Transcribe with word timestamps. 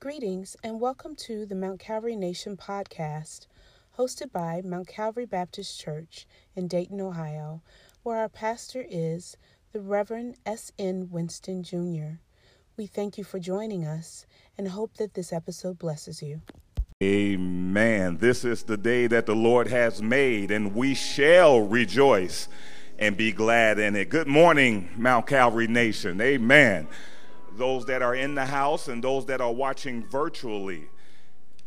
Greetings 0.00 0.56
and 0.64 0.80
welcome 0.80 1.14
to 1.14 1.44
the 1.44 1.54
Mount 1.54 1.78
Calvary 1.78 2.16
Nation 2.16 2.56
podcast, 2.56 3.46
hosted 3.98 4.32
by 4.32 4.62
Mount 4.64 4.88
Calvary 4.88 5.26
Baptist 5.26 5.78
Church 5.78 6.26
in 6.56 6.68
Dayton, 6.68 7.02
Ohio, 7.02 7.60
where 8.02 8.16
our 8.16 8.30
pastor 8.30 8.82
is 8.88 9.36
the 9.72 9.80
Reverend 9.80 10.36
S.N. 10.46 11.10
Winston 11.10 11.62
Jr. 11.62 12.16
We 12.78 12.86
thank 12.86 13.18
you 13.18 13.24
for 13.24 13.38
joining 13.38 13.84
us 13.84 14.24
and 14.56 14.68
hope 14.68 14.96
that 14.96 15.12
this 15.12 15.34
episode 15.34 15.78
blesses 15.78 16.22
you. 16.22 16.40
Amen. 17.02 18.16
This 18.16 18.42
is 18.42 18.62
the 18.62 18.78
day 18.78 19.06
that 19.06 19.26
the 19.26 19.36
Lord 19.36 19.68
has 19.68 20.00
made, 20.00 20.50
and 20.50 20.74
we 20.74 20.94
shall 20.94 21.60
rejoice 21.60 22.48
and 22.98 23.18
be 23.18 23.32
glad 23.32 23.78
in 23.78 23.94
it. 23.96 24.08
Good 24.08 24.28
morning, 24.28 24.88
Mount 24.96 25.26
Calvary 25.26 25.68
Nation. 25.68 26.22
Amen 26.22 26.88
those 27.56 27.84
that 27.86 28.02
are 28.02 28.14
in 28.14 28.34
the 28.34 28.46
house 28.46 28.88
and 28.88 29.02
those 29.02 29.26
that 29.26 29.40
are 29.40 29.52
watching 29.52 30.04
virtually. 30.06 30.88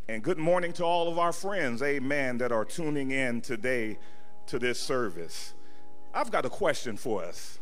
And 0.07 0.21
good 0.21 0.37
morning 0.37 0.73
to 0.73 0.83
all 0.83 1.09
of 1.09 1.17
our 1.17 1.31
friends, 1.31 1.81
amen, 1.81 2.37
that 2.39 2.51
are 2.51 2.65
tuning 2.65 3.11
in 3.11 3.41
today 3.41 3.97
to 4.47 4.59
this 4.59 4.79
service. 4.79 5.53
I've 6.13 6.29
got 6.29 6.45
a 6.45 6.49
question 6.49 6.97
for 6.97 7.23
us. 7.23 7.59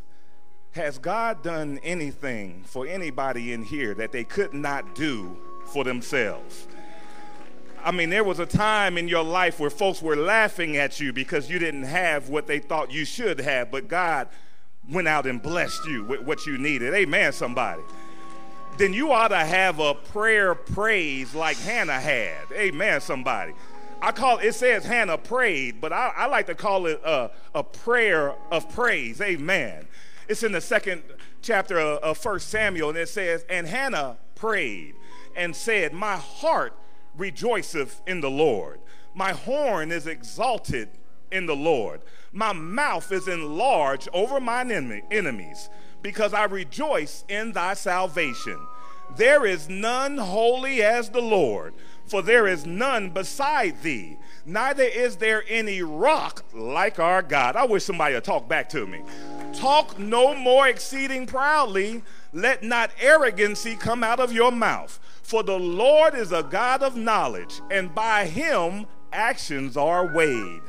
Has 0.71 0.97
God 0.97 1.43
done 1.43 1.79
anything 1.83 2.63
for 2.65 2.87
anybody 2.87 3.53
in 3.53 3.63
here 3.63 3.93
that 3.93 4.11
they 4.11 4.23
could 4.23 4.53
not 4.53 4.95
do 4.95 5.37
for 5.65 5.83
themselves? 5.83 6.67
I 7.83 7.91
mean, 7.91 8.09
there 8.09 8.23
was 8.23 8.39
a 8.39 8.45
time 8.45 8.97
in 8.97 9.07
your 9.07 9.23
life 9.23 9.59
where 9.59 9.69
folks 9.69 10.01
were 10.01 10.15
laughing 10.15 10.77
at 10.77 10.99
you 10.99 11.13
because 11.13 11.49
you 11.49 11.59
didn't 11.59 11.83
have 11.83 12.29
what 12.29 12.47
they 12.47 12.59
thought 12.59 12.91
you 12.91 13.05
should 13.05 13.39
have, 13.39 13.69
but 13.69 13.87
God 13.87 14.29
went 14.89 15.07
out 15.07 15.25
and 15.25 15.41
blessed 15.41 15.85
you 15.85 16.03
with 16.03 16.21
what 16.21 16.45
you 16.45 16.57
needed. 16.57 16.93
Amen, 16.93 17.33
somebody 17.33 17.81
then 18.77 18.93
you 18.93 19.11
ought 19.11 19.29
to 19.29 19.37
have 19.37 19.79
a 19.79 19.93
prayer 19.93 20.55
praise 20.55 21.35
like 21.35 21.57
Hannah 21.57 21.99
had. 21.99 22.51
Amen, 22.53 23.01
somebody. 23.01 23.53
I 24.01 24.11
call 24.11 24.39
it 24.39 24.53
says 24.53 24.83
Hannah 24.83 25.17
prayed, 25.17 25.79
but 25.79 25.93
I, 25.93 26.11
I 26.15 26.25
like 26.25 26.47
to 26.47 26.55
call 26.55 26.87
it 26.87 26.99
a, 27.05 27.29
a 27.53 27.63
prayer 27.63 28.33
of 28.51 28.67
praise. 28.73 29.21
Amen. 29.21 29.87
It's 30.27 30.43
in 30.43 30.51
the 30.51 30.61
second 30.61 31.03
chapter 31.41 31.79
of 31.79 32.17
First 32.17 32.49
Samuel, 32.49 32.89
and 32.89 32.97
it 32.97 33.09
says, 33.09 33.45
And 33.49 33.67
Hannah 33.67 34.17
prayed 34.35 34.95
and 35.35 35.55
said, 35.55 35.93
My 35.93 36.15
heart 36.15 36.73
rejoiceth 37.17 38.01
in 38.07 38.21
the 38.21 38.29
Lord. 38.29 38.79
My 39.13 39.33
horn 39.33 39.91
is 39.91 40.07
exalted 40.07 40.89
in 41.31 41.45
the 41.45 41.55
Lord. 41.55 42.01
My 42.31 42.53
mouth 42.53 43.11
is 43.11 43.27
enlarged 43.27 44.09
over 44.13 44.39
mine 44.39 44.71
enemies 45.11 45.69
because 46.01 46.33
I 46.33 46.45
rejoice 46.45 47.23
in 47.27 47.51
thy 47.51 47.73
salvation. 47.73 48.59
There 49.15 49.45
is 49.45 49.67
none 49.67 50.17
holy 50.17 50.81
as 50.81 51.09
the 51.09 51.21
Lord, 51.21 51.73
for 52.05 52.21
there 52.21 52.47
is 52.47 52.65
none 52.65 53.09
beside 53.09 53.81
thee, 53.81 54.17
neither 54.45 54.83
is 54.83 55.17
there 55.17 55.43
any 55.47 55.81
rock 55.81 56.43
like 56.53 56.99
our 56.99 57.21
God. 57.21 57.55
I 57.55 57.65
wish 57.65 57.83
somebody 57.83 58.15
would 58.15 58.23
talk 58.23 58.47
back 58.47 58.69
to 58.69 58.87
me. 58.87 59.01
Talk 59.53 59.99
no 59.99 60.33
more 60.33 60.67
exceeding 60.67 61.25
proudly, 61.25 62.03
let 62.33 62.63
not 62.63 62.91
arrogancy 63.01 63.75
come 63.75 64.03
out 64.03 64.19
of 64.19 64.31
your 64.31 64.51
mouth. 64.51 64.99
For 65.23 65.43
the 65.43 65.59
Lord 65.59 66.15
is 66.15 66.31
a 66.31 66.43
God 66.43 66.81
of 66.83 66.95
knowledge, 66.95 67.61
and 67.69 67.93
by 67.93 68.25
him 68.25 68.85
actions 69.11 69.75
are 69.75 70.13
weighed. 70.13 70.61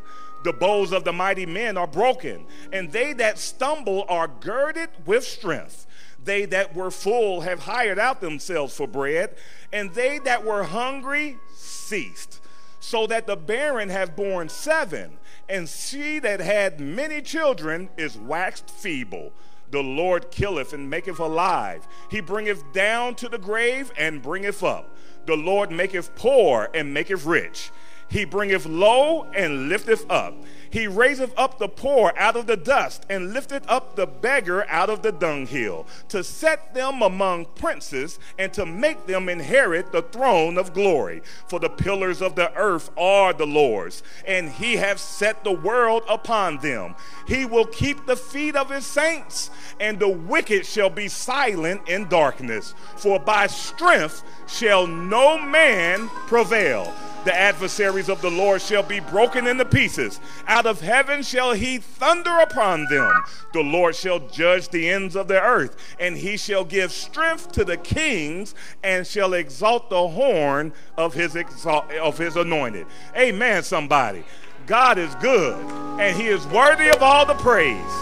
The 0.44 0.52
bows 0.52 0.92
of 0.92 1.04
the 1.04 1.12
mighty 1.12 1.46
men 1.46 1.76
are 1.76 1.86
broken, 1.86 2.46
and 2.72 2.90
they 2.90 3.12
that 3.14 3.38
stumble 3.38 4.04
are 4.08 4.28
girded 4.28 4.90
with 5.06 5.24
strength. 5.24 5.86
They 6.24 6.44
that 6.46 6.74
were 6.74 6.90
full 6.90 7.42
have 7.42 7.60
hired 7.60 7.98
out 7.98 8.20
themselves 8.20 8.76
for 8.76 8.86
bread, 8.86 9.36
and 9.72 9.92
they 9.94 10.18
that 10.20 10.44
were 10.44 10.64
hungry 10.64 11.38
ceased. 11.54 12.40
So 12.80 13.06
that 13.06 13.26
the 13.26 13.36
barren 13.36 13.90
have 13.90 14.16
borne 14.16 14.48
seven, 14.48 15.18
and 15.48 15.68
she 15.68 16.18
that 16.18 16.40
had 16.40 16.80
many 16.80 17.22
children 17.22 17.88
is 17.96 18.16
waxed 18.16 18.70
feeble. 18.70 19.32
The 19.70 19.82
Lord 19.82 20.30
killeth 20.30 20.72
and 20.72 20.90
maketh 20.90 21.18
alive. 21.18 21.86
He 22.10 22.20
bringeth 22.20 22.72
down 22.72 23.14
to 23.16 23.28
the 23.28 23.38
grave 23.38 23.92
and 23.96 24.20
bringeth 24.20 24.62
up. 24.62 24.88
The 25.26 25.36
Lord 25.36 25.70
maketh 25.70 26.14
poor 26.16 26.68
and 26.74 26.92
maketh 26.92 27.24
rich. 27.24 27.70
He 28.12 28.26
bringeth 28.26 28.66
low 28.66 29.24
and 29.34 29.70
lifteth 29.70 30.04
up. 30.10 30.34
He 30.68 30.86
raiseth 30.86 31.32
up 31.34 31.58
the 31.58 31.68
poor 31.68 32.12
out 32.18 32.36
of 32.36 32.46
the 32.46 32.58
dust 32.58 33.06
and 33.08 33.32
lifteth 33.32 33.64
up 33.68 33.96
the 33.96 34.06
beggar 34.06 34.66
out 34.68 34.90
of 34.90 35.00
the 35.00 35.12
dunghill, 35.12 35.86
to 36.10 36.22
set 36.22 36.74
them 36.74 37.00
among 37.00 37.46
princes 37.54 38.18
and 38.38 38.52
to 38.52 38.66
make 38.66 39.06
them 39.06 39.30
inherit 39.30 39.92
the 39.92 40.02
throne 40.02 40.58
of 40.58 40.74
glory. 40.74 41.22
For 41.48 41.58
the 41.58 41.70
pillars 41.70 42.20
of 42.20 42.34
the 42.34 42.54
earth 42.54 42.90
are 42.98 43.32
the 43.32 43.46
Lord's, 43.46 44.02
and 44.26 44.50
he 44.50 44.76
hath 44.76 44.98
set 44.98 45.42
the 45.42 45.52
world 45.52 46.02
upon 46.06 46.58
them. 46.58 46.94
He 47.26 47.46
will 47.46 47.66
keep 47.66 48.04
the 48.04 48.16
feet 48.16 48.56
of 48.56 48.68
his 48.68 48.84
saints, 48.84 49.50
and 49.80 49.98
the 49.98 50.08
wicked 50.08 50.66
shall 50.66 50.90
be 50.90 51.08
silent 51.08 51.88
in 51.88 52.08
darkness. 52.08 52.74
For 52.96 53.18
by 53.18 53.46
strength 53.46 54.22
shall 54.46 54.86
no 54.86 55.38
man 55.38 56.08
prevail. 56.26 56.92
The 57.24 57.34
adversaries 57.34 58.08
of 58.08 58.20
the 58.20 58.30
Lord 58.30 58.60
shall 58.60 58.82
be 58.82 59.00
broken 59.00 59.46
into 59.46 59.64
pieces. 59.64 60.20
Out 60.48 60.66
of 60.66 60.80
heaven 60.80 61.22
shall 61.22 61.52
he 61.52 61.78
thunder 61.78 62.38
upon 62.38 62.86
them. 62.86 63.12
The 63.52 63.62
Lord 63.62 63.94
shall 63.94 64.18
judge 64.18 64.68
the 64.68 64.90
ends 64.90 65.14
of 65.14 65.28
the 65.28 65.40
earth, 65.40 65.76
and 66.00 66.16
he 66.16 66.36
shall 66.36 66.64
give 66.64 66.90
strength 66.90 67.52
to 67.52 67.64
the 67.64 67.76
kings 67.76 68.54
and 68.82 69.06
shall 69.06 69.34
exalt 69.34 69.90
the 69.90 70.08
horn 70.08 70.72
of 70.96 71.14
his 71.14 71.36
exalt, 71.36 71.90
of 71.92 72.18
his 72.18 72.36
anointed. 72.36 72.86
Amen 73.16 73.62
somebody. 73.62 74.24
God 74.66 74.98
is 74.98 75.14
good 75.16 75.56
and 76.00 76.16
he 76.16 76.28
is 76.28 76.46
worthy 76.46 76.88
of 76.88 77.02
all 77.02 77.26
the 77.26 77.34
praise. 77.34 77.92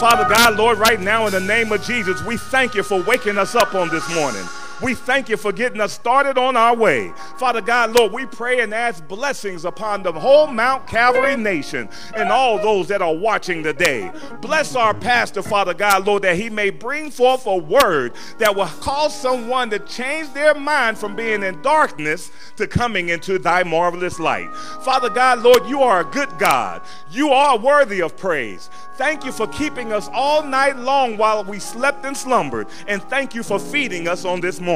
Father 0.00 0.28
God, 0.28 0.56
Lord, 0.56 0.78
right 0.78 1.00
now 1.00 1.26
in 1.26 1.32
the 1.32 1.40
name 1.40 1.72
of 1.72 1.82
Jesus, 1.82 2.22
we 2.24 2.36
thank 2.36 2.74
you 2.74 2.82
for 2.82 3.02
waking 3.02 3.38
us 3.38 3.54
up 3.54 3.74
on 3.74 3.88
this 3.90 4.08
morning. 4.14 4.44
We 4.82 4.94
thank 4.94 5.28
you 5.28 5.36
for 5.36 5.52
getting 5.52 5.80
us 5.80 5.92
started 5.92 6.38
on 6.38 6.56
our 6.56 6.74
way. 6.74 7.12
Father 7.36 7.60
God, 7.60 7.92
Lord, 7.92 8.12
we 8.12 8.24
pray 8.24 8.60
and 8.60 8.72
ask 8.72 9.06
blessings 9.06 9.66
upon 9.66 10.02
the 10.02 10.12
whole 10.12 10.46
Mount 10.46 10.86
Calvary 10.86 11.36
nation 11.36 11.88
and 12.16 12.30
all 12.30 12.58
those 12.58 12.88
that 12.88 13.02
are 13.02 13.14
watching 13.14 13.62
today. 13.62 14.10
Bless 14.40 14.74
our 14.74 14.94
pastor, 14.94 15.42
Father 15.42 15.74
God, 15.74 16.06
Lord, 16.06 16.22
that 16.22 16.36
he 16.36 16.48
may 16.48 16.70
bring 16.70 17.10
forth 17.10 17.46
a 17.46 17.56
word 17.56 18.14
that 18.38 18.56
will 18.56 18.66
cause 18.66 19.14
someone 19.14 19.68
to 19.68 19.78
change 19.80 20.32
their 20.32 20.54
mind 20.54 20.96
from 20.96 21.14
being 21.14 21.42
in 21.42 21.60
darkness 21.60 22.30
to 22.56 22.66
coming 22.66 23.10
into 23.10 23.38
thy 23.38 23.62
marvelous 23.62 24.18
light. 24.18 24.50
Father 24.82 25.10
God, 25.10 25.40
Lord, 25.40 25.66
you 25.66 25.82
are 25.82 26.00
a 26.00 26.04
good 26.04 26.30
God. 26.38 26.80
You 27.10 27.30
are 27.30 27.58
worthy 27.58 28.00
of 28.00 28.16
praise. 28.16 28.70
Thank 28.94 29.24
you 29.24 29.32
for 29.32 29.46
keeping 29.46 29.92
us 29.92 30.08
all 30.12 30.42
night 30.42 30.76
long 30.76 31.16
while 31.16 31.42
we 31.44 31.58
slept 31.58 32.04
and 32.04 32.16
slumbered. 32.16 32.66
And 32.86 33.02
thank 33.04 33.34
you 33.34 33.42
for 33.42 33.58
feeding 33.58 34.08
us 34.08 34.24
on 34.24 34.40
this 34.40 34.60
morning. 34.60 34.69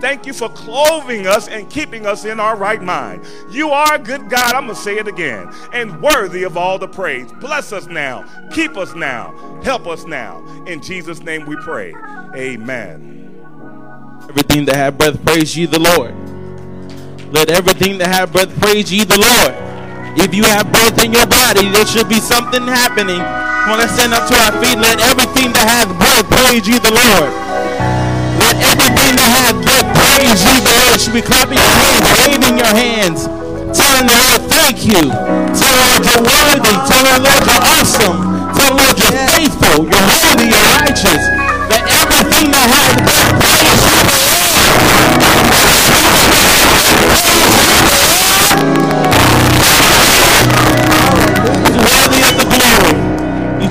Thank 0.00 0.24
you 0.24 0.32
for 0.32 0.48
clothing 0.48 1.26
us 1.26 1.48
and 1.48 1.68
keeping 1.68 2.06
us 2.06 2.24
in 2.24 2.38
our 2.38 2.56
right 2.56 2.80
mind. 2.80 3.26
You 3.50 3.70
are 3.70 3.94
a 3.94 3.98
good 3.98 4.30
God. 4.30 4.54
I'm 4.54 4.66
going 4.66 4.76
to 4.76 4.82
say 4.82 4.98
it 4.98 5.08
again. 5.08 5.52
And 5.72 6.00
worthy 6.00 6.44
of 6.44 6.56
all 6.56 6.78
the 6.78 6.86
praise. 6.86 7.32
Bless 7.32 7.72
us 7.72 7.86
now. 7.86 8.24
Keep 8.52 8.76
us 8.76 8.94
now. 8.94 9.60
Help 9.64 9.88
us 9.88 10.04
now. 10.04 10.44
In 10.66 10.80
Jesus' 10.80 11.20
name 11.20 11.44
we 11.46 11.56
pray. 11.56 11.92
Amen. 12.36 13.12
Everything 14.28 14.64
that 14.66 14.76
have 14.76 14.96
breath, 14.96 15.24
praise 15.24 15.56
ye 15.56 15.66
the 15.66 15.80
Lord. 15.80 16.14
Let 17.32 17.50
everything 17.50 17.98
that 17.98 18.14
have 18.14 18.32
breath, 18.32 18.54
praise 18.60 18.92
ye 18.92 19.04
the 19.04 19.18
Lord. 19.18 19.54
If 20.18 20.34
you 20.34 20.44
have 20.44 20.70
breath 20.70 21.02
in 21.02 21.12
your 21.12 21.26
body, 21.26 21.68
there 21.70 21.86
should 21.86 22.08
be 22.08 22.20
something 22.20 22.62
happening. 22.62 23.18
Come 23.18 23.72
on, 23.72 23.78
let's 23.78 23.94
stand 23.94 24.12
up 24.14 24.28
to 24.28 24.34
our 24.36 24.52
feet. 24.62 24.78
Let 24.78 25.00
everything 25.10 25.50
that 25.52 25.66
has 25.66 25.88
breath 25.98 26.30
praise 26.30 26.68
ye 26.68 26.78
the 26.78 26.92
Lord. 26.94 27.32
Everything 29.12 29.28
that 29.28 29.44
has 29.44 29.60
breath 29.60 29.88
praise 29.92 30.40
you, 30.40 30.56
the 30.64 30.72
Lord. 30.72 30.96
Should 31.00 31.12
be 31.12 31.20
clapping 31.20 31.60
your 31.60 31.76
hands, 31.84 32.08
waving 32.16 32.56
your 32.56 32.72
hands, 32.72 33.20
telling 33.76 34.08
the 34.08 34.16
Lord, 34.16 34.40
thank 34.48 34.88
you. 34.88 35.04
Tell 35.52 35.68
the 35.68 35.84
Lord 35.84 36.00
you're 36.00 36.24
worthy. 36.24 36.72
Tell 36.88 37.04
the 37.04 37.20
Lord 37.20 37.44
you're 37.44 37.64
awesome. 37.76 38.16
Tell 38.56 38.72
the 38.72 38.80
Lord 38.80 38.96
you're 38.96 39.18
faithful. 39.36 39.84
You're 39.84 40.08
holy. 40.16 40.48
You're 40.48 40.64
righteous. 40.80 41.22
Let 41.68 41.84
everything 41.92 42.56
that 42.56 42.66
has 42.72 42.92
breath 43.04 43.36
praise 43.36 43.84
you, 43.84 44.00
the 44.00 44.16
Lord. 44.16 44.32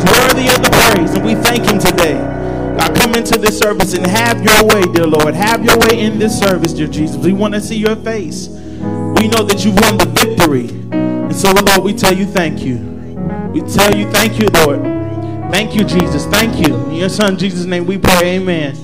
worthy 0.01 0.49
of 0.49 0.61
the 0.61 0.69
praise, 0.69 1.13
and 1.15 1.23
we 1.23 1.35
thank 1.35 1.63
Him 1.65 1.79
today. 1.79 2.40
God, 2.77 2.95
come 2.95 3.15
into 3.15 3.37
this 3.37 3.57
service 3.57 3.93
and 3.93 4.05
have 4.05 4.43
your 4.43 4.65
way, 4.65 4.81
dear 4.93 5.07
Lord. 5.07 5.33
Have 5.33 5.63
your 5.63 5.77
way 5.79 5.99
in 5.99 6.19
this 6.19 6.37
service, 6.37 6.73
dear 6.73 6.87
Jesus. 6.87 7.17
We 7.17 7.33
want 7.33 7.53
to 7.53 7.61
see 7.61 7.77
your 7.77 7.95
face. 7.97 8.47
We 8.47 9.27
know 9.27 9.43
that 9.43 9.63
you've 9.63 9.79
won 9.81 9.97
the 9.97 10.05
victory. 10.05 10.69
And 10.91 11.35
so, 11.35 11.51
Lord, 11.51 11.83
we 11.83 11.93
tell 11.93 12.13
you 12.13 12.25
thank 12.25 12.61
you. 12.61 12.77
We 13.53 13.61
tell 13.61 13.95
you 13.95 14.09
thank 14.11 14.39
you, 14.39 14.47
Lord. 14.47 14.81
Thank 15.51 15.75
you, 15.75 15.83
Jesus. 15.83 16.25
Thank 16.25 16.65
you. 16.65 16.75
In 16.87 16.93
your 16.93 17.09
son, 17.09 17.37
Jesus' 17.37 17.65
name, 17.65 17.85
we 17.85 17.97
pray. 17.97 18.37
Amen. 18.37 18.75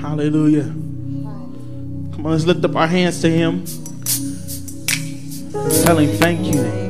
Hallelujah. 0.00 0.64
Come 0.64 2.26
on, 2.26 2.32
let's 2.32 2.44
lift 2.44 2.64
up 2.64 2.74
our 2.74 2.86
hands 2.86 3.20
to 3.20 3.30
Him. 3.30 3.64
Tell 5.84 5.98
Him 5.98 6.16
thank 6.18 6.46
you. 6.46 6.81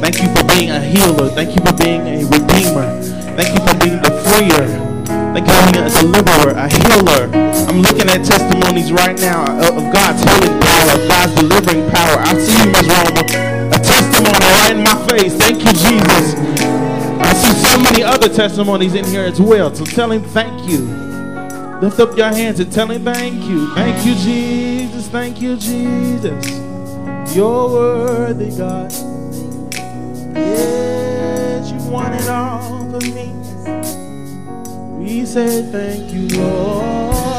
Thank 0.00 0.22
you 0.22 0.28
for 0.34 0.44
being 0.46 0.70
a 0.70 0.80
healer. 0.80 1.28
Thank 1.30 1.56
you 1.56 1.62
for 1.66 1.74
being 1.74 2.02
a 2.06 2.24
redeemer. 2.24 2.86
Thank 3.34 3.50
you 3.54 3.62
for 3.66 3.74
being 3.82 3.98
the 4.00 4.14
freer. 4.30 4.66
Thank 5.34 5.46
you 5.46 5.54
for 5.54 5.72
being 5.72 5.84
a 5.84 5.90
deliverer, 5.90 6.54
a 6.54 6.68
healer. 6.70 7.30
I'm 7.68 7.82
looking 7.82 8.08
at 8.08 8.24
testimonies 8.24 8.92
right 8.92 9.18
now 9.18 9.42
of 9.58 9.74
God's 9.92 10.22
healing 10.22 10.58
power, 10.60 10.94
of 10.94 11.08
God's 11.08 11.34
delivering 11.34 11.90
power. 11.90 12.16
I 12.22 12.38
see 12.38 12.58
you, 12.58 12.70
Ms. 12.70 12.86
Roma. 12.88 13.22
A 13.74 13.78
testimony 13.78 14.38
right 14.38 14.76
in 14.76 14.82
my 14.84 14.96
face. 15.08 15.34
Thank 15.34 15.58
you, 15.60 15.72
Jesus. 15.72 16.34
I 17.20 17.32
see 17.34 17.52
so 17.66 17.78
many 17.82 18.02
other 18.02 18.28
testimonies 18.28 18.94
in 18.94 19.04
here 19.04 19.24
as 19.24 19.40
well. 19.40 19.74
So 19.74 19.84
tell 19.84 20.10
him 20.12 20.22
thank 20.22 20.68
you. 20.70 20.86
Lift 21.82 22.00
up 22.00 22.16
your 22.16 22.28
hands 22.28 22.60
and 22.60 22.72
tell 22.72 22.90
him 22.90 23.04
thank 23.04 23.44
you. 23.44 23.74
Thank 23.74 24.06
you, 24.06 24.14
Jesus. 24.14 25.08
Thank 25.08 25.40
you, 25.40 25.56
Jesus. 25.56 26.58
You're 27.36 27.68
worthy, 27.68 28.56
God. 28.56 29.17
It 32.00 32.28
all 32.28 32.90
for 32.90 33.04
me. 33.10 33.32
We 34.98 35.26
say 35.26 35.62
thank 35.70 36.12
you, 36.12 36.28
Lord. 36.38 37.37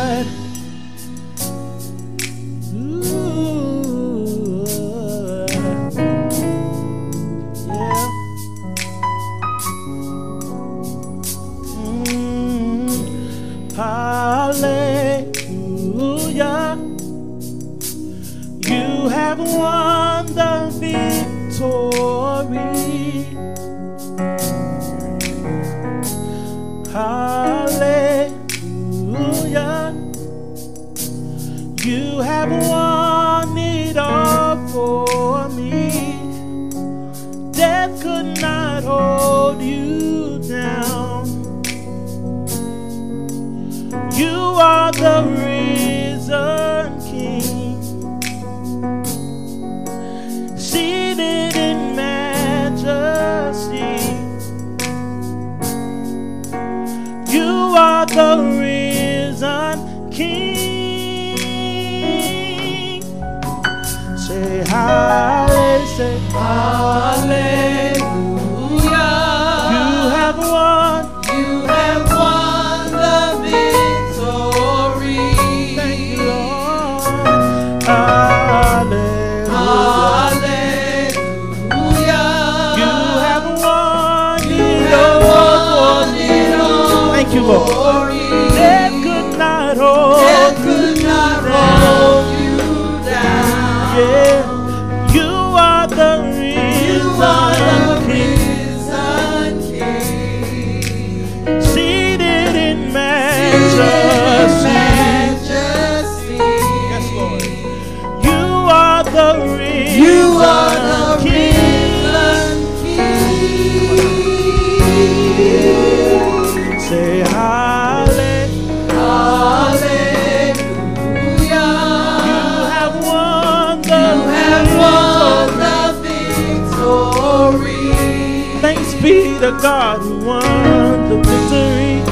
To 129.51 129.61
God 129.61 130.01
who 130.01 130.17
won 130.19 131.09
the 131.09 131.15
victory. 131.15 132.03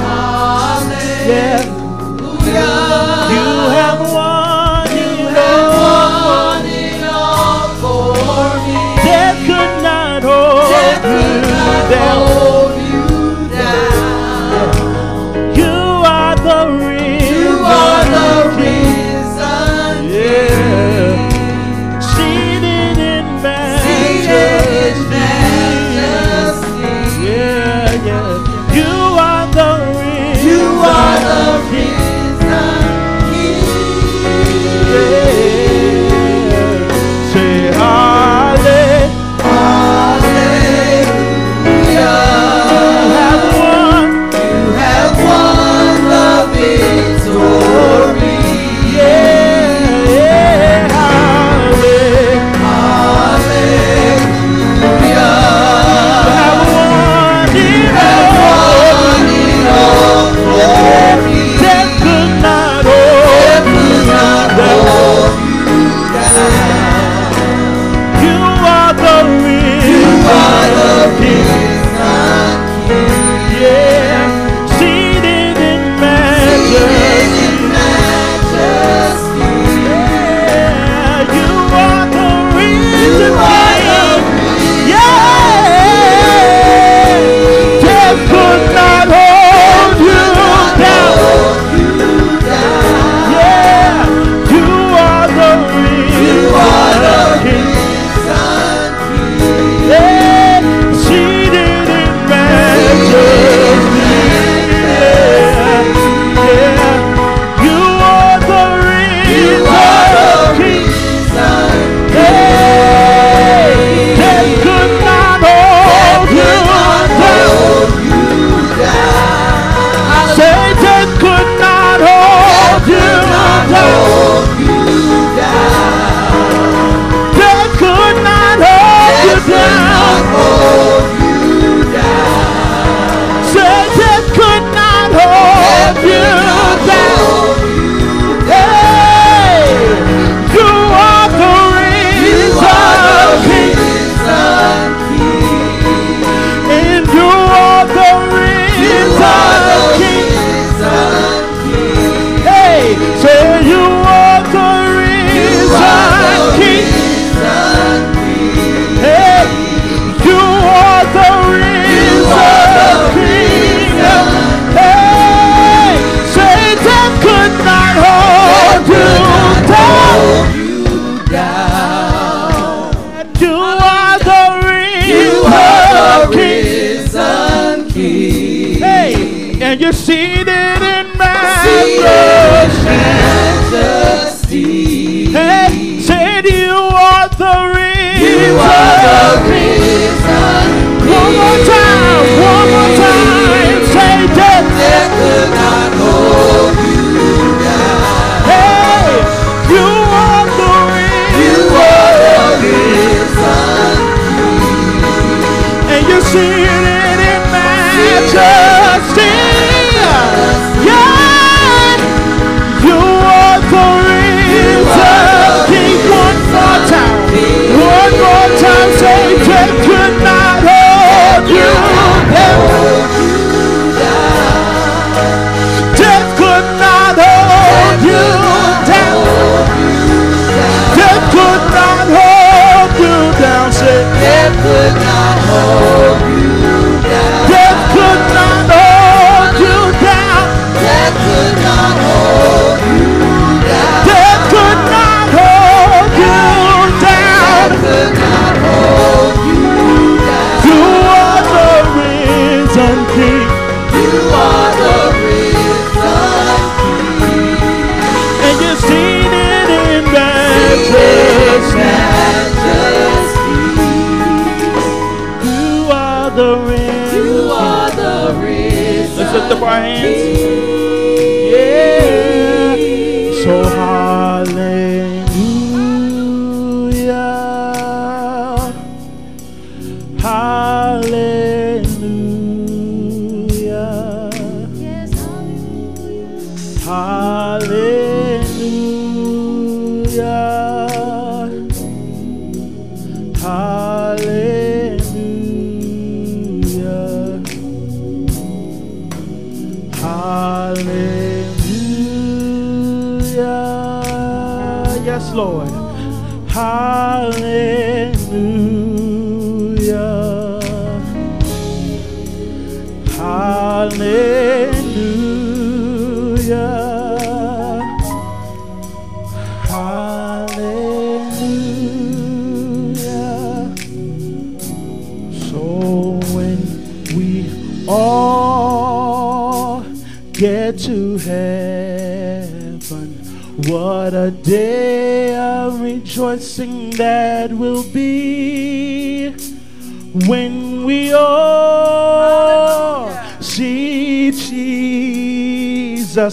Yeah. 1.30 1.62
Hallelujah. 1.78 2.66
You 3.34 3.48
have 3.78 4.00
won 4.12 4.88
You 4.98 5.12
have 5.38 5.69
won 5.78 6.66
it 6.66 7.04
all 7.04 7.69
for 7.81 8.13
me. 8.66 8.80
Death 9.04 9.38
could 9.45 9.75
not 9.84 10.24
hold 10.24 10.69
you 11.04 11.94
down. 11.94 12.26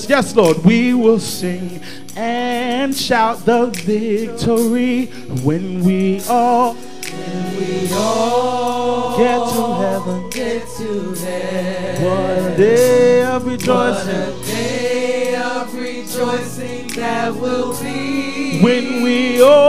Yes, 0.09 0.37
Lord, 0.37 0.59
we 0.65 0.93
will 0.93 1.19
sing 1.19 1.81
and 2.15 2.95
shout 2.95 3.45
the 3.47 3.67
victory 3.67 5.07
when 5.43 5.83
we 5.83 6.21
all 6.29 6.75
We 6.75 7.91
all 7.93 9.17
get 9.17 9.39
to 9.55 9.63
heaven. 9.83 10.31
get 10.31 10.63
to 10.77 11.15
heaven. 11.15 12.05
What 12.05 12.53
a 12.53 12.57
day 12.57 13.25
of 13.25 13.47
What 13.47 14.07
a 14.07 14.35
day 14.47 15.37
of 15.37 15.75
rejoicing 15.75 16.89
that 16.89 17.35
will 17.35 17.73
be 17.81 18.61
when 18.61 19.03
we 19.03 19.43
all 19.43 19.64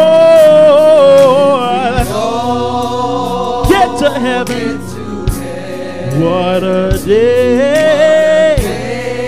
we 2.05 2.11
all 2.11 2.13
all 2.13 3.69
get 3.69 3.99
to 3.99 4.09
heaven. 4.11 4.77
get 4.77 4.89
to 4.89 5.31
heaven. 5.31 6.21
What 6.21 6.63
a 6.63 6.97
day 7.05 8.55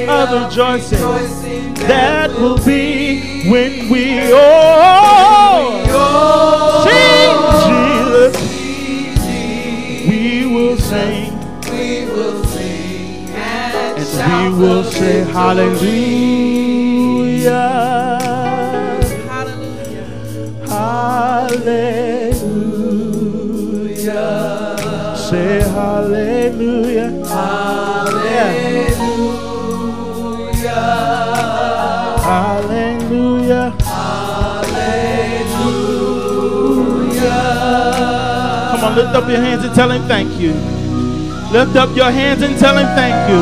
of 0.08 0.31
rejoicing 0.43 1.74
that 1.88 2.31
will 2.31 2.58
be 2.65 3.50
when 3.50 3.89
we 3.89 4.31
all 4.34 5.86
see 6.84 7.29
Jesus. 7.67 8.36
We 10.08 10.46
will 10.53 10.77
sing 10.77 11.31
We 11.72 12.05
will 12.05 12.43
sing 12.46 13.29
and 13.29 14.53
we 14.53 14.60
will 14.60 14.84
say 14.84 15.24
hallelujah. 15.24 16.50
Come 38.82 38.98
on, 38.98 38.98
lift 38.98 39.14
up 39.14 39.30
your 39.30 39.38
hands 39.38 39.62
and 39.62 39.76
tell 39.78 39.92
him 39.94 40.02
thank 40.10 40.42
you. 40.42 40.58
Lift 41.54 41.78
up 41.78 41.94
your 41.94 42.10
hands 42.10 42.42
and 42.42 42.58
tell 42.58 42.74
him 42.74 42.90
thank 42.98 43.14
you. 43.30 43.38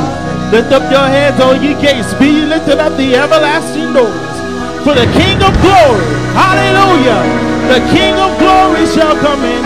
Lift 0.51 0.67
up 0.75 0.83
your 0.91 1.07
heads, 1.07 1.39
all 1.39 1.55
ye 1.55 1.79
gates. 1.79 2.11
Be 2.19 2.43
lifted 2.43 2.75
up 2.75 2.91
the 2.99 3.15
everlasting 3.15 3.95
doors. 3.95 4.35
For 4.83 4.91
the 4.91 5.07
King 5.15 5.39
of 5.39 5.55
glory, 5.63 6.03
hallelujah, 6.35 7.23
the 7.71 7.79
King 7.87 8.19
of 8.19 8.35
glory 8.35 8.83
shall 8.91 9.15
come 9.23 9.39
in. 9.47 9.63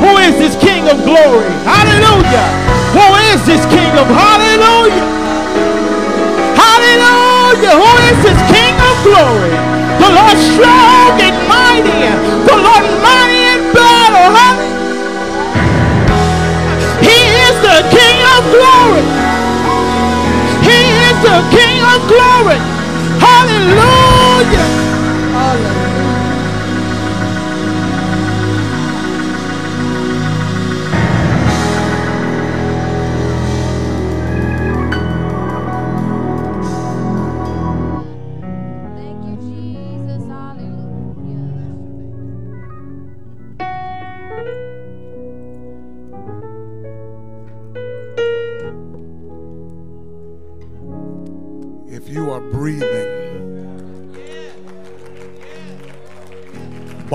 Who 0.00 0.16
is 0.24 0.40
this 0.40 0.56
King 0.56 0.88
of 0.88 0.96
glory? 1.04 1.52
Hallelujah. 1.68 2.48
Who 2.96 3.04
is 3.28 3.44
this 3.44 3.60
King 3.68 3.92
of 4.00 4.08
hallelujah? 4.08 5.04
Hallelujah. 6.56 7.76
Who 7.76 7.92
is 8.08 8.18
this 8.24 8.40
King 8.48 8.72
of 8.80 8.96
glory? 9.04 9.52
The 10.00 10.10
Lord 10.16 10.38
strong 10.56 11.20
and 11.20 11.36
mighty. 11.44 11.92
The 12.48 12.56
Lord 12.56 12.84
mighty 13.04 13.40
in 13.52 13.60
battle. 13.76 14.32
Huh? 14.32 14.63
The 17.74 17.82
King 17.90 18.18
of 18.36 18.42
glory. 18.54 19.02
He 20.62 20.80
is 21.08 21.16
the 21.26 21.38
King 21.50 21.76
of 21.82 21.98
glory. 22.06 22.60
Hallelujah. 23.18 24.83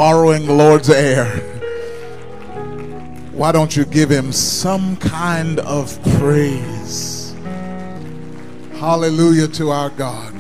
Borrowing 0.10 0.48
the 0.48 0.54
Lord's 0.54 0.90
air. 0.90 1.28
Why 3.32 3.52
don't 3.52 3.76
you 3.78 3.86
give 3.86 4.10
him 4.10 4.32
some 4.32 4.98
kind 4.98 5.60
of 5.60 6.04
praise? 6.18 7.36
Hallelujah 8.80 9.48
to 9.50 9.70
our 9.70 9.92
God. 9.92 10.34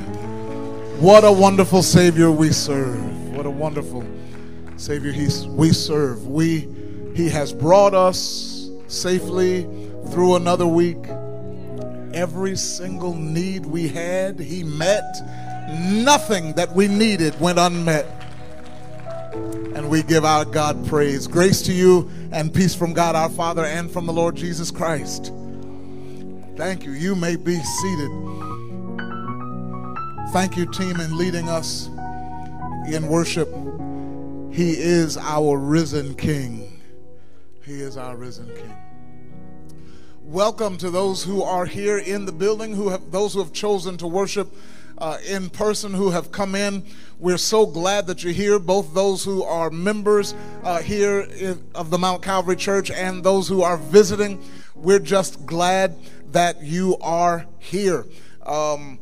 What 0.99 1.23
a 1.23 1.31
wonderful 1.31 1.83
Savior 1.83 2.31
we 2.31 2.51
serve. 2.51 3.29
What 3.35 3.45
a 3.45 3.51
wonderful 3.51 4.03
Savior 4.77 5.11
he, 5.11 5.27
we 5.49 5.71
serve. 5.71 6.25
We, 6.25 6.67
he 7.13 7.29
has 7.29 7.53
brought 7.53 7.93
us 7.93 8.71
safely 8.87 9.65
through 10.09 10.37
another 10.37 10.65
week. 10.65 11.05
Every 12.15 12.55
single 12.55 13.13
need 13.13 13.67
we 13.67 13.87
had, 13.87 14.39
He 14.39 14.63
met. 14.63 15.15
Nothing 15.91 16.53
that 16.53 16.73
we 16.73 16.87
needed 16.87 17.39
went 17.39 17.59
unmet. 17.59 18.18
And 19.33 19.89
we 19.89 20.03
give 20.03 20.25
our 20.25 20.45
God 20.45 20.87
praise. 20.87 21.27
Grace 21.27 21.61
to 21.63 21.73
you 21.73 22.09
and 22.31 22.53
peace 22.53 22.75
from 22.75 22.93
God 22.93 23.15
our 23.15 23.29
Father 23.29 23.65
and 23.65 23.89
from 23.89 24.05
the 24.05 24.13
Lord 24.13 24.35
Jesus 24.35 24.71
Christ. 24.71 25.33
Thank 26.55 26.83
you. 26.83 26.91
You 26.91 27.15
may 27.15 27.35
be 27.35 27.55
seated. 27.59 28.11
Thank 30.31 30.57
you, 30.57 30.65
team, 30.71 30.99
in 30.99 31.17
leading 31.17 31.49
us 31.49 31.87
in 32.87 33.07
worship. 33.07 33.49
He 34.51 34.71
is 34.71 35.17
our 35.17 35.57
risen 35.57 36.15
King. 36.15 36.81
He 37.63 37.81
is 37.81 37.97
our 37.97 38.17
risen 38.17 38.47
King. 38.47 38.75
Welcome 40.23 40.77
to 40.77 40.89
those 40.89 41.23
who 41.23 41.41
are 41.41 41.65
here 41.65 41.97
in 41.97 42.25
the 42.25 42.31
building, 42.31 42.75
who 42.75 42.89
have 42.89 43.11
those 43.11 43.33
who 43.33 43.39
have 43.39 43.53
chosen 43.53 43.97
to 43.97 44.07
worship 44.07 44.53
uh, 44.99 45.17
in 45.27 45.49
person, 45.49 45.93
who 45.93 46.11
have 46.11 46.31
come 46.31 46.55
in. 46.55 46.85
We're 47.19 47.37
so 47.37 47.65
glad 47.65 48.07
that 48.07 48.23
you're 48.23 48.33
here. 48.33 48.59
Both 48.59 48.93
those 48.93 49.23
who 49.23 49.43
are 49.43 49.69
members 49.69 50.35
uh, 50.63 50.81
here 50.81 51.21
in, 51.21 51.63
of 51.75 51.89
the 51.89 51.97
Mount 51.97 52.21
Calvary 52.21 52.55
Church 52.55 52.91
and 52.91 53.23
those 53.23 53.47
who 53.47 53.61
are 53.61 53.77
visiting. 53.77 54.41
We're 54.75 54.99
just 54.99 55.45
glad 55.45 55.95
that 56.31 56.61
you 56.61 56.97
are 57.01 57.45
here. 57.59 58.05
Um, 58.45 58.99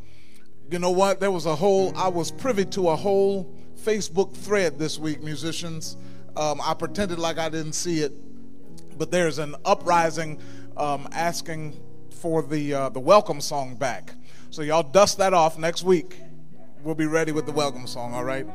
you 0.69 0.79
know 0.79 0.91
what? 0.91 1.19
There 1.19 1.31
was 1.31 1.45
a 1.45 1.55
whole, 1.55 1.95
I 1.95 2.07
was 2.07 2.31
privy 2.31 2.65
to 2.65 2.89
a 2.89 2.95
whole 2.95 3.53
Facebook 3.79 4.35
thread 4.35 4.77
this 4.77 4.97
week, 4.99 5.21
musicians. 5.21 5.97
Um, 6.35 6.59
I 6.61 6.73
pretended 6.73 7.19
like 7.19 7.37
I 7.37 7.49
didn't 7.49 7.73
see 7.73 7.99
it, 7.99 8.13
but 8.97 9.11
there's 9.11 9.39
an 9.39 9.55
uprising 9.63 10.39
um, 10.75 11.07
asking 11.11 11.79
for 12.09 12.41
the, 12.41 12.73
uh, 12.73 12.89
the 12.89 12.99
welcome 12.99 13.41
song 13.41 13.75
back. 13.75 14.13
So 14.49 14.61
y'all 14.61 14.83
dust 14.83 15.17
that 15.17 15.33
off 15.33 15.57
next 15.57 15.83
week. 15.83 16.17
We'll 16.81 16.95
be 16.95 17.05
ready 17.05 17.33
with 17.33 17.45
the 17.45 17.51
welcome 17.51 17.85
song, 17.85 18.13
all 18.13 18.23
right? 18.23 18.47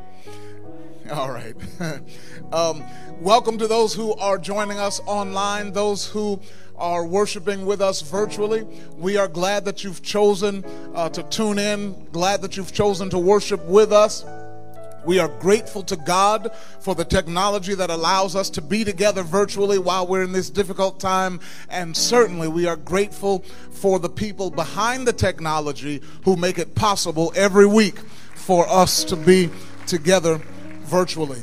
All 1.13 1.31
right. 1.31 1.55
um, 2.53 2.83
welcome 3.21 3.59
to 3.59 3.67
those 3.67 3.93
who 3.93 4.15
are 4.15 4.39
joining 4.39 4.79
us 4.79 5.01
online, 5.07 5.73
those 5.73 6.07
who 6.07 6.41
are 6.77 7.05
worshiping 7.05 7.67
with 7.67 7.83
us 7.83 8.01
virtually. 8.01 8.67
We 8.97 9.19
are 9.19 9.29
glad 9.29 9.67
that 9.67 9.85
you've 9.85 10.03
chosen 10.03 10.65
uh, 10.95 11.11
to 11.11 11.23
tune 11.25 11.59
in, 11.59 12.07
glad 12.11 12.41
that 12.41 12.57
you've 12.57 12.73
chosen 12.73 13.11
to 13.11 13.19
worship 13.19 13.63
with 13.67 13.93
us. 13.93 14.25
We 15.05 15.19
are 15.19 15.29
grateful 15.29 15.83
to 15.85 15.97
God 15.97 16.51
for 16.81 16.95
the 16.95 17.05
technology 17.05 17.75
that 17.75 17.91
allows 17.91 18.37
us 18.37 18.51
to 18.51 18.63
be 18.63 18.85
together 18.85 19.23
virtually 19.23 19.79
while 19.79 20.07
we're 20.07 20.23
in 20.23 20.33
this 20.33 20.51
difficult 20.51 21.01
time. 21.01 21.41
And 21.69 21.97
certainly 21.97 22.49
we 22.49 22.67
are 22.67 22.77
grateful 22.77 23.41
for 23.71 23.99
the 23.99 24.09
people 24.09 24.51
behind 24.51 25.07
the 25.07 25.13
technology 25.13 26.01
who 26.25 26.37
make 26.37 26.59
it 26.59 26.75
possible 26.75 27.33
every 27.35 27.67
week 27.67 27.99
for 28.35 28.69
us 28.69 29.05
to 29.05 29.17
be 29.17 29.51
together 29.87 30.41
virtually. 30.85 31.43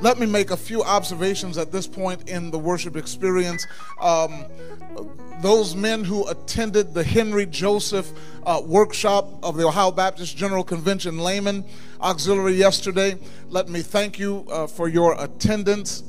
Let 0.00 0.18
me 0.18 0.26
make 0.26 0.50
a 0.50 0.56
few 0.56 0.82
observations 0.82 1.56
at 1.56 1.72
this 1.72 1.86
point 1.86 2.28
in 2.28 2.50
the 2.50 2.58
worship 2.58 2.96
experience. 2.96 3.66
Um, 4.00 4.44
those 5.40 5.74
men 5.74 6.04
who 6.04 6.28
attended 6.28 6.94
the 6.94 7.04
Henry 7.04 7.46
Joseph 7.46 8.12
uh, 8.44 8.60
workshop 8.64 9.42
of 9.42 9.56
the 9.56 9.66
Ohio 9.66 9.90
Baptist 9.90 10.36
General 10.36 10.64
Convention 10.64 11.18
Layman 11.18 11.64
Auxiliary 12.00 12.54
yesterday, 12.54 13.18
let 13.48 13.68
me 13.68 13.82
thank 13.82 14.18
you 14.18 14.44
uh, 14.50 14.66
for 14.66 14.88
your 14.88 15.20
attendance. 15.22 16.02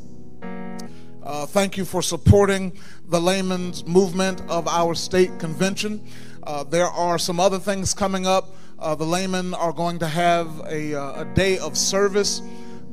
Uh, 1.24 1.46
thank 1.46 1.78
you 1.78 1.86
for 1.86 2.02
supporting 2.02 2.72
the 3.08 3.20
layman's 3.20 3.86
movement 3.86 4.42
of 4.50 4.68
our 4.68 4.94
state 4.94 5.40
convention. 5.40 6.06
Uh, 6.44 6.64
there 6.64 6.86
are 6.86 7.18
some 7.18 7.40
other 7.40 7.60
things 7.60 7.94
coming 7.94 8.28
up. 8.28 8.56
Uh, 8.78 8.94
the 8.94 9.06
laymen 9.06 9.54
are 9.54 9.74
going 9.74 9.98
to 9.98 10.08
have 10.08 10.60
a, 10.68 10.94
uh, 10.94 11.22
a 11.22 11.26
day 11.34 11.58
of 11.58 11.78
service 11.78 12.42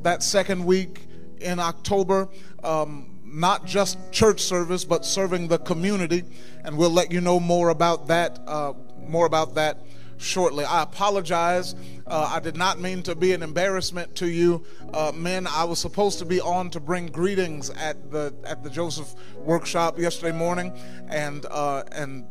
that 0.03 0.23
second 0.23 0.65
week 0.65 1.07
in 1.39 1.59
October. 1.59 2.29
Um, 2.63 3.09
not 3.25 3.65
just 3.65 3.97
church 4.11 4.41
service, 4.41 4.85
but 4.85 5.03
serving 5.05 5.47
the 5.47 5.57
community, 5.57 6.23
and 6.63 6.77
we'll 6.77 6.91
let 6.91 7.11
you 7.11 7.19
know 7.19 7.39
more 7.39 7.69
about 7.69 8.07
that. 8.07 8.39
Uh, 8.45 8.73
more 9.07 9.25
about 9.25 9.55
that 9.55 9.85
shortly. 10.17 10.63
I 10.63 10.83
apologize. 10.83 11.75
Uh, 12.05 12.31
I 12.31 12.39
did 12.39 12.55
not 12.55 12.79
mean 12.79 13.01
to 13.03 13.15
be 13.15 13.33
an 13.33 13.41
embarrassment 13.41 14.15
to 14.17 14.27
you, 14.27 14.63
uh, 14.93 15.11
men. 15.13 15.47
I 15.47 15.63
was 15.63 15.79
supposed 15.79 16.19
to 16.19 16.25
be 16.25 16.39
on 16.41 16.69
to 16.71 16.79
bring 16.79 17.07
greetings 17.07 17.69
at 17.71 18.11
the 18.11 18.33
at 18.45 18.63
the 18.63 18.69
Joseph 18.69 19.13
workshop 19.37 19.97
yesterday 19.97 20.35
morning, 20.37 20.71
and 21.09 21.45
uh, 21.49 21.83
and 21.91 22.25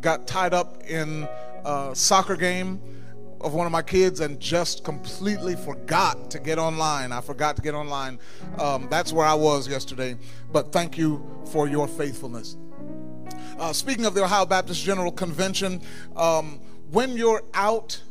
got 0.00 0.26
tied 0.26 0.54
up 0.54 0.82
in 0.84 1.28
a 1.64 1.90
soccer 1.94 2.36
game 2.36 2.80
of 3.40 3.54
one 3.54 3.66
of 3.66 3.72
my 3.72 3.82
kids 3.82 4.20
and 4.20 4.38
just 4.38 4.84
completely 4.84 5.56
forgot 5.56 6.30
to 6.30 6.38
get 6.38 6.58
online. 6.58 7.12
I 7.12 7.20
forgot 7.20 7.56
to 7.56 7.62
get 7.62 7.74
online. 7.74 8.18
Um, 8.58 8.86
that's 8.90 9.12
where 9.12 9.26
I 9.26 9.34
was 9.34 9.66
yesterday. 9.66 10.16
But 10.52 10.72
thank 10.72 10.98
you 10.98 11.24
for 11.50 11.68
your 11.68 11.88
faithfulness. 11.88 12.56
Uh, 13.58 13.72
speaking 13.72 14.04
of 14.04 14.14
the 14.14 14.24
Ohio 14.24 14.46
Baptist 14.46 14.82
General 14.82 15.12
Convention, 15.12 15.82
um, 16.16 16.60
when 16.90 17.16
you're 17.16 17.42
out, 17.54 18.02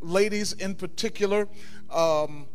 ladies 0.00 0.52
in 0.54 0.74
particular, 0.74 1.48
um, 1.90 2.46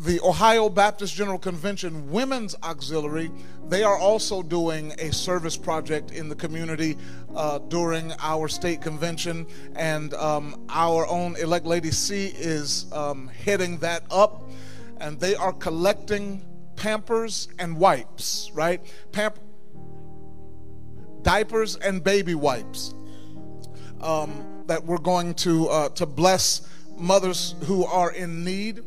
the 0.00 0.20
Ohio 0.20 0.68
Baptist 0.68 1.14
General 1.14 1.38
Convention 1.38 2.10
Women's 2.10 2.54
Auxiliary, 2.62 3.30
they 3.68 3.82
are 3.82 3.98
also 3.98 4.42
doing 4.42 4.92
a 4.98 5.12
service 5.12 5.56
project 5.56 6.12
in 6.12 6.28
the 6.28 6.36
community 6.36 6.96
uh, 7.34 7.58
during 7.58 8.12
our 8.20 8.48
state 8.48 8.80
convention. 8.80 9.46
And 9.74 10.14
um, 10.14 10.64
our 10.68 11.06
own 11.08 11.36
elect 11.36 11.66
Lady 11.66 11.90
C 11.90 12.32
is 12.36 12.86
um, 12.92 13.28
heading 13.28 13.78
that 13.78 14.04
up. 14.10 14.48
And 15.00 15.18
they 15.18 15.34
are 15.34 15.52
collecting 15.52 16.44
pampers 16.76 17.48
and 17.58 17.76
wipes, 17.76 18.50
right? 18.54 18.80
Pamp- 19.10 19.40
diapers 21.22 21.76
and 21.76 22.02
baby 22.04 22.34
wipes 22.36 22.94
um, 24.00 24.62
that 24.66 24.84
we're 24.84 24.98
going 24.98 25.34
to, 25.34 25.68
uh, 25.68 25.88
to 25.90 26.06
bless 26.06 26.68
mothers 26.96 27.56
who 27.64 27.84
are 27.84 28.12
in 28.12 28.44
need. 28.44 28.80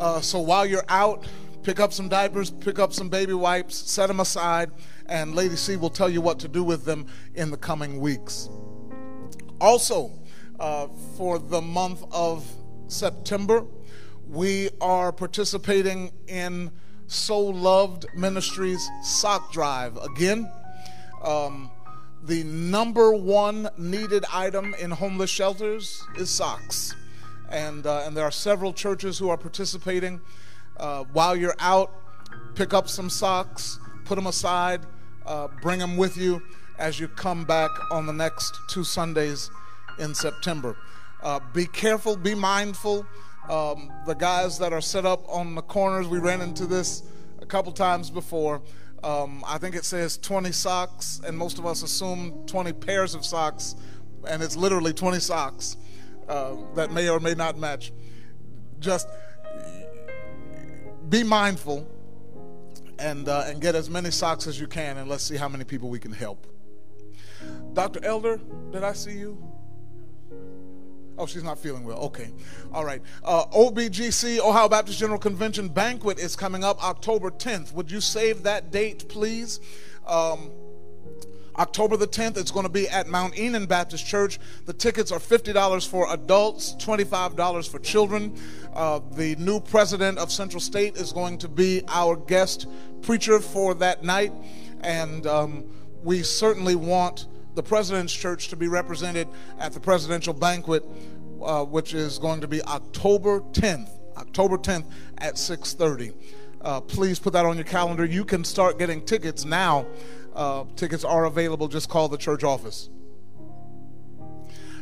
Uh, 0.00 0.18
so 0.18 0.40
while 0.40 0.64
you're 0.64 0.84
out, 0.88 1.26
pick 1.62 1.78
up 1.78 1.92
some 1.92 2.08
diapers, 2.08 2.50
pick 2.50 2.78
up 2.78 2.90
some 2.90 3.10
baby 3.10 3.34
wipes, 3.34 3.76
set 3.76 4.06
them 4.06 4.18
aside, 4.18 4.70
and 5.04 5.34
Lady 5.34 5.56
C 5.56 5.76
will 5.76 5.90
tell 5.90 6.08
you 6.08 6.22
what 6.22 6.38
to 6.38 6.48
do 6.48 6.64
with 6.64 6.86
them 6.86 7.06
in 7.34 7.50
the 7.50 7.58
coming 7.58 8.00
weeks. 8.00 8.48
Also, 9.60 10.10
uh, 10.58 10.88
for 11.18 11.38
the 11.38 11.60
month 11.60 12.02
of 12.12 12.46
September, 12.86 13.66
we 14.26 14.70
are 14.80 15.12
participating 15.12 16.12
in 16.28 16.70
So 17.06 17.38
Loved 17.38 18.06
Ministries 18.16 18.88
Sock 19.02 19.52
Drive. 19.52 19.98
Again, 19.98 20.50
um, 21.22 21.70
the 22.22 22.42
number 22.44 23.12
one 23.12 23.68
needed 23.76 24.24
item 24.32 24.74
in 24.80 24.92
homeless 24.92 25.28
shelters 25.28 26.02
is 26.16 26.30
socks 26.30 26.94
and 27.50 27.86
uh, 27.86 28.02
and 28.06 28.16
there 28.16 28.24
are 28.24 28.30
several 28.30 28.72
churches 28.72 29.18
who 29.18 29.28
are 29.28 29.36
participating. 29.36 30.20
Uh, 30.76 31.04
while 31.12 31.36
you're 31.36 31.56
out, 31.58 31.92
pick 32.54 32.72
up 32.72 32.88
some 32.88 33.10
socks, 33.10 33.78
put 34.04 34.14
them 34.16 34.26
aside, 34.26 34.80
uh, 35.26 35.48
bring 35.60 35.78
them 35.78 35.96
with 35.96 36.16
you 36.16 36.42
as 36.78 36.98
you 36.98 37.08
come 37.08 37.44
back 37.44 37.70
on 37.90 38.06
the 38.06 38.12
next 38.12 38.58
two 38.68 38.84
Sundays 38.84 39.50
in 39.98 40.14
September. 40.14 40.76
Uh, 41.22 41.38
be 41.52 41.66
careful, 41.66 42.16
be 42.16 42.34
mindful. 42.34 43.06
Um, 43.50 43.92
the 44.06 44.14
guys 44.14 44.58
that 44.58 44.72
are 44.72 44.80
set 44.80 45.04
up 45.04 45.22
on 45.28 45.54
the 45.54 45.62
corners, 45.62 46.08
we 46.08 46.18
ran 46.18 46.40
into 46.40 46.66
this 46.66 47.02
a 47.42 47.46
couple 47.46 47.72
times 47.72 48.10
before. 48.10 48.62
Um, 49.02 49.44
I 49.46 49.58
think 49.58 49.74
it 49.74 49.84
says 49.84 50.16
20 50.18 50.52
socks, 50.52 51.20
and 51.26 51.36
most 51.36 51.58
of 51.58 51.66
us 51.66 51.82
assume 51.82 52.44
20 52.46 52.72
pairs 52.74 53.14
of 53.14 53.24
socks, 53.24 53.74
and 54.26 54.42
it's 54.42 54.56
literally 54.56 54.92
20 54.92 55.20
socks 55.20 55.76
uh, 56.30 56.56
that 56.74 56.92
may 56.92 57.08
or 57.08 57.20
may 57.20 57.34
not 57.34 57.58
match. 57.58 57.92
Just 58.78 59.08
be 61.08 61.24
mindful 61.24 61.86
and, 62.98 63.28
uh, 63.28 63.44
and 63.46 63.60
get 63.60 63.74
as 63.74 63.90
many 63.90 64.10
socks 64.10 64.46
as 64.46 64.58
you 64.60 64.66
can, 64.66 64.96
and 64.96 65.08
let's 65.10 65.24
see 65.24 65.36
how 65.36 65.48
many 65.48 65.64
people 65.64 65.88
we 65.88 65.98
can 65.98 66.12
help. 66.12 66.46
Dr. 67.72 68.04
Elder, 68.04 68.40
did 68.70 68.84
I 68.84 68.92
see 68.92 69.12
you? 69.12 69.42
Oh, 71.18 71.26
she's 71.26 71.42
not 71.42 71.58
feeling 71.58 71.84
well. 71.84 71.98
Okay. 71.98 72.32
All 72.72 72.84
right. 72.84 73.02
Uh, 73.22 73.44
OBGC, 73.46 74.38
Ohio 74.38 74.68
Baptist 74.68 74.98
General 74.98 75.18
Convention 75.18 75.68
banquet 75.68 76.18
is 76.18 76.34
coming 76.34 76.64
up 76.64 76.82
October 76.82 77.30
10th. 77.30 77.74
Would 77.74 77.90
you 77.90 78.00
save 78.00 78.44
that 78.44 78.70
date, 78.70 79.08
please? 79.08 79.60
Um, 80.06 80.50
October 81.60 81.98
the 81.98 82.06
10th, 82.06 82.38
it's 82.38 82.50
going 82.50 82.64
to 82.64 82.72
be 82.72 82.88
at 82.88 83.06
Mount 83.06 83.38
Enon 83.38 83.66
Baptist 83.66 84.06
Church. 84.06 84.38
The 84.64 84.72
tickets 84.72 85.12
are 85.12 85.18
$50 85.18 85.86
for 85.86 86.10
adults, 86.10 86.74
$25 86.78 87.68
for 87.68 87.78
children. 87.78 88.34
Uh, 88.72 89.00
the 89.12 89.36
new 89.36 89.60
president 89.60 90.16
of 90.16 90.32
Central 90.32 90.60
State 90.60 90.96
is 90.96 91.12
going 91.12 91.36
to 91.36 91.48
be 91.48 91.82
our 91.88 92.16
guest 92.16 92.66
preacher 93.02 93.40
for 93.40 93.74
that 93.74 94.02
night. 94.02 94.32
And 94.80 95.26
um, 95.26 95.70
we 96.02 96.22
certainly 96.22 96.76
want 96.76 97.26
the 97.54 97.62
President's 97.62 98.14
Church 98.14 98.48
to 98.48 98.56
be 98.56 98.66
represented 98.66 99.28
at 99.58 99.74
the 99.74 99.80
presidential 99.80 100.32
banquet, 100.32 100.82
uh, 101.42 101.62
which 101.66 101.92
is 101.92 102.18
going 102.18 102.40
to 102.40 102.48
be 102.48 102.62
October 102.62 103.40
10th. 103.52 103.90
October 104.16 104.56
10th 104.56 104.90
at 105.18 105.34
6:30. 105.34 106.14
Uh, 106.62 106.80
please 106.80 107.18
put 107.18 107.32
that 107.32 107.44
on 107.44 107.56
your 107.56 107.64
calendar. 107.64 108.04
You 108.04 108.24
can 108.24 108.44
start 108.44 108.78
getting 108.78 109.02
tickets 109.04 109.44
now. 109.44 109.86
Uh, 110.34 110.64
tickets 110.76 111.04
are 111.04 111.24
available. 111.24 111.68
Just 111.68 111.88
call 111.88 112.08
the 112.08 112.16
church 112.16 112.44
office. 112.44 112.88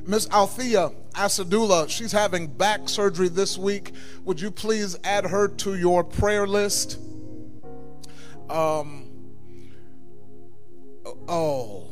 Miss 0.06 0.28
Althea 0.30 0.90
Asadula, 1.12 1.88
she's 1.90 2.12
having 2.12 2.46
back 2.46 2.88
surgery 2.88 3.28
this 3.28 3.58
week. 3.58 3.92
Would 4.24 4.40
you 4.40 4.50
please 4.50 4.96
add 5.04 5.26
her 5.26 5.48
to 5.48 5.74
your 5.74 6.02
prayer 6.02 6.46
list? 6.46 6.98
Um, 8.48 9.10
oh. 11.28 11.88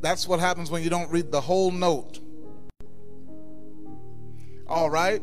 That's 0.00 0.26
what 0.26 0.40
happens 0.40 0.70
when 0.70 0.82
you 0.82 0.90
don't 0.90 1.10
read 1.10 1.30
the 1.30 1.40
whole 1.40 1.70
note. 1.70 2.18
All 4.66 4.90
right. 4.90 5.22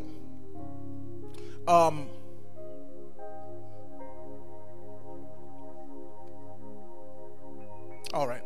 Um, 1.67 2.07
all 8.13 8.27
right. 8.27 8.43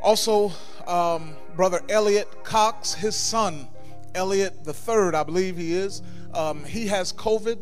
Also, 0.00 0.52
um, 0.86 1.36
Brother 1.56 1.80
Elliot 1.88 2.44
Cox, 2.44 2.94
his 2.94 3.16
son, 3.16 3.68
Elliot 4.14 4.64
the 4.64 4.72
third, 4.72 5.14
I 5.14 5.22
believe 5.22 5.56
he 5.56 5.74
is. 5.74 6.02
Um, 6.34 6.64
he 6.64 6.86
has 6.88 7.12
COVID. 7.12 7.58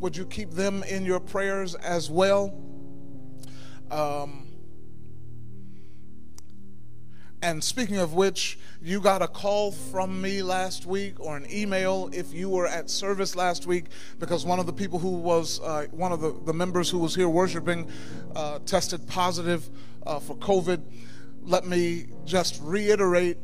Would 0.00 0.16
you 0.16 0.26
keep 0.26 0.50
them 0.52 0.82
in 0.84 1.04
your 1.04 1.20
prayers 1.20 1.74
as 1.74 2.10
well? 2.10 2.54
Um, 3.90 4.47
and 7.40 7.62
speaking 7.62 7.98
of 7.98 8.14
which, 8.14 8.58
you 8.82 9.00
got 9.00 9.22
a 9.22 9.28
call 9.28 9.70
from 9.70 10.20
me 10.20 10.42
last 10.42 10.86
week 10.86 11.20
or 11.20 11.36
an 11.36 11.46
email 11.52 12.10
if 12.12 12.32
you 12.32 12.48
were 12.48 12.66
at 12.66 12.90
service 12.90 13.36
last 13.36 13.64
week 13.64 13.86
because 14.18 14.44
one 14.44 14.58
of 14.58 14.66
the 14.66 14.72
people 14.72 14.98
who 14.98 15.10
was, 15.10 15.60
uh, 15.60 15.86
one 15.92 16.10
of 16.10 16.20
the, 16.20 16.34
the 16.46 16.52
members 16.52 16.90
who 16.90 16.98
was 16.98 17.14
here 17.14 17.28
worshiping 17.28 17.88
uh, 18.34 18.58
tested 18.66 19.06
positive 19.06 19.70
uh, 20.04 20.18
for 20.18 20.36
COVID. 20.36 20.82
Let 21.42 21.64
me 21.64 22.06
just 22.24 22.60
reiterate 22.62 23.38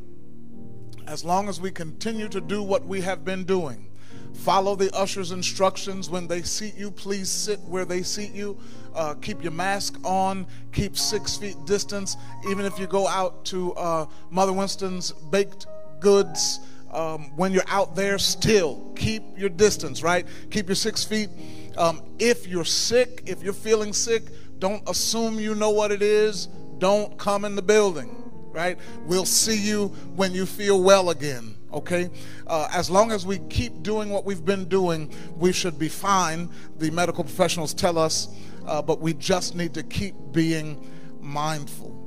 as 1.06 1.24
long 1.24 1.48
as 1.48 1.60
we 1.60 1.70
continue 1.70 2.28
to 2.28 2.40
do 2.40 2.62
what 2.62 2.84
we 2.86 3.00
have 3.02 3.24
been 3.24 3.44
doing, 3.44 3.90
Follow 4.34 4.76
the 4.76 4.94
usher's 4.94 5.30
instructions 5.30 6.10
when 6.10 6.26
they 6.26 6.42
seat 6.42 6.74
you. 6.76 6.90
Please 6.90 7.30
sit 7.30 7.60
where 7.60 7.84
they 7.84 8.02
seat 8.02 8.32
you. 8.32 8.58
Uh, 8.94 9.14
keep 9.14 9.42
your 9.42 9.52
mask 9.52 9.98
on. 10.04 10.46
Keep 10.72 10.98
six 10.98 11.36
feet 11.36 11.56
distance. 11.64 12.16
Even 12.48 12.66
if 12.66 12.78
you 12.78 12.86
go 12.86 13.08
out 13.08 13.44
to 13.46 13.72
uh, 13.74 14.06
Mother 14.30 14.52
Winston's 14.52 15.12
baked 15.12 15.66
goods, 16.00 16.60
um, 16.92 17.32
when 17.36 17.52
you're 17.52 17.68
out 17.68 17.96
there, 17.96 18.18
still 18.18 18.92
keep 18.94 19.22
your 19.36 19.48
distance, 19.48 20.02
right? 20.02 20.26
Keep 20.50 20.68
your 20.68 20.76
six 20.76 21.04
feet. 21.04 21.28
Um, 21.76 22.02
if 22.18 22.46
you're 22.46 22.64
sick, 22.64 23.22
if 23.26 23.42
you're 23.42 23.52
feeling 23.52 23.92
sick, 23.92 24.24
don't 24.58 24.86
assume 24.88 25.40
you 25.40 25.54
know 25.54 25.70
what 25.70 25.90
it 25.90 26.02
is. 26.02 26.46
Don't 26.78 27.18
come 27.18 27.44
in 27.44 27.56
the 27.56 27.62
building, 27.62 28.30
right? 28.52 28.78
We'll 29.06 29.26
see 29.26 29.58
you 29.58 29.88
when 30.14 30.32
you 30.32 30.46
feel 30.46 30.82
well 30.82 31.10
again 31.10 31.56
okay? 31.74 32.10
Uh, 32.46 32.68
as 32.72 32.88
long 32.88 33.12
as 33.12 33.26
we 33.26 33.38
keep 33.50 33.82
doing 33.82 34.10
what 34.10 34.24
we've 34.24 34.44
been 34.44 34.66
doing, 34.66 35.12
we 35.36 35.52
should 35.52 35.78
be 35.78 35.88
fine. 35.88 36.50
The 36.78 36.90
medical 36.90 37.24
professionals 37.24 37.74
tell 37.74 37.98
us, 37.98 38.28
uh, 38.66 38.80
but 38.80 39.00
we 39.00 39.12
just 39.14 39.54
need 39.54 39.74
to 39.74 39.82
keep 39.82 40.14
being 40.32 40.90
mindful. 41.20 42.00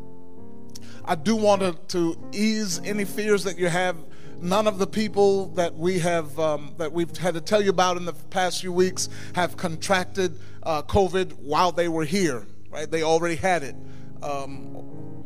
I 1.05 1.15
do 1.15 1.35
want 1.35 1.89
to, 1.89 2.17
ease 2.33 2.81
any 2.83 3.05
fears 3.05 3.43
that 3.45 3.57
you 3.57 3.67
have. 3.67 3.97
None 4.39 4.67
of 4.67 4.77
the 4.77 4.85
people 4.85 5.47
that 5.55 5.73
we 5.73 5.99
have 5.99 6.37
um, 6.39 6.75
that 6.77 6.91
we've 6.91 7.15
had 7.17 7.33
to 7.33 7.41
tell 7.41 7.61
you 7.61 7.71
about 7.71 7.97
in 7.97 8.05
the 8.05 8.13
past 8.13 8.61
few 8.61 8.71
weeks 8.71 9.09
have 9.33 9.57
contracted 9.57 10.37
uh, 10.61 10.83
COVID 10.83 11.33
while 11.33 11.71
they 11.71 11.87
were 11.87 12.03
here. 12.03 12.45
Right? 12.69 12.89
They 12.91 13.01
already 13.01 13.35
had 13.35 13.63
it. 13.63 13.75
Um, 14.21 15.23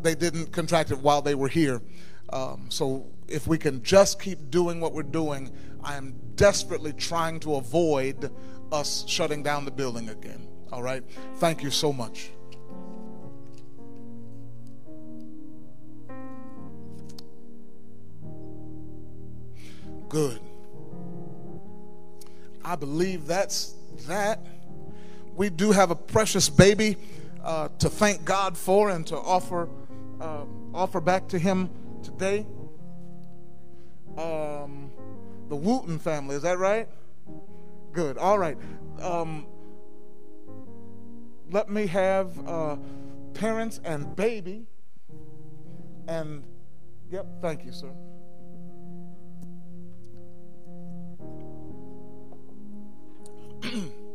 they 0.00 0.14
didn't 0.14 0.52
contract 0.52 0.92
it 0.92 0.98
while 0.98 1.20
they 1.20 1.34
were 1.34 1.48
here. 1.48 1.82
Um, 2.32 2.66
so 2.70 3.06
if 3.28 3.46
we 3.46 3.58
can 3.58 3.82
just 3.82 4.20
keep 4.20 4.50
doing 4.50 4.80
what 4.80 4.92
we're 4.92 5.02
doing, 5.02 5.52
I 5.84 5.96
am 5.96 6.14
desperately 6.34 6.92
trying 6.92 7.40
to 7.40 7.56
avoid 7.56 8.30
us 8.72 9.04
shutting 9.06 9.42
down 9.42 9.64
the 9.64 9.70
building 9.70 10.08
again. 10.08 10.48
All 10.72 10.82
right? 10.82 11.02
Thank 11.36 11.62
you 11.62 11.70
so 11.70 11.92
much. 11.92 12.30
Good. 20.08 20.40
I 22.64 22.76
believe 22.76 23.26
that's 23.26 23.74
that. 24.06 24.40
We 25.36 25.50
do 25.50 25.70
have 25.70 25.90
a 25.90 25.94
precious 25.94 26.48
baby 26.48 26.96
uh, 27.44 27.68
to 27.78 27.88
thank 27.88 28.24
God 28.24 28.56
for 28.56 28.90
and 28.90 29.06
to 29.06 29.16
offer 29.16 29.68
uh, 30.20 30.44
offer 30.74 31.00
back 31.00 31.28
to 31.28 31.38
Him 31.38 31.70
today 32.02 32.44
um, 34.18 34.90
the 35.48 35.56
Wooten 35.56 35.98
family. 35.98 36.36
Is 36.36 36.42
that 36.42 36.58
right? 36.58 36.88
Good. 37.92 38.18
All 38.18 38.38
right. 38.38 38.58
Um, 39.00 39.46
let 41.50 41.70
me 41.70 41.86
have 41.86 42.46
uh, 42.46 42.76
parents 43.34 43.80
and 43.84 44.14
baby. 44.14 44.66
And, 46.06 46.44
yep, 47.10 47.26
thank 47.40 47.64
you, 47.64 47.72
sir. 47.72 47.92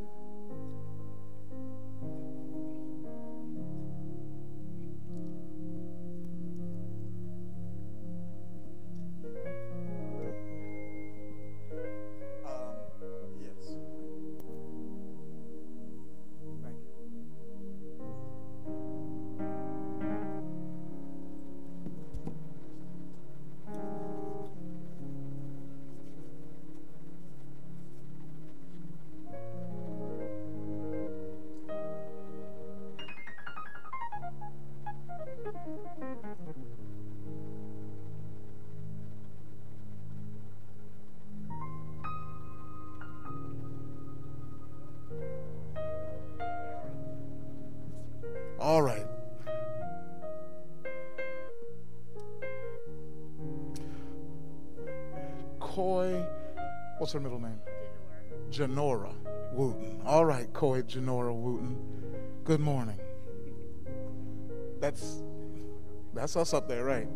what's 57.03 57.11
her 57.11 57.19
middle 57.19 57.37
name? 57.37 57.59
Janora 58.49 59.13
Wooten. 59.51 59.99
All 60.05 60.23
right, 60.23 60.47
Koi 60.53 60.83
Janora 60.83 61.35
Wooten. 61.35 61.75
Good 62.45 62.61
morning. 62.61 62.97
That's 64.79 65.21
that's 66.13 66.37
us 66.37 66.53
up 66.53 66.69
there, 66.69 66.85
right? 66.85 67.09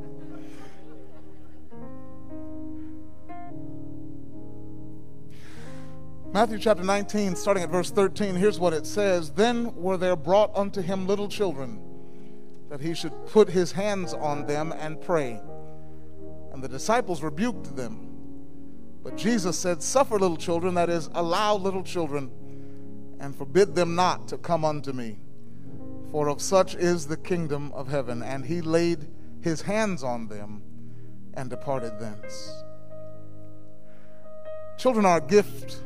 Matthew 6.34 6.60
chapter 6.60 6.84
19, 6.84 7.38
starting 7.38 7.64
at 7.64 7.70
verse 7.70 7.90
13, 7.90 8.36
here's 8.36 8.60
what 8.60 8.74
it 8.74 8.86
says 8.86 9.32
Then 9.32 9.74
were 9.74 9.96
there 9.96 10.18
brought 10.18 10.54
unto 10.54 10.82
him 10.82 11.08
little 11.08 11.30
children, 11.30 11.80
that 12.70 12.82
he 12.82 12.94
should 12.94 13.14
put 13.28 13.48
his 13.48 13.72
hands 13.72 14.14
on 14.14 14.48
them 14.48 14.74
and 14.78 15.00
pray. 15.00 15.40
And 16.52 16.62
the 16.62 16.68
disciples 16.68 17.24
rebuked 17.24 17.78
them. 17.78 18.07
But 19.08 19.16
Jesus 19.16 19.58
said, 19.58 19.82
Suffer 19.82 20.20
little 20.20 20.36
children, 20.36 20.74
that 20.74 20.90
is, 20.90 21.10
allow 21.14 21.56
little 21.56 21.82
children, 21.82 22.30
and 23.22 23.34
forbid 23.34 23.74
them 23.74 23.96
not 23.96 24.28
to 24.28 24.38
come 24.38 24.66
unto 24.66 24.92
me. 24.92 25.18
For 26.12 26.28
of 26.28 26.42
such 26.42 26.76
is 26.76 27.08
the 27.08 27.16
kingdom 27.16 27.72
of 27.72 27.88
heaven. 27.88 28.22
And 28.22 28.46
he 28.46 28.60
laid 28.60 29.08
his 29.40 29.62
hands 29.62 30.04
on 30.04 30.28
them 30.28 30.62
and 31.36 31.50
departed 31.50 31.98
thence. 32.02 32.52
Children 34.78 35.06
are 35.06 35.20
a 35.20 35.22
gift 35.22 35.82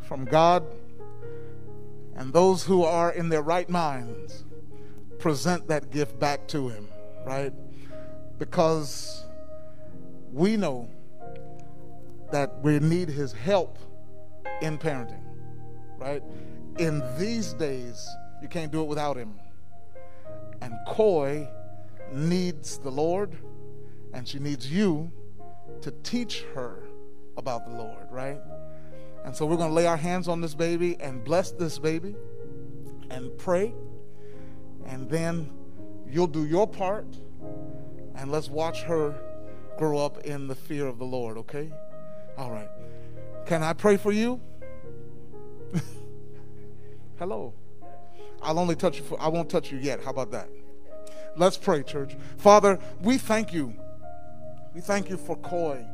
from 0.00 0.26
God, 0.26 0.62
and 2.16 2.34
those 2.34 2.64
who 2.64 2.84
are 2.84 3.12
in 3.12 3.30
their 3.30 3.40
right 3.40 3.68
minds 3.70 4.44
present 5.18 5.68
that 5.68 5.90
gift 5.90 6.18
back 6.18 6.46
to 6.48 6.68
Him, 6.68 6.86
right? 7.24 7.54
Because 8.38 9.24
we 10.34 10.58
know 10.58 10.90
that 12.32 12.60
we 12.62 12.78
need 12.78 13.08
His 13.08 13.32
help 13.32 13.78
in 14.62 14.78
parenting, 14.78 15.22
right? 15.98 16.22
In 16.78 17.02
these 17.18 17.52
days, 17.54 18.08
you 18.42 18.48
can't 18.48 18.70
do 18.70 18.82
it 18.82 18.86
without 18.86 19.16
Him. 19.16 19.34
And 20.60 20.74
Koi 20.86 21.48
needs 22.12 22.78
the 22.78 22.90
Lord, 22.90 23.36
and 24.12 24.26
she 24.26 24.38
needs 24.38 24.70
you 24.70 25.10
to 25.82 25.90
teach 26.02 26.44
her 26.54 26.84
about 27.36 27.64
the 27.66 27.72
Lord, 27.72 28.06
right? 28.10 28.40
And 29.24 29.34
so 29.34 29.46
we're 29.46 29.56
going 29.56 29.70
to 29.70 29.74
lay 29.74 29.86
our 29.86 29.96
hands 29.96 30.28
on 30.28 30.40
this 30.40 30.54
baby 30.54 30.96
and 31.00 31.22
bless 31.22 31.52
this 31.52 31.78
baby 31.78 32.16
and 33.10 33.36
pray. 33.38 33.74
And 34.86 35.08
then 35.10 35.50
you'll 36.08 36.26
do 36.26 36.46
your 36.46 36.66
part. 36.66 37.06
And 38.16 38.30
let's 38.30 38.48
watch 38.48 38.82
her 38.82 39.14
grow 39.78 39.98
up 39.98 40.24
in 40.24 40.46
the 40.46 40.54
fear 40.54 40.86
of 40.86 40.98
the 40.98 41.04
Lord, 41.04 41.38
okay? 41.38 41.70
All 42.40 42.50
right. 42.50 42.70
Can 43.44 43.62
I 43.62 43.74
pray 43.74 43.98
for 43.98 44.12
you? 44.12 44.40
Hello. 47.18 47.52
I'll 48.40 48.58
only 48.58 48.76
touch 48.76 48.96
you 48.96 49.04
for, 49.04 49.20
I 49.20 49.28
won't 49.28 49.50
touch 49.50 49.70
you 49.70 49.76
yet. 49.76 50.02
How 50.02 50.10
about 50.10 50.30
that? 50.30 50.48
Let's 51.36 51.58
pray, 51.58 51.82
church. 51.82 52.16
Father, 52.38 52.78
we 53.02 53.18
thank 53.18 53.52
you. 53.52 53.74
We 54.74 54.80
thank 54.80 55.10
you 55.10 55.18
for 55.18 55.36
Koi. 55.36 55.84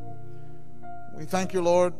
We 1.18 1.24
thank 1.24 1.52
you, 1.52 1.62
Lord, 1.62 1.94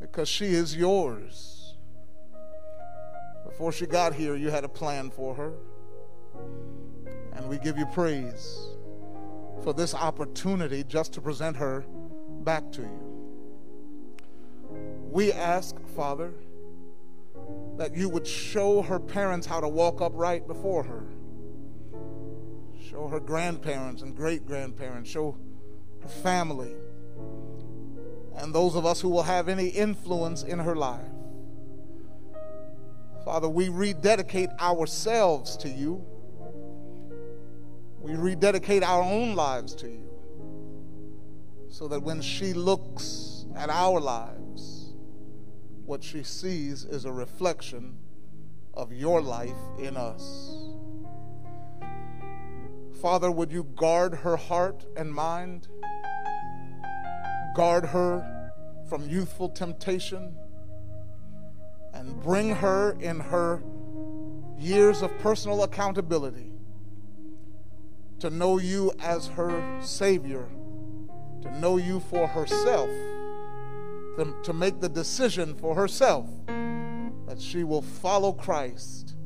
because 0.00 0.26
she 0.26 0.46
is 0.46 0.74
yours. 0.74 1.74
Before 3.44 3.70
she 3.70 3.84
got 3.84 4.14
here, 4.14 4.34
you 4.34 4.48
had 4.48 4.64
a 4.64 4.68
plan 4.68 5.10
for 5.10 5.34
her. 5.34 5.52
And 7.34 7.46
we 7.50 7.58
give 7.58 7.76
you 7.76 7.84
praise 7.92 8.68
for 9.62 9.74
this 9.74 9.94
opportunity 9.94 10.84
just 10.84 11.12
to 11.12 11.20
present 11.20 11.58
her 11.58 11.84
back 12.44 12.70
to 12.72 12.82
you. 12.82 13.09
We 15.10 15.32
ask, 15.32 15.76
Father, 15.96 16.32
that 17.76 17.96
you 17.96 18.08
would 18.08 18.26
show 18.26 18.82
her 18.82 18.98
parents 19.00 19.46
how 19.46 19.60
to 19.60 19.68
walk 19.68 20.00
upright 20.00 20.46
before 20.46 20.82
her. 20.84 21.04
Show 22.90 23.08
her 23.08 23.20
grandparents 23.20 24.02
and 24.02 24.16
great 24.16 24.46
grandparents. 24.46 25.10
Show 25.10 25.36
her 26.02 26.08
family 26.08 26.74
and 28.40 28.54
those 28.54 28.74
of 28.74 28.86
us 28.86 29.00
who 29.00 29.08
will 29.08 29.22
have 29.22 29.48
any 29.48 29.68
influence 29.68 30.42
in 30.42 30.58
her 30.58 30.74
life. 30.74 31.00
Father, 33.24 33.48
we 33.48 33.68
rededicate 33.68 34.48
ourselves 34.58 35.56
to 35.58 35.68
you. 35.68 36.04
We 38.00 38.14
rededicate 38.14 38.82
our 38.82 39.02
own 39.02 39.34
lives 39.34 39.74
to 39.76 39.88
you 39.88 40.08
so 41.68 41.86
that 41.88 42.02
when 42.02 42.22
she 42.22 42.54
looks 42.54 43.44
at 43.54 43.68
our 43.68 44.00
lives, 44.00 44.39
what 45.90 46.04
she 46.04 46.22
sees 46.22 46.84
is 46.84 47.04
a 47.04 47.10
reflection 47.10 47.98
of 48.74 48.92
your 48.92 49.20
life 49.20 49.58
in 49.80 49.96
us. 49.96 50.54
Father, 53.02 53.28
would 53.28 53.50
you 53.50 53.64
guard 53.74 54.14
her 54.14 54.36
heart 54.36 54.86
and 54.96 55.12
mind? 55.12 55.66
Guard 57.56 57.86
her 57.86 58.52
from 58.88 59.08
youthful 59.08 59.48
temptation 59.48 60.36
and 61.92 62.22
bring 62.22 62.54
her 62.54 62.96
in 63.00 63.18
her 63.18 63.60
years 64.56 65.02
of 65.02 65.10
personal 65.18 65.64
accountability 65.64 66.52
to 68.20 68.30
know 68.30 68.58
you 68.58 68.92
as 69.00 69.26
her 69.26 69.80
Savior, 69.82 70.46
to 71.42 71.58
know 71.58 71.78
you 71.78 71.98
for 71.98 72.28
herself, 72.28 72.88
to, 74.20 74.34
to 74.42 74.52
make 74.52 74.80
the 74.80 74.88
decision 74.88 75.54
for 75.54 75.74
herself 75.74 76.28
that 77.26 77.40
she 77.40 77.64
will 77.64 77.80
follow 77.80 78.32
Christ 78.32 79.16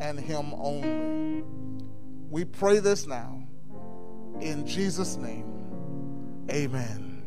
and 0.00 0.20
Him 0.20 0.52
only. 0.54 1.42
We 2.30 2.44
pray 2.44 2.78
this 2.78 3.06
now 3.06 3.42
in 4.40 4.66
Jesus' 4.66 5.16
name. 5.16 6.46
Amen. 6.50 7.22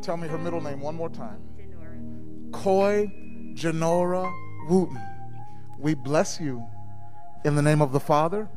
Tell 0.00 0.16
me 0.16 0.28
her 0.28 0.38
middle 0.38 0.62
name 0.62 0.80
one 0.80 0.94
more 0.94 1.10
time. 1.10 1.42
Janora. 1.58 2.52
Koi 2.52 3.06
Janora 3.54 4.32
Wooten. 4.68 5.00
We 5.78 5.94
bless 5.94 6.40
you 6.40 6.64
in 7.44 7.54
the 7.54 7.62
name 7.62 7.82
of 7.82 7.92
the 7.92 8.00
Father 8.00 8.48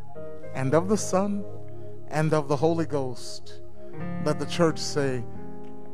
and 0.53 0.73
of 0.73 0.87
the 0.87 0.97
Son 0.97 1.43
and 2.09 2.33
of 2.33 2.47
the 2.47 2.55
Holy 2.55 2.85
Ghost. 2.85 3.61
Let 4.23 4.39
the 4.39 4.45
church 4.45 4.79
say, 4.79 5.23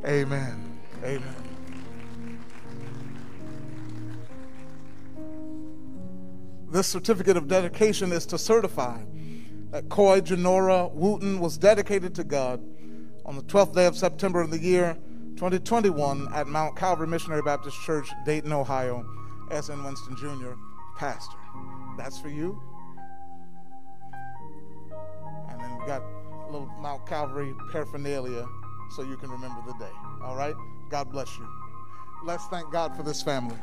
Amen. 0.04 0.80
Amen. 1.04 1.36
This 6.68 6.88
certificate 6.88 7.36
of 7.36 7.46
dedication 7.46 8.10
is 8.10 8.26
to 8.26 8.38
certify 8.38 9.02
that 9.70 9.88
Koi 9.88 10.20
Janora 10.20 10.90
Wooten 10.92 11.38
was 11.38 11.56
dedicated 11.56 12.14
to 12.16 12.24
God 12.24 12.60
on 13.24 13.36
the 13.36 13.42
12th 13.42 13.74
day 13.74 13.86
of 13.86 13.96
September 13.96 14.40
of 14.40 14.50
the 14.50 14.58
year 14.58 14.96
2021 15.36 16.28
at 16.34 16.48
Mount 16.48 16.76
Calvary 16.76 17.06
Missionary 17.06 17.42
Baptist 17.42 17.76
Church, 17.82 18.08
Dayton, 18.24 18.52
Ohio, 18.52 19.06
S.N. 19.50 19.84
Winston 19.84 20.16
Jr., 20.16 20.52
pastor. 20.96 21.36
That's 21.96 22.18
for 22.18 22.28
you. 22.28 22.60
And 25.48 25.60
then 25.60 25.78
we 25.78 25.86
got 25.86 26.02
a 26.02 26.50
little 26.50 26.70
Mount 26.80 27.06
Calvary 27.06 27.54
paraphernalia 27.70 28.48
so 28.94 29.02
you 29.02 29.16
can 29.16 29.30
remember 29.30 29.60
the 29.66 29.72
day. 29.74 29.92
All 30.22 30.36
right? 30.36 30.54
God 30.90 31.10
bless 31.10 31.38
you. 31.38 31.48
Let's 32.24 32.46
thank 32.46 32.70
God 32.70 32.94
for 32.96 33.02
this 33.02 33.22
family. 33.22 33.56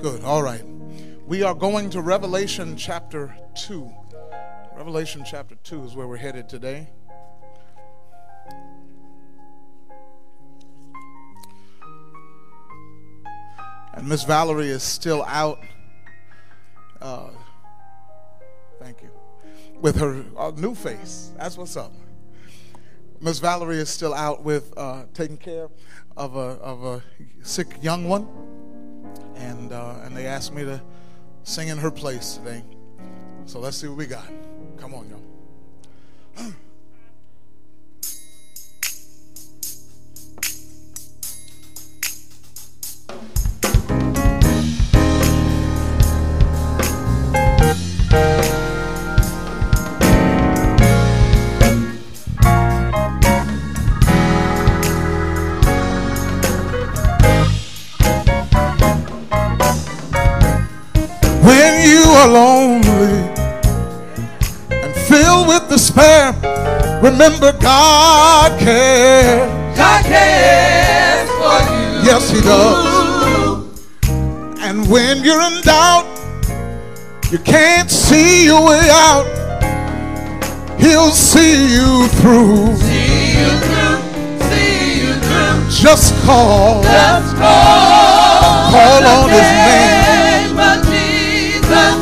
Good. 0.00 0.24
All 0.24 0.42
right. 0.42 0.64
We 1.26 1.44
are 1.44 1.54
going 1.54 1.90
to 1.90 2.00
Revelation 2.00 2.76
chapter 2.76 3.36
2. 3.54 3.88
Revelation 4.76 5.22
chapter 5.24 5.54
2 5.62 5.84
is 5.84 5.94
where 5.94 6.08
we're 6.08 6.16
headed 6.16 6.48
today. 6.48 6.90
And 13.94 14.08
Miss 14.08 14.24
Valerie 14.24 14.68
is 14.68 14.82
still 14.82 15.22
out. 15.24 15.60
Uh, 17.00 17.30
thank 18.80 19.02
you. 19.02 19.10
With 19.80 19.96
her 19.96 20.24
uh, 20.36 20.52
new 20.56 20.74
face. 20.74 21.32
That's 21.36 21.56
what's 21.56 21.76
up. 21.76 21.92
Miss 23.20 23.38
Valerie 23.38 23.76
is 23.76 23.88
still 23.88 24.14
out 24.14 24.42
with 24.42 24.72
uh, 24.76 25.04
taking 25.14 25.36
care 25.36 25.68
of 26.16 26.36
a, 26.36 26.58
of 26.60 26.84
a 26.84 27.02
sick 27.42 27.76
young 27.82 28.08
one 28.08 28.26
and 29.36 29.72
uh, 29.72 29.96
and 30.04 30.16
they 30.16 30.26
asked 30.26 30.52
me 30.52 30.64
to 30.64 30.80
sing 31.42 31.68
in 31.68 31.78
her 31.78 31.90
place 31.90 32.36
today. 32.36 32.64
So 33.44 33.58
let's 33.58 33.76
see 33.76 33.88
what 33.88 33.98
we 33.98 34.06
got. 34.06 34.26
Come 34.78 34.94
on, 34.94 35.08
y'all. 35.08 36.52
and 67.02 67.52
God 67.60 68.52
with 68.60 68.70
despair, 69.74 71.26
remember 71.40 72.04
Yes, 72.04 72.30
He 72.30 72.40
does. 72.40 73.02
And 74.60 74.88
when 74.88 75.24
you're 75.24 75.40
in 75.42 75.60
doubt, 75.62 76.06
you 77.32 77.38
can't 77.38 77.90
see 77.90 78.44
your 78.46 78.64
way 78.68 78.88
out. 78.90 79.26
He'll 80.78 81.10
see 81.10 81.74
you 81.74 82.08
through. 82.20 82.76
See 82.76 83.38
you 83.38 83.50
through, 83.66 83.98
see 84.50 85.00
you 85.02 85.14
through. 85.14 85.70
Just 85.70 86.14
call, 86.24 86.82
Just 86.82 87.36
call, 87.36 88.70
call 88.70 89.02
on 89.06 89.30
his 89.30 89.50
name. 89.66 90.54
name 90.54 90.58
Jesus. 90.86 91.96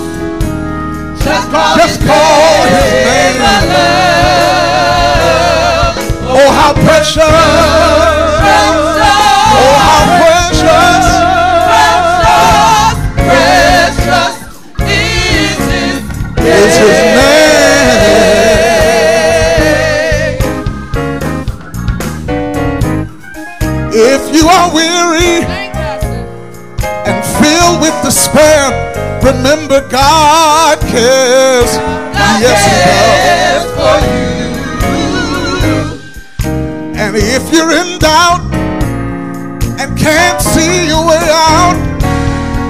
Just 1.24 1.50
call 1.50 1.76
Just 1.76 2.00
his 2.00 2.08
call 2.08 2.64
his 2.68 2.92
name 2.92 3.06
name. 3.06 3.40
alone. 3.40 4.09
Oh, 6.42 6.50
how 6.53 6.72
precious! 6.72 7.20
Oh, 9.61 9.74
how 9.85 10.03
precious! 10.20 11.05
Precious, 13.14 13.96
precious 14.07 14.35
is 14.88 15.59
his 15.68 16.00
Is 16.38 16.76
his 16.79 16.98
name. 17.16 18.00
If 23.92 24.22
you 24.35 24.48
are 24.48 24.72
weary 24.74 25.44
and 27.07 27.24
filled 27.40 27.81
with 27.83 27.94
despair, 28.03 28.70
remember 29.22 29.87
God 29.90 30.79
cares. 30.81 31.76
Yes, 32.40 32.64
He 32.64 32.72
does. 32.88 33.64
for 33.76 33.96
you. 34.09 34.49
And 37.10 37.18
if 37.18 37.52
you're 37.52 37.72
in 37.74 37.98
doubt 37.98 38.38
and 39.82 39.98
can't 39.98 40.40
see 40.40 40.86
your 40.86 41.02
way 41.02 41.18
out, 41.18 41.74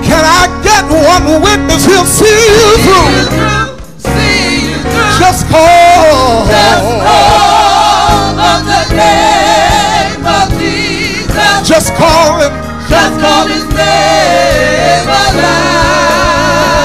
can 0.01 0.25
I 0.25 0.49
get 0.65 0.81
one 0.89 1.43
witness? 1.45 1.85
He'll 1.85 2.07
see 2.09 2.25
you 2.25 2.73
See 2.81 2.89
through. 2.89 3.21
you 3.21 3.29
through, 3.37 3.77
see 4.01 4.73
you 4.73 4.81
through. 4.81 5.21
Just 5.21 5.45
call. 5.53 6.49
Just 6.49 6.89
call 7.05 8.41
on 8.41 8.65
the 8.65 8.81
name 8.97 10.25
of 10.25 10.49
Jesus. 10.57 11.69
Just 11.69 11.93
call 12.01 12.41
him. 12.41 12.49
Just 12.89 13.21
call 13.21 13.45
his 13.45 13.69
name 13.77 15.05
aloud. 15.05 16.81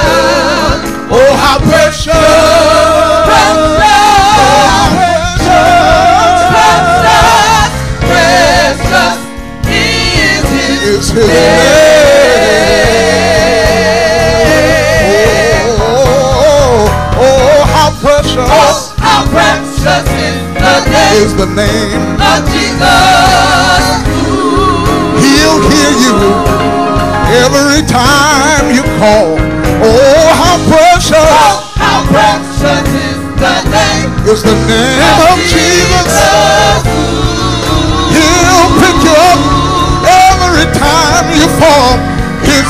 Oh, 1.07 1.31
how. 1.39 1.55
Precious, 1.65 2.11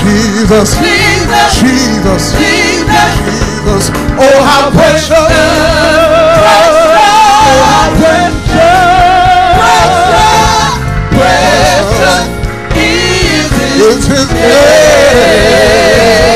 Jesus. 0.00 0.68
Jesus. 1.60 2.32
Jesus. 2.34 3.12
Jesus. 3.24 3.84
Oh, 4.18 4.42
how 4.44 4.70
precious. 4.70 5.32
Precious, 6.34 6.74
precious 11.10 12.28
is 13.84 14.06
his 14.06 14.32
name. 14.32 16.33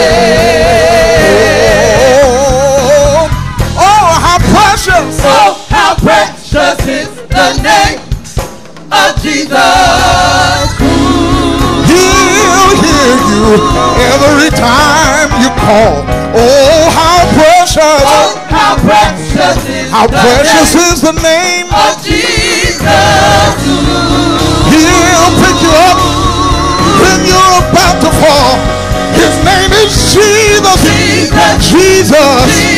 Precious 6.58 7.06
is 7.06 7.08
the 7.30 7.50
name 7.62 8.02
of 8.90 9.14
Jesus. 9.22 10.66
He'll 11.86 12.74
hear 12.82 13.14
you 13.30 13.46
every 14.10 14.50
time 14.58 15.30
you 15.38 15.50
call. 15.62 16.02
Oh, 16.34 16.90
how 16.98 17.22
precious. 17.38 17.78
Oh, 17.78 18.34
how 18.50 18.74
precious 18.82 19.58
is 19.70 19.90
How 19.92 20.08
the 20.08 20.18
precious 20.18 20.74
name 20.74 20.90
is 20.90 21.00
the 21.00 21.14
name. 21.22 21.66
of 21.70 21.94
Jesus. 22.02 22.82
He'll 24.66 25.30
pick 25.38 25.62
you 25.62 25.70
up 25.70 25.98
when 26.98 27.18
you're 27.22 27.58
about 27.70 28.02
to 28.02 28.10
fall. 28.18 28.58
His 29.14 29.34
name 29.46 29.70
is 29.78 29.94
Jesus. 30.10 30.82
Jesus. 31.70 31.70
Jesus. 31.70 32.77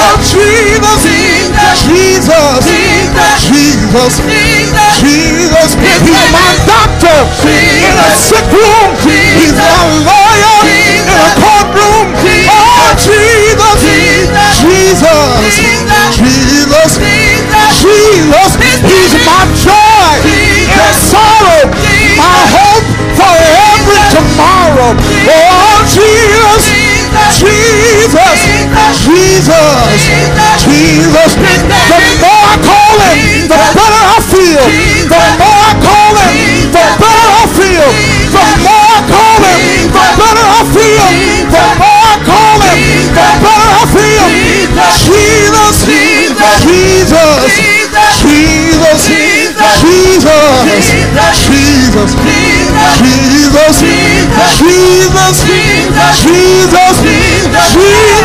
Oh, 0.00 0.16
Jesus. 0.24 1.04
Jesus. 1.84 2.64
Jesus. 3.44 4.12
Jesus. 4.96 5.70
He's 6.00 6.24
my 6.32 6.50
doctor 6.64 7.18
in 7.44 7.92
a 7.92 8.08
sick 8.16 8.48
room. 8.48 8.96
He's 9.04 9.52
my 9.52 9.84
lawyer 10.08 10.58
in 10.72 11.04
a 11.04 11.24
courtroom. 11.36 12.16
Oh, 12.48 12.96
Jesus. 12.96 13.76
Jesus. 14.64 15.60
Jesus. 16.16 16.92
Jesus. 17.80 18.52
He's 18.88 19.12
my 19.26 19.44
joy 19.62 19.79
Jesus. 29.50 30.62
Jesus. 30.62 31.34
The 31.34 31.98
more 32.22 32.46
I 32.46 32.56
call 32.62 32.94
him, 33.02 33.50
the 33.50 33.58
better 33.74 34.02
I 34.06 34.18
feel. 34.30 34.62
The 35.10 35.22
more 35.42 35.62
I 35.66 35.74
call 35.82 36.14
him, 36.14 36.70
the 36.70 36.84
better 37.02 37.28
I 37.34 37.44
feel. 37.58 37.88
The 38.30 38.44
more 38.62 38.86
I 38.94 39.02
call 39.10 39.42
him, 39.42 39.90
the 39.90 40.06
better 40.18 40.46
I 40.46 40.62
feel. 40.70 41.06
The 41.50 41.64
more 41.82 42.06
I 42.06 42.22
call 42.22 42.62
him, 42.62 43.10
the 43.10 43.26
better 43.42 43.70
I 43.74 43.90
feel. 43.90 44.26
Jesus. 44.70 45.02
Jesus. 45.02 45.82
Jesus. 45.82 47.50
Jesus. 48.20 48.20
Jesus. 48.20 48.66
Jesus. 51.90 52.10
Jesus. 52.10 52.24
Jesus. 56.10 56.96
Jesus. 57.02 58.19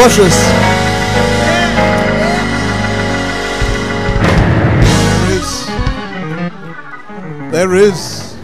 Precious. 0.00 0.69
There 7.50 7.74
is, 7.74 8.36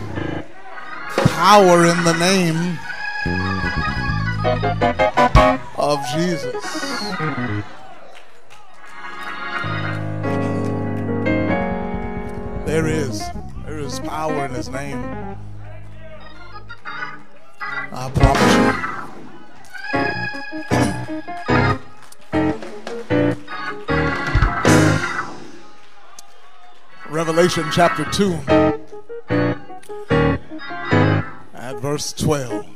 power 1.14 1.86
in 1.86 2.02
the 2.02 2.12
name 2.18 2.76
of 5.78 6.04
Jesus. 6.12 6.64
There 12.66 12.88
is. 12.88 13.22
There 13.64 13.78
is 13.78 14.00
power 14.00 14.46
in 14.46 14.50
his 14.50 14.68
name. 14.68 14.98
I 17.62 18.10
promise 18.12 18.56
you. 18.56 18.96
Revelation 27.08 27.66
chapter 27.70 28.04
2 28.10 28.55
verse 31.96 32.12
12. 32.12 32.66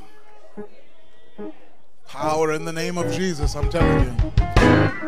Power 2.08 2.52
in 2.52 2.64
the 2.64 2.72
name 2.72 2.96
of 2.96 3.12
Jesus, 3.12 3.54
I'm 3.54 3.68
telling 3.68 4.06
you. 4.06 4.99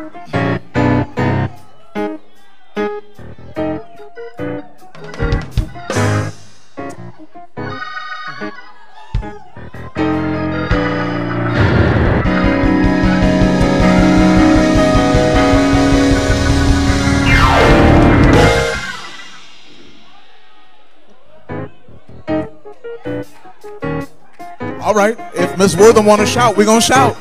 All 24.93 24.99
right, 24.99 25.17
if 25.33 25.57
Miss 25.57 25.75
Wortham 25.75 26.05
want 26.05 26.21
to 26.21 26.27
shout, 26.27 26.55
we're 26.55 26.65
going 26.65 26.79
to 26.79 26.85
shout. 26.85 27.15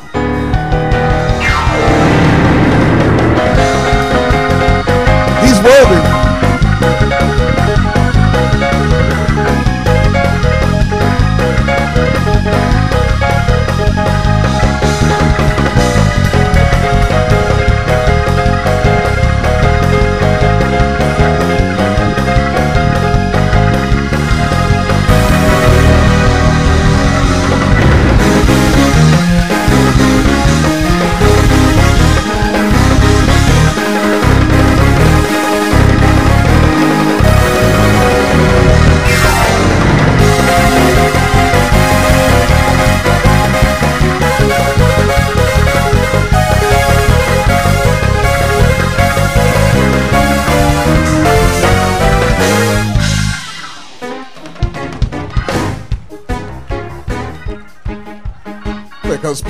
He's 5.42 5.58
worthy. 5.64 6.11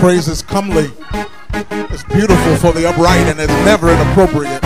Praise 0.02 0.26
is 0.26 0.42
comely, 0.42 0.90
it's 1.54 2.02
beautiful 2.02 2.56
for 2.56 2.72
the 2.72 2.88
upright, 2.88 3.20
and 3.28 3.38
it's 3.38 3.52
never 3.64 3.88
inappropriate. 3.88 4.60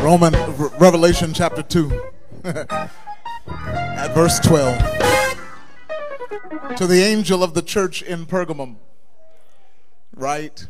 Roman 0.00 0.32
Re- 0.56 0.68
Revelation 0.78 1.34
chapter 1.34 1.64
2 1.64 2.10
at 2.44 4.14
verse 4.14 4.38
12 4.38 4.78
to 6.76 6.86
the 6.86 7.02
angel 7.02 7.42
of 7.42 7.54
the 7.54 7.62
church 7.62 8.00
in 8.00 8.24
Pergamum 8.24 8.76
write 10.14 10.68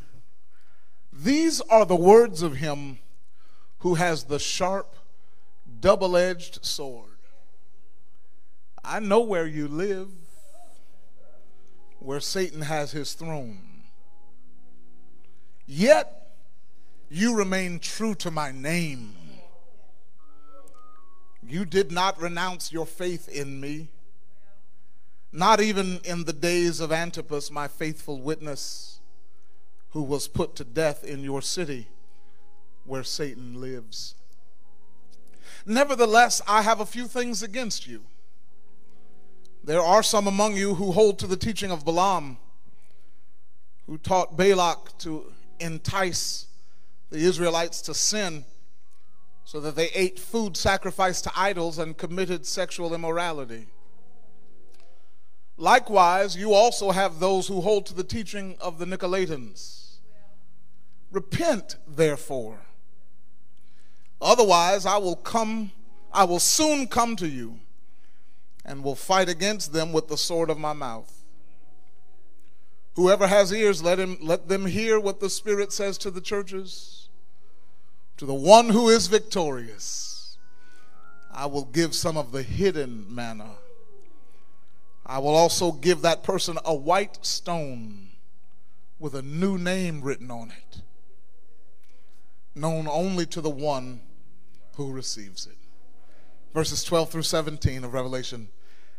these 1.12 1.60
are 1.60 1.84
the 1.84 1.94
words 1.94 2.40
of 2.40 2.56
him 2.56 2.98
who 3.80 3.96
has 3.96 4.24
the 4.24 4.38
sharp 4.38 4.96
double-edged 5.80 6.64
sword 6.64 7.09
I 8.90 8.98
know 8.98 9.20
where 9.20 9.46
you 9.46 9.68
live 9.68 10.08
where 12.00 12.20
Satan 12.20 12.62
has 12.62 12.92
his 12.92 13.12
throne 13.12 13.84
yet 15.66 16.32
you 17.08 17.36
remain 17.36 17.78
true 17.78 18.14
to 18.16 18.30
my 18.30 18.50
name 18.50 19.14
you 21.50 21.64
did 21.64 21.90
not 21.90 22.20
renounce 22.20 22.72
your 22.72 22.86
faith 22.86 23.28
in 23.28 23.60
me, 23.60 23.88
not 25.32 25.60
even 25.60 26.00
in 26.04 26.24
the 26.24 26.32
days 26.32 26.78
of 26.80 26.92
Antipas, 26.92 27.50
my 27.50 27.66
faithful 27.66 28.20
witness, 28.20 29.00
who 29.90 30.02
was 30.02 30.28
put 30.28 30.54
to 30.56 30.64
death 30.64 31.02
in 31.02 31.24
your 31.24 31.42
city 31.42 31.88
where 32.84 33.02
Satan 33.02 33.60
lives. 33.60 34.14
Nevertheless, 35.66 36.40
I 36.46 36.62
have 36.62 36.80
a 36.80 36.86
few 36.86 37.06
things 37.06 37.42
against 37.42 37.86
you. 37.86 38.02
There 39.62 39.82
are 39.82 40.02
some 40.02 40.26
among 40.26 40.56
you 40.56 40.74
who 40.74 40.92
hold 40.92 41.18
to 41.18 41.26
the 41.26 41.36
teaching 41.36 41.70
of 41.70 41.84
Balaam, 41.84 42.38
who 43.86 43.98
taught 43.98 44.36
Balak 44.36 44.96
to 44.98 45.32
entice 45.58 46.46
the 47.10 47.18
Israelites 47.18 47.82
to 47.82 47.94
sin 47.94 48.44
so 49.44 49.60
that 49.60 49.74
they 49.74 49.88
ate 49.94 50.18
food 50.18 50.56
sacrificed 50.56 51.24
to 51.24 51.32
idols 51.36 51.78
and 51.78 51.96
committed 51.96 52.46
sexual 52.46 52.94
immorality. 52.94 53.66
Likewise, 55.56 56.36
you 56.36 56.54
also 56.54 56.90
have 56.92 57.20
those 57.20 57.48
who 57.48 57.60
hold 57.60 57.84
to 57.86 57.94
the 57.94 58.04
teaching 58.04 58.56
of 58.60 58.78
the 58.78 58.86
Nicolaitans. 58.86 59.96
Repent, 61.10 61.76
therefore. 61.86 62.60
Otherwise, 64.22 64.86
I 64.86 64.96
will 64.96 65.16
come, 65.16 65.72
I 66.12 66.24
will 66.24 66.38
soon 66.38 66.86
come 66.86 67.16
to 67.16 67.28
you 67.28 67.58
and 68.64 68.84
will 68.84 68.94
fight 68.94 69.28
against 69.28 69.72
them 69.72 69.92
with 69.92 70.08
the 70.08 70.16
sword 70.16 70.50
of 70.50 70.58
my 70.58 70.72
mouth. 70.72 71.24
Whoever 72.96 73.26
has 73.26 73.52
ears, 73.52 73.82
let 73.82 73.98
him 73.98 74.18
let 74.20 74.48
them 74.48 74.66
hear 74.66 74.98
what 74.98 75.20
the 75.20 75.30
Spirit 75.30 75.72
says 75.72 75.96
to 75.98 76.10
the 76.10 76.20
churches. 76.20 77.08
To 78.18 78.26
the 78.26 78.34
one 78.34 78.68
who 78.68 78.88
is 78.90 79.06
victorious, 79.06 80.36
I 81.32 81.46
will 81.46 81.64
give 81.64 81.94
some 81.94 82.16
of 82.16 82.32
the 82.32 82.42
hidden 82.42 83.06
manna. 83.08 83.52
I 85.06 85.18
will 85.18 85.34
also 85.34 85.72
give 85.72 86.02
that 86.02 86.22
person 86.22 86.58
a 86.64 86.74
white 86.74 87.24
stone 87.24 88.10
with 88.98 89.14
a 89.14 89.22
new 89.22 89.56
name 89.56 90.02
written 90.02 90.30
on 90.30 90.50
it, 90.50 90.82
known 92.54 92.86
only 92.86 93.24
to 93.26 93.40
the 93.40 93.50
one 93.50 94.02
who 94.74 94.92
receives 94.92 95.46
it. 95.46 95.59
Verses 96.52 96.82
12 96.82 97.10
through 97.10 97.22
17 97.22 97.84
of 97.84 97.94
Revelation 97.94 98.48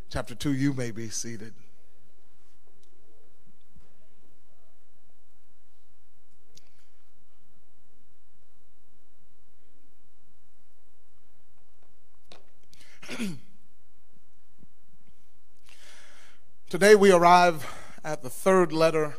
chapter 0.09 0.33
2. 0.33 0.53
You 0.53 0.71
may 0.71 0.91
be 0.91 1.09
seated. 1.09 1.53
Today 16.69 16.95
we 16.95 17.11
arrive 17.11 17.69
at 18.01 18.23
the 18.23 18.29
third 18.29 18.71
letter 18.71 19.17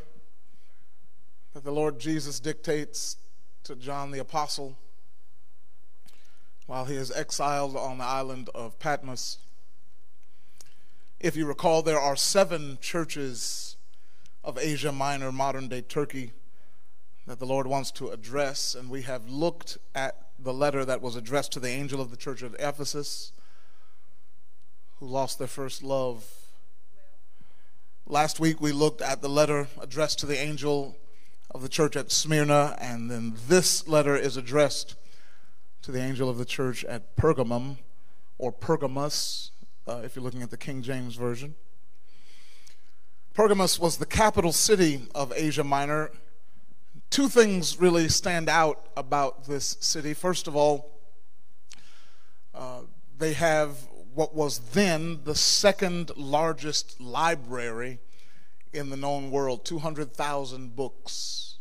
that 1.53 1.65
the 1.65 1.71
Lord 1.71 1.99
Jesus 2.01 2.41
dictates 2.41 3.19
to 3.65 3.77
John 3.77 4.11
the 4.11 4.21
Apostle 4.21 4.79
while 6.73 6.87
he 6.87 6.97
is 6.97 7.13
exiled 7.13 7.77
on 7.77 7.99
the 7.99 8.05
island 8.05 8.49
of 8.55 8.79
Patmos. 8.79 9.37
If 11.21 11.37
you 11.37 11.45
recall, 11.45 11.83
there 11.83 12.01
are 12.01 12.17
seven 12.17 12.79
churches 12.81 13.77
of 14.43 14.57
Asia 14.57 14.91
Minor, 14.91 15.31
modern 15.33 15.69
day 15.69 15.83
Turkey, 15.83 16.33
that 17.27 17.39
the 17.39 17.45
Lord 17.45 17.67
wants 17.67 17.91
to 17.91 18.09
address, 18.09 18.75
and 18.75 18.89
we 18.89 19.03
have 19.03 19.29
looked 19.29 19.77
at 19.95 20.17
the 20.39 20.55
letter 20.55 20.83
that 20.87 21.03
was 21.03 21.15
addressed 21.15 21.53
to 21.53 21.61
the 21.61 21.69
angel 21.69 22.01
of 22.01 22.11
the 22.11 22.17
church 22.17 22.41
of 22.41 22.57
Ephesus, 22.59 23.33
who 24.99 25.07
lost 25.07 25.39
their 25.39 25.49
first 25.49 25.83
love. 25.83 26.25
Last 28.07 28.41
week 28.41 28.63
we 28.63 28.73
looked 28.73 29.03
at 29.03 29.21
the 29.21 29.29
letter 29.29 29.69
addressed 29.79 30.21
to 30.21 30.27
the 30.27 30.39
angel 30.39 30.97
of 31.51 31.61
the 31.61 31.69
church 31.69 31.97
at 31.97 32.11
Smyrna, 32.11 32.79
and 32.81 33.11
then 33.11 33.35
this 33.47 33.87
letter 33.87 34.17
is 34.17 34.39
addressed 34.39 34.97
to 35.83 35.91
the 35.91 36.01
angel 36.01 36.31
of 36.31 36.39
the 36.39 36.45
church 36.45 36.85
at 36.85 37.17
Pergamum, 37.17 37.77
or 38.39 38.53
Pergamos, 38.53 39.51
uh, 39.89 40.03
if 40.05 40.15
you're 40.15 40.25
looking 40.25 40.43
at 40.43 40.51
the 40.51 40.57
King 40.57 40.81
James 40.81 41.17
Version. 41.17 41.57
Pergamos 43.35 43.81
was 43.81 43.97
the 43.97 44.07
capital 44.07 44.53
city 44.53 45.03
of 45.15 45.33
Asia 45.35 45.65
Minor. 45.65 46.13
Two 47.11 47.29
things 47.29 47.81
really 47.81 48.09
stand 48.09 48.49
out 48.49 48.91
about 48.97 49.47
this 49.47 49.77
city. 49.81 50.15
First 50.15 50.47
of 50.47 50.55
all, 50.55 51.01
uh, 52.55 52.83
they 53.19 53.33
have 53.33 53.89
what 54.15 54.35
was 54.35 54.59
then 54.73 55.21
the 55.25 55.35
second 55.35 56.13
largest 56.17 57.01
library 57.01 57.99
in 58.73 58.91
the 58.91 58.97
known 58.97 59.31
world 59.31 59.65
200,000 59.65 60.77
books. 60.77 61.57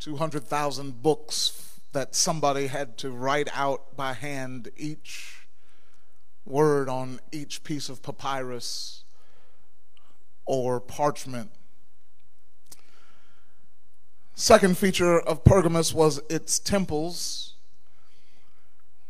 200,000 0.00 1.02
books 1.02 1.73
that 1.94 2.14
somebody 2.14 2.66
had 2.66 2.98
to 2.98 3.10
write 3.10 3.48
out 3.54 3.96
by 3.96 4.12
hand 4.12 4.68
each 4.76 5.46
word 6.44 6.88
on 6.88 7.20
each 7.32 7.64
piece 7.64 7.88
of 7.88 8.02
papyrus 8.02 9.04
or 10.44 10.80
parchment. 10.80 11.50
Second 14.34 14.76
feature 14.76 15.20
of 15.20 15.44
Pergamos 15.44 15.94
was 15.94 16.20
its 16.28 16.58
temples. 16.58 17.54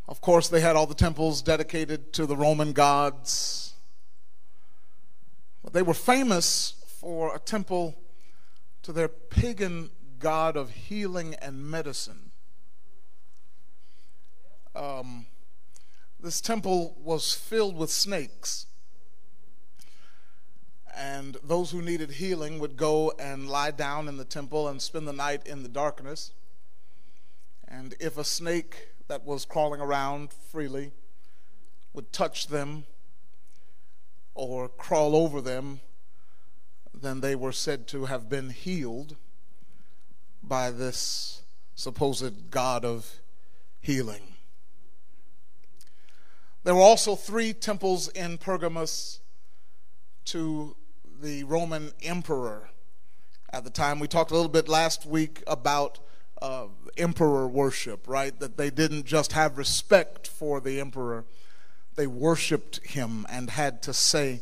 Of 0.07 0.21
course, 0.21 0.49
they 0.49 0.61
had 0.61 0.77
all 0.77 0.87
the 0.87 0.95
temples 0.95 1.41
dedicated 1.41 2.13
to 2.13 2.27
the 2.27 2.37
Roman 2.37 2.73
gods. 2.73 3.73
But 5.63 5.73
they 5.73 5.83
were 5.83 5.95
famous 5.95 6.75
for 7.01 7.35
a 7.35 7.39
temple 7.39 7.97
to 8.83 8.93
their 8.93 9.09
pagan 9.09 9.91
god 10.19 10.59
of 10.59 10.71
healing 10.71 11.35
and 11.37 11.65
medicine. 11.65 12.33
Um, 14.75 15.27
this 16.21 16.41
temple 16.41 16.97
was 17.03 17.35
filled 17.35 17.77
with 17.77 17.91
snakes. 17.91 18.67
And 20.97 21.37
those 21.43 21.71
who 21.71 21.83
needed 21.83 22.13
healing 22.13 22.59
would 22.61 22.77
go 22.77 23.13
and 23.19 23.49
lie 23.49 23.73
down 23.73 24.09
in 24.09 24.17
the 24.17 24.25
temple 24.25 24.69
and 24.69 24.81
spend 24.81 25.09
the 25.09 25.13
night 25.13 25.47
in 25.47 25.63
the 25.63 25.69
darkness. 25.69 26.33
And 27.67 27.95
if 28.01 28.17
a 28.17 28.25
snake 28.25 28.89
that 29.09 29.25
was 29.25 29.45
crawling 29.45 29.81
around 29.81 30.33
freely 30.33 30.93
would 31.93 32.13
touch 32.13 32.47
them 32.47 32.85
or 34.35 34.69
crawl 34.69 35.15
over 35.17 35.41
them, 35.41 35.81
then 36.93 37.21
they 37.21 37.35
were 37.35 37.53
said 37.53 37.87
to 37.89 38.07
have 38.07 38.29
been 38.29 38.51
healed 38.51 39.17
by 40.43 40.71
this 40.71 41.43
supposed 41.75 42.51
God 42.51 42.85
of 42.85 43.21
healing. 43.81 44.34
There 46.65 46.75
were 46.75 46.81
also 46.81 47.15
three 47.15 47.53
temples 47.53 48.09
in 48.09 48.39
Pergamos 48.39 49.21
to 50.25 50.75
the 51.21 51.45
Roman 51.45 51.93
emperor 52.03 52.71
at 53.53 53.65
the 53.65 53.71
time. 53.71 54.01
We 54.01 54.09
talked 54.09 54.31
a 54.31 54.35
little 54.35 54.49
bit 54.49 54.67
last 54.67 55.05
week 55.05 55.43
about 55.47 55.99
uh, 56.41 56.69
emperor 56.97 57.47
worship, 57.47 58.09
right? 58.09 58.39
That 58.41 58.57
they 58.57 58.71
didn't 58.71 59.05
just 59.05 59.33
have 59.33 59.59
respect 59.59 60.27
for 60.27 60.59
the 60.59 60.81
emperor, 60.81 61.27
they 61.97 62.07
worshiped 62.07 62.85
him 62.85 63.27
and 63.29 63.51
had 63.51 63.83
to 63.83 63.93
say, 63.93 64.41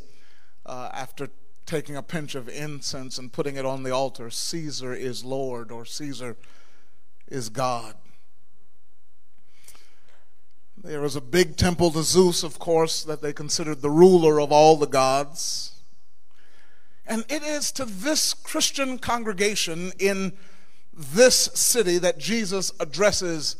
uh, 0.64 0.90
after 0.92 1.28
taking 1.66 1.96
a 1.96 2.02
pinch 2.02 2.36
of 2.36 2.48
incense 2.48 3.18
and 3.18 3.32
putting 3.32 3.56
it 3.56 3.66
on 3.66 3.82
the 3.82 3.90
altar, 3.90 4.30
Caesar 4.30 4.94
is 4.94 5.24
Lord 5.24 5.72
or 5.72 5.84
Caesar 5.84 6.36
is 7.26 7.48
God. 7.48 7.96
There 10.84 11.00
was 11.00 11.14
a 11.14 11.20
big 11.20 11.56
temple 11.56 11.92
to 11.92 12.02
Zeus, 12.02 12.42
of 12.42 12.58
course, 12.58 13.04
that 13.04 13.22
they 13.22 13.32
considered 13.32 13.82
the 13.82 13.90
ruler 13.90 14.40
of 14.40 14.50
all 14.50 14.76
the 14.76 14.88
gods. 14.88 15.76
And 17.06 17.24
it 17.28 17.44
is 17.44 17.70
to 17.72 17.84
this 17.84 18.34
Christian 18.34 18.98
congregation 18.98 19.92
in 20.00 20.32
this 20.92 21.36
city 21.54 21.98
that 21.98 22.18
Jesus 22.18 22.72
addresses 22.80 23.54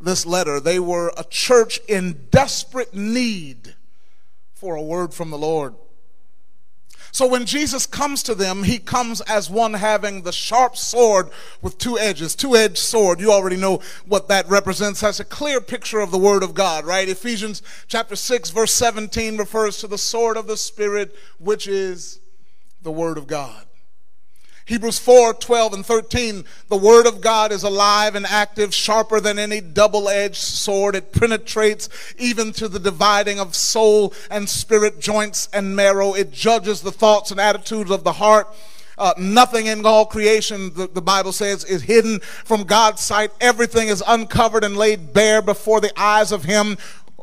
this 0.00 0.24
letter. 0.24 0.60
They 0.60 0.78
were 0.78 1.12
a 1.16 1.24
church 1.24 1.80
in 1.88 2.28
desperate 2.30 2.94
need 2.94 3.74
for 4.54 4.76
a 4.76 4.82
word 4.82 5.12
from 5.12 5.30
the 5.30 5.38
Lord. 5.38 5.74
So 7.12 7.26
when 7.26 7.44
Jesus 7.44 7.84
comes 7.84 8.22
to 8.22 8.34
them, 8.34 8.62
he 8.62 8.78
comes 8.78 9.20
as 9.22 9.50
one 9.50 9.74
having 9.74 10.22
the 10.22 10.32
sharp 10.32 10.78
sword 10.78 11.28
with 11.60 11.76
two 11.76 11.98
edges, 11.98 12.34
two 12.34 12.56
edged 12.56 12.78
sword. 12.78 13.20
You 13.20 13.30
already 13.30 13.58
know 13.58 13.82
what 14.06 14.28
that 14.28 14.48
represents. 14.48 15.02
That's 15.02 15.20
a 15.20 15.24
clear 15.24 15.60
picture 15.60 16.00
of 16.00 16.10
the 16.10 16.16
word 16.16 16.42
of 16.42 16.54
God, 16.54 16.86
right? 16.86 17.06
Ephesians 17.06 17.62
chapter 17.86 18.16
6 18.16 18.48
verse 18.50 18.72
17 18.72 19.36
refers 19.36 19.76
to 19.78 19.86
the 19.86 19.98
sword 19.98 20.38
of 20.38 20.46
the 20.46 20.56
Spirit, 20.56 21.14
which 21.38 21.68
is 21.68 22.18
the 22.80 22.90
word 22.90 23.18
of 23.18 23.26
God. 23.26 23.66
Hebrews 24.66 24.98
4 24.98 25.34
12 25.34 25.72
and 25.72 25.86
13. 25.86 26.44
The 26.68 26.76
word 26.76 27.06
of 27.06 27.20
God 27.20 27.52
is 27.52 27.62
alive 27.62 28.14
and 28.14 28.26
active, 28.26 28.72
sharper 28.72 29.20
than 29.20 29.38
any 29.38 29.60
double 29.60 30.08
edged 30.08 30.36
sword. 30.36 30.94
It 30.94 31.12
penetrates 31.12 31.88
even 32.16 32.52
to 32.52 32.68
the 32.68 32.78
dividing 32.78 33.40
of 33.40 33.54
soul 33.54 34.14
and 34.30 34.48
spirit, 34.48 35.00
joints 35.00 35.48
and 35.52 35.74
marrow. 35.74 36.14
It 36.14 36.30
judges 36.30 36.80
the 36.80 36.92
thoughts 36.92 37.30
and 37.30 37.40
attitudes 37.40 37.90
of 37.90 38.04
the 38.04 38.12
heart. 38.12 38.48
Uh, 38.98 39.14
nothing 39.18 39.66
in 39.66 39.84
all 39.84 40.04
creation, 40.06 40.72
the, 40.74 40.86
the 40.86 41.02
Bible 41.02 41.32
says, 41.32 41.64
is 41.64 41.82
hidden 41.82 42.20
from 42.20 42.64
God's 42.64 43.00
sight. 43.00 43.30
Everything 43.40 43.88
is 43.88 44.02
uncovered 44.06 44.64
and 44.64 44.76
laid 44.76 45.12
bare 45.12 45.42
before 45.42 45.80
the 45.80 45.98
eyes 46.00 46.30
of 46.30 46.44
Him 46.44 46.76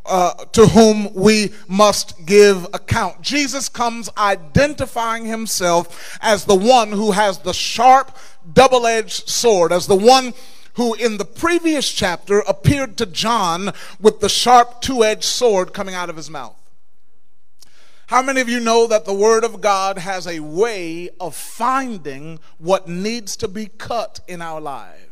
uh, 0.09 0.33
to 0.51 0.67
whom 0.67 1.13
we 1.13 1.53
must 1.67 2.25
give 2.25 2.65
account. 2.73 3.21
Jesus 3.21 3.69
comes 3.69 4.09
identifying 4.17 5.25
himself 5.25 6.17
as 6.21 6.45
the 6.45 6.55
one 6.55 6.91
who 6.91 7.11
has 7.11 7.39
the 7.39 7.53
sharp, 7.53 8.15
double 8.51 8.85
edged 8.85 9.29
sword, 9.29 9.71
as 9.71 9.87
the 9.87 9.95
one 9.95 10.33
who 10.73 10.93
in 10.93 11.17
the 11.17 11.25
previous 11.25 11.91
chapter 11.91 12.39
appeared 12.39 12.97
to 12.97 13.05
John 13.05 13.71
with 13.99 14.19
the 14.19 14.29
sharp, 14.29 14.81
two 14.81 15.03
edged 15.03 15.25
sword 15.25 15.73
coming 15.73 15.95
out 15.95 16.09
of 16.09 16.15
his 16.15 16.29
mouth. 16.29 16.55
How 18.07 18.23
many 18.23 18.41
of 18.41 18.49
you 18.49 18.59
know 18.59 18.87
that 18.87 19.05
the 19.05 19.13
Word 19.13 19.43
of 19.43 19.61
God 19.61 19.99
has 19.99 20.25
a 20.25 20.39
way 20.39 21.09
of 21.19 21.35
finding 21.35 22.39
what 22.57 22.87
needs 22.87 23.35
to 23.37 23.47
be 23.47 23.67
cut 23.67 24.21
in 24.27 24.41
our 24.41 24.59
lives? 24.59 25.08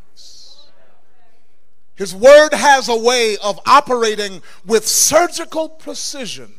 His 1.97 2.13
word 2.13 2.53
has 2.53 2.87
a 2.87 2.95
way 2.95 3.37
of 3.43 3.59
operating 3.65 4.43
with 4.65 4.87
surgical 4.87 5.67
precision 5.67 6.53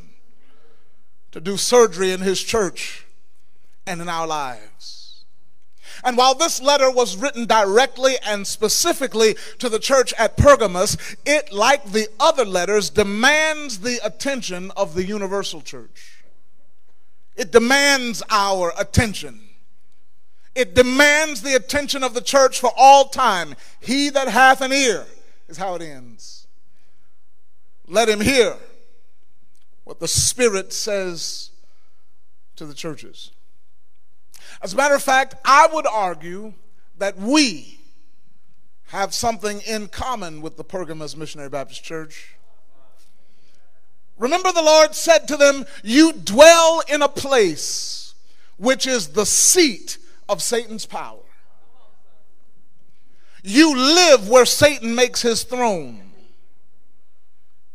to 1.31 1.41
do 1.41 1.57
surgery 1.57 2.11
in 2.11 2.21
his 2.21 2.43
church 2.43 3.07
and 3.87 4.01
in 4.01 4.09
our 4.09 4.27
lives. 4.27 5.25
And 6.03 6.17
while 6.17 6.35
this 6.35 6.61
letter 6.61 6.91
was 6.91 7.17
written 7.17 7.47
directly 7.47 8.17
and 8.25 8.47
specifically 8.47 9.37
to 9.59 9.69
the 9.69 9.79
church 9.79 10.13
at 10.19 10.37
Pergamos, 10.37 10.97
it, 11.25 11.53
like 11.53 11.85
the 11.85 12.09
other 12.19 12.45
letters, 12.45 12.91
demands 12.91 13.79
the 13.79 14.01
attention 14.05 14.73
of 14.77 14.95
the 14.95 15.05
universal 15.05 15.61
church. 15.61 16.25
It 17.37 17.53
demands 17.53 18.23
our 18.29 18.73
attention. 18.77 19.41
It 20.57 20.75
demands 20.75 21.43
the 21.43 21.55
attention 21.55 22.03
of 22.03 22.15
the 22.15 22.21
church 22.21 22.59
for 22.59 22.73
all 22.77 23.05
time. 23.05 23.55
He 23.81 24.09
that 24.11 24.29
hath 24.29 24.61
an 24.61 24.73
ear, 24.73 25.07
is 25.49 25.57
how 25.57 25.75
it 25.75 25.83
ends. 25.83 26.47
Let 27.87 28.09
him 28.09 28.21
hear 28.21 28.57
what 29.85 30.01
the 30.01 30.09
Spirit 30.09 30.73
says 30.73 31.51
to 32.57 32.67
the 32.67 32.75
churches. 32.75 33.31
As 34.61 34.75
a 34.75 34.77
matter 34.77 34.95
of 34.95 35.03
fact, 35.03 35.35
I 35.45 35.69
would 35.73 35.87
argue 35.87 36.53
that 36.99 37.17
we 37.17 37.81
have 38.89 39.15
something 39.15 39.61
in 39.67 39.89
common 39.89 40.41
with 40.43 40.57
the 40.57 40.65
Pergamos 40.65 41.17
Missionary 41.17 41.49
Baptist 41.49 41.85
Church. 41.85 42.35
Remember, 44.19 44.51
the 44.51 44.63
Lord 44.63 44.95
said 44.95 45.29
to 45.29 45.37
them, 45.37 45.65
You 45.83 46.13
dwell 46.13 46.83
in 46.89 47.03
a 47.03 47.09
place 47.09 48.15
which 48.57 48.87
is 48.87 49.09
the 49.09 49.27
seat 49.27 49.99
of 50.29 50.43
Satan's 50.43 50.87
power. 50.87 51.21
You 53.43 53.77
live 53.77 54.29
where 54.29 54.45
Satan 54.45 54.95
makes 54.95 55.23
his 55.23 55.43
throne. 55.43 56.03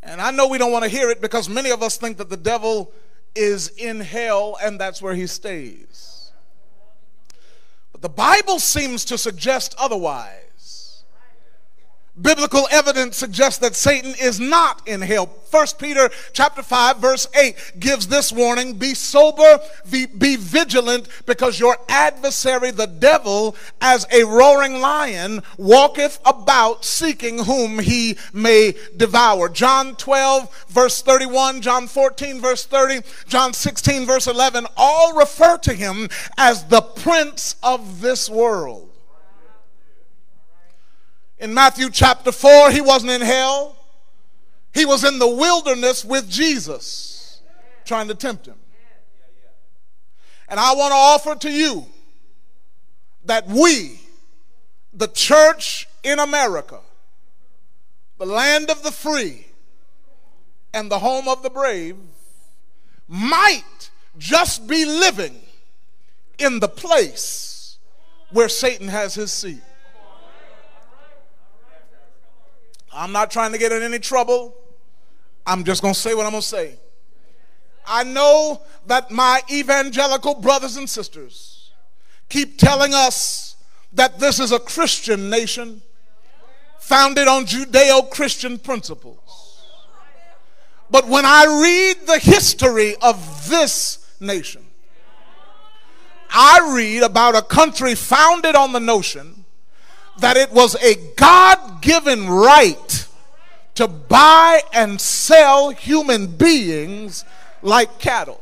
And 0.01 0.20
I 0.20 0.32
know 0.32 0.47
we 0.47 0.57
don't 0.57 0.72
want 0.72 0.84
to 0.84 0.89
hear 0.89 1.09
it 1.09 1.22
because 1.22 1.47
many 1.47 1.72
of 1.72 1.82
us 1.82 1.97
think 1.97 2.18
that 2.18 2.30
the 2.30 2.38
devil 2.38 2.91
is 3.36 3.70
in 3.70 3.99
hell 3.99 4.57
and 4.61 4.80
that's 4.80 5.01
where 5.01 5.16
he 5.16 5.28
stays. 5.28 6.32
But 7.91 8.01
the 8.01 8.09
Bible 8.09 8.59
seems 8.59 9.05
to 9.05 9.18
suggest 9.18 9.76
otherwise. 9.80 10.30
Biblical 12.22 12.68
evidence 12.70 13.18
suggests 13.18 13.59
that 13.61 13.76
Satan 13.76 14.14
is 14.22 14.39
not 14.39 14.88
in 14.88 15.01
hell. 15.01 15.26
1 15.49 15.68
Peter 15.80 16.11
chapter 16.32 16.61
5 16.61 16.97
verse 16.97 17.28
8 17.36 17.80
gives 17.80 18.07
this 18.07 18.32
warning, 18.32 18.74
be 18.74 18.93
sober, 18.93 19.59
be, 19.89 20.05
be, 20.05 20.36
vigilant 20.36 21.07
because 21.26 21.59
your 21.59 21.76
adversary 21.89 22.70
the 22.70 22.86
devil 22.86 23.55
as 23.82 24.05
a 24.11 24.26
roaring 24.26 24.80
lion 24.80 25.41
walketh 25.57 26.20
about 26.24 26.86
seeking 26.86 27.45
whom 27.45 27.80
he 27.80 28.16
may 28.32 28.76
devour. 28.95 29.49
John 29.49 29.95
12 29.95 30.68
verse 30.70 31.01
31, 31.01 31.61
John 31.61 31.88
14 31.88 32.39
verse 32.39 32.64
30, 32.64 33.01
John 33.28 33.53
16 33.53 34.05
verse 34.05 34.28
11 34.28 34.68
all 34.78 35.18
refer 35.18 35.57
to 35.57 35.74
him 35.74 36.09
as 36.38 36.66
the 36.66 36.82
prince 36.82 37.55
of 37.64 38.01
this 38.01 38.30
world. 38.30 38.93
In 41.44 41.54
Matthew 41.54 41.89
chapter 41.89 42.32
4, 42.32 42.72
he 42.72 42.80
wasn't 42.80 43.12
in 43.12 43.20
hell. 43.20 43.76
He 44.74 44.86
was 44.86 45.04
in 45.04 45.20
the 45.20 45.28
wilderness 45.28 46.06
with 46.06 46.30
Jesus, 46.30 47.41
trying 47.84 48.08
to 48.08 48.16
tempt 48.16 48.46
him. 48.46 48.56
And 50.48 50.58
I 50.58 50.74
want 50.74 50.91
to 50.91 50.96
offer 50.96 51.36
to 51.41 51.52
you 51.52 51.86
that 53.26 53.46
we, 53.46 54.00
the 54.94 55.10
church 55.10 55.86
in 56.02 56.18
America, 56.18 56.80
the 58.20 58.26
land 58.26 58.70
of 58.70 58.82
the 58.82 58.91
free, 58.94 59.48
and 60.74 60.89
the 60.89 61.00
home 61.00 61.28
of 61.28 61.44
the 61.44 61.50
brave, 61.50 61.98
might 63.10 63.89
just 64.18 64.66
be 64.66 64.86
living 64.86 65.41
in 66.39 66.62
the 66.62 66.70
place 66.70 67.80
where 68.32 68.48
Satan 68.48 68.88
has 68.88 69.14
his 69.14 69.34
seat. 69.34 69.62
I'm 72.94 73.12
not 73.12 73.32
trying 73.32 73.52
to 73.52 73.58
get 73.58 73.72
in 73.72 73.82
any 73.82 74.00
trouble. 74.00 74.56
I'm 75.46 75.64
just 75.64 75.82
going 75.82 75.94
to 75.94 76.00
say 76.00 76.14
what 76.14 76.26
I'm 76.26 76.32
going 76.32 76.41
to 76.41 76.48
say. 76.48 76.76
I 77.86 78.04
know 78.04 78.62
that 78.88 79.12
my 79.12 79.41
evangelical 79.52 80.36
brothers 80.36 80.78
and 80.78 80.89
sisters 80.89 81.72
keep 82.30 82.58
telling 82.58 82.94
us 82.94 83.56
that 83.94 84.20
this 84.20 84.39
is 84.39 84.52
a 84.52 84.60
Christian 84.60 85.30
nation 85.30 85.82
founded 86.80 87.28
on 87.28 87.46
Judeo 87.46 88.10
Christian 88.10 88.58
principles. 88.58 89.64
But 90.89 91.08
when 91.08 91.26
I 91.26 91.46
read 91.46 92.08
the 92.08 92.20
history 92.20 92.96
of 93.02 93.50
this 93.50 94.16
nation, 94.20 94.64
I 96.30 96.74
read 96.76 97.04
about 97.04 97.36
a 97.36 97.41
country 97.41 97.96
founded 97.96 98.56
on 98.56 98.74
the 98.74 98.80
notion 98.80 99.43
that 100.20 100.38
it 100.38 100.51
was 100.51 100.76
a 100.76 100.95
God 101.16 101.82
given 101.82 102.30
right 102.30 103.07
to 103.76 103.88
buy 103.88 104.61
and 104.72 105.01
sell 105.01 105.72
human 105.72 106.28
beings 106.28 107.26
like 107.61 107.99
cattle. 107.99 108.41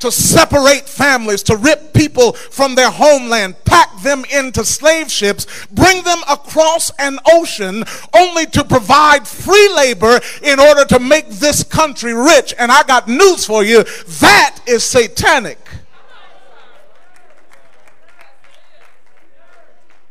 To 0.00 0.12
separate 0.12 0.88
families, 0.88 1.42
to 1.44 1.56
rip 1.56 1.92
people 1.92 2.32
from 2.32 2.76
their 2.76 2.90
homeland, 2.90 3.56
pack 3.64 4.00
them 4.02 4.24
into 4.32 4.64
slave 4.64 5.10
ships, 5.10 5.66
bring 5.72 6.04
them 6.04 6.20
across 6.30 6.92
an 7.00 7.18
ocean, 7.26 7.82
only 8.16 8.46
to 8.46 8.62
provide 8.62 9.26
free 9.26 9.68
labor 9.74 10.20
in 10.42 10.60
order 10.60 10.84
to 10.84 11.00
make 11.00 11.28
this 11.28 11.64
country 11.64 12.14
rich. 12.14 12.54
And 12.58 12.70
I 12.70 12.84
got 12.84 13.08
news 13.08 13.44
for 13.44 13.64
you 13.64 13.82
that 14.20 14.60
is 14.66 14.84
satanic. 14.84 15.67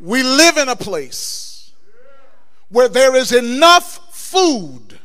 We 0.08 0.24
live 0.24 0.56
in 0.56 0.70
a 0.70 0.76
place 0.78 1.74
where 2.70 2.88
there 2.88 3.14
is 3.14 3.34
enough 3.34 4.16
food 4.16 4.98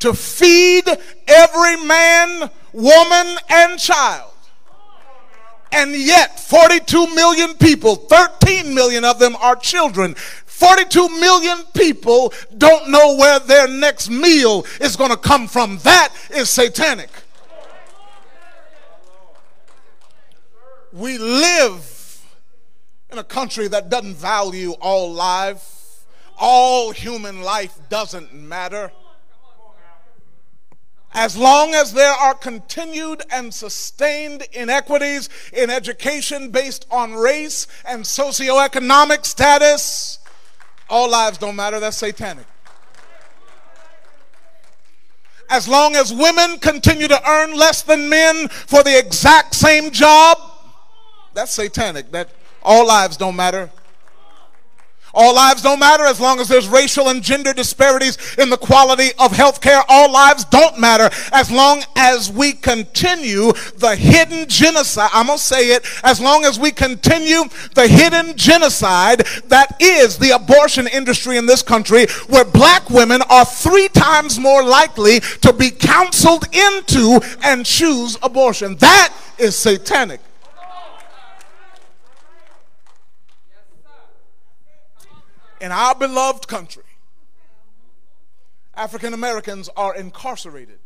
to 0.00 0.14
feed 0.14 0.82
every 1.28 1.76
man, 1.84 2.50
woman, 2.72 3.36
and 3.48 3.78
child. 3.78 4.32
And 5.70 5.94
yet, 5.94 6.40
42 6.40 7.14
million 7.14 7.54
people, 7.54 7.94
13 7.94 8.74
million 8.74 9.04
of 9.04 9.20
them 9.20 9.36
are 9.36 9.54
children. 9.54 10.16
42 10.16 11.08
million 11.20 11.58
people 11.72 12.32
don't 12.58 12.90
know 12.90 13.14
where 13.14 13.38
their 13.38 13.68
next 13.68 14.10
meal 14.10 14.66
is 14.80 14.96
going 14.96 15.12
to 15.12 15.16
come 15.16 15.46
from. 15.46 15.78
That 15.84 16.12
is 16.34 16.50
satanic. 16.50 17.10
We 20.92 21.16
live 21.16 21.89
in 23.12 23.18
a 23.18 23.24
country 23.24 23.68
that 23.68 23.88
doesn't 23.88 24.14
value 24.14 24.72
all 24.80 25.12
life, 25.12 26.04
all 26.38 26.92
human 26.92 27.42
life 27.42 27.78
doesn't 27.88 28.32
matter. 28.32 28.92
As 31.12 31.36
long 31.36 31.74
as 31.74 31.92
there 31.92 32.12
are 32.12 32.34
continued 32.34 33.22
and 33.32 33.52
sustained 33.52 34.46
inequities 34.52 35.28
in 35.52 35.68
education 35.68 36.50
based 36.50 36.86
on 36.90 37.14
race 37.14 37.66
and 37.84 38.04
socioeconomic 38.04 39.26
status, 39.26 40.20
all 40.88 41.10
lives 41.10 41.38
don't 41.38 41.56
matter. 41.56 41.80
That's 41.80 41.96
satanic. 41.96 42.46
As 45.48 45.66
long 45.66 45.96
as 45.96 46.14
women 46.14 46.58
continue 46.60 47.08
to 47.08 47.28
earn 47.28 47.56
less 47.56 47.82
than 47.82 48.08
men 48.08 48.46
for 48.48 48.84
the 48.84 48.96
exact 48.96 49.56
same 49.56 49.90
job, 49.90 50.38
that's 51.34 51.50
satanic. 51.50 52.12
That 52.12 52.30
all 52.62 52.86
lives 52.86 53.16
don't 53.16 53.36
matter. 53.36 53.70
All 55.12 55.34
lives 55.34 55.62
don't 55.62 55.80
matter 55.80 56.04
as 56.04 56.20
long 56.20 56.38
as 56.38 56.48
there's 56.48 56.68
racial 56.68 57.08
and 57.08 57.22
gender 57.22 57.52
disparities 57.52 58.16
in 58.38 58.48
the 58.48 58.56
quality 58.56 59.10
of 59.18 59.32
health 59.32 59.60
care. 59.60 59.82
All 59.88 60.10
lives 60.12 60.44
don't 60.44 60.78
matter 60.78 61.10
as 61.32 61.50
long 61.50 61.82
as 61.96 62.30
we 62.30 62.52
continue 62.52 63.52
the 63.78 63.96
hidden 63.96 64.48
genocide. 64.48 65.10
I'm 65.12 65.26
going 65.26 65.38
to 65.38 65.44
say 65.44 65.74
it. 65.74 65.84
As 66.04 66.20
long 66.20 66.44
as 66.44 66.60
we 66.60 66.70
continue 66.70 67.42
the 67.74 67.88
hidden 67.88 68.36
genocide 68.36 69.20
that 69.48 69.76
is 69.80 70.18
the 70.18 70.30
abortion 70.30 70.86
industry 70.86 71.36
in 71.36 71.46
this 71.46 71.62
country, 71.62 72.06
where 72.28 72.44
black 72.44 72.88
women 72.88 73.22
are 73.28 73.44
three 73.44 73.88
times 73.88 74.38
more 74.38 74.62
likely 74.62 75.20
to 75.20 75.52
be 75.52 75.70
counseled 75.70 76.44
into 76.54 77.20
and 77.42 77.66
choose 77.66 78.16
abortion. 78.22 78.76
That 78.76 79.12
is 79.38 79.56
satanic. 79.56 80.20
In 85.60 85.72
our 85.72 85.94
beloved 85.94 86.48
country, 86.48 86.84
African 88.74 89.14
Americans 89.14 89.68
are 89.76 89.94
incarcerated 89.94 90.78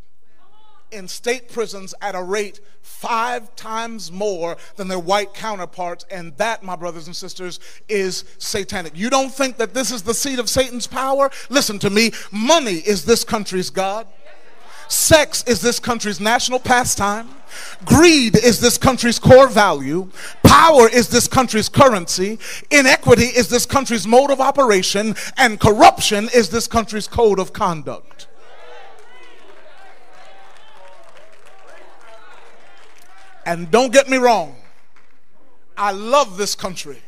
in 0.91 1.09
state 1.09 1.51
prisons 1.51 1.95
at 2.01 2.15
a 2.15 2.23
rate 2.23 2.61
five 2.83 3.55
times 3.57 4.13
more 4.13 4.57
than 4.77 4.89
their 4.89 4.99
white 4.99 5.35
counterparts. 5.35 6.05
And 6.11 6.37
that, 6.37 6.63
my 6.63 6.77
brothers 6.77 7.07
and 7.07 7.17
sisters, 7.17 7.61
is 7.89 8.25
satanic. 8.39 8.97
You 8.97 9.11
don't 9.11 9.33
think 9.33 9.57
that 9.57 9.75
this 9.75 9.91
is 9.91 10.03
the 10.03 10.15
seat 10.15 10.39
of 10.39 10.49
Satan's 10.49 10.87
power? 10.87 11.31
Listen 11.51 11.79
to 11.81 11.91
me. 11.91 12.13
Money 12.31 12.77
is 12.77 13.05
this 13.05 13.25
country's 13.25 13.71
God. 13.71 14.07
Sex 14.89 15.43
is 15.45 15.61
this 15.61 15.79
country's 15.81 16.21
national 16.21 16.59
pastime. 16.59 17.29
Greed 17.85 18.37
is 18.37 18.61
this 18.61 18.79
country's 18.79 19.19
core 19.19 19.49
value. 19.49 20.11
Power 20.43 20.89
is 20.89 21.09
this 21.09 21.29
country's 21.29 21.69
currency. 21.69 22.39
Inequity 22.71 23.27
is 23.27 23.49
this 23.49 23.67
country's 23.67 24.07
mode 24.07 24.31
of 24.31 24.41
operation. 24.41 25.15
And 25.37 25.59
corruption 25.59 26.29
is 26.35 26.51
this 26.51 26.67
country's 26.67 27.09
code 27.09 27.39
of 27.39 27.53
conduct. 27.53 28.29
And 33.47 33.71
don't 33.71 33.93
get 33.93 34.09
me 34.09 34.17
wrong, 34.17 34.57
I 35.77 35.93
love 35.93 36.39
this 36.39 36.55
country. 36.55 37.03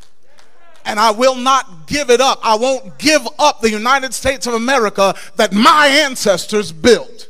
And 0.85 1.01
I 1.01 1.11
will 1.11 1.35
not 1.35 1.89
give 1.89 2.11
it 2.11 2.21
up. 2.21 2.39
I 2.45 2.57
won't 2.57 2.99
give 2.99 3.27
up 3.39 3.61
the 3.61 3.71
United 3.71 4.15
States 4.15 4.47
of 4.47 4.55
America 4.55 5.15
that 5.35 5.53
my 5.53 5.89
ancestors 5.89 6.71
built. 6.71 7.29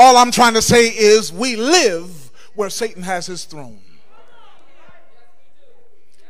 All 0.00 0.16
I'm 0.16 0.30
trying 0.30 0.54
to 0.54 0.62
say 0.62 0.86
is 0.86 1.32
we 1.32 1.56
live 1.56 2.30
where 2.54 2.70
Satan 2.70 3.02
has 3.02 3.26
his 3.26 3.44
throne. 3.44 3.80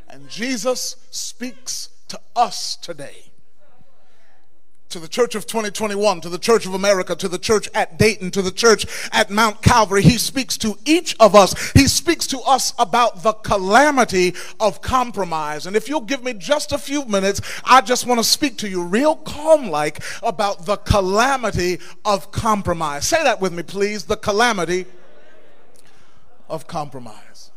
And 0.09 0.27
Jesus 0.31 0.97
speaks 1.11 1.91
to 2.09 2.19
us 2.35 2.77
today. 2.77 3.28
To 4.89 4.99
the 4.99 5.09
church 5.09 5.34
of 5.34 5.47
2021, 5.47 6.20
to 6.22 6.28
the 6.28 6.39
church 6.39 6.64
of 6.66 6.74
America, 6.74 7.14
to 7.14 7.28
the 7.28 7.39
church 7.39 7.68
at 7.74 7.99
Dayton, 7.99 8.30
to 8.30 8.43
the 8.43 8.51
church 8.51 8.86
at 9.12 9.30
Mount 9.30 9.62
Calvary. 9.62 10.03
He 10.03 10.16
speaks 10.18 10.57
to 10.59 10.78
each 10.84 11.14
of 11.20 11.34
us. 11.34 11.72
He 11.72 11.86
speaks 11.86 12.26
to 12.28 12.41
us 12.41 12.72
about 12.78 13.22
the 13.22 13.32
calamity 13.34 14.34
of 14.59 14.80
compromise. 14.80 15.66
And 15.66 15.76
if 15.76 15.89
you'll 15.89 16.01
give 16.01 16.24
me 16.24 16.32
just 16.32 16.72
a 16.72 16.78
few 16.78 17.05
minutes, 17.05 17.41
I 17.64 17.80
just 17.82 18.07
want 18.07 18.18
to 18.18 18.24
speak 18.24 18.57
to 18.59 18.68
you 18.68 18.82
real 18.82 19.16
calm 19.16 19.68
like 19.68 20.03
about 20.22 20.64
the 20.64 20.76
calamity 20.76 21.80
of 22.05 22.32
compromise. 22.32 23.07
Say 23.07 23.22
that 23.22 23.41
with 23.41 23.53
me, 23.53 23.62
please. 23.62 24.05
The 24.05 24.16
calamity 24.16 24.86
of 26.49 26.66
compromise. 26.66 27.51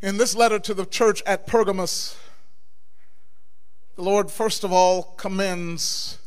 In 0.00 0.16
this 0.16 0.36
letter 0.36 0.58
to 0.60 0.74
the 0.74 0.86
church 0.86 1.22
at 1.26 1.46
Pergamos, 1.46 2.16
the 3.98 4.04
Lord, 4.04 4.30
first 4.30 4.62
of 4.62 4.72
all, 4.72 5.02
commends, 5.16 6.18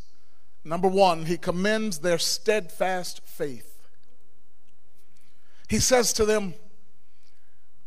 number 0.65 0.89
one, 0.89 1.26
He 1.26 1.38
commends 1.38 1.99
their 1.99 2.17
steadfast 2.17 3.22
faith. 3.26 3.88
He 5.69 5.80
says 5.80 6.11
to 6.13 6.26
them, 6.26 6.53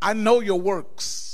I 0.01 0.15
know 0.15 0.41
your 0.41 0.59
works 0.59 1.34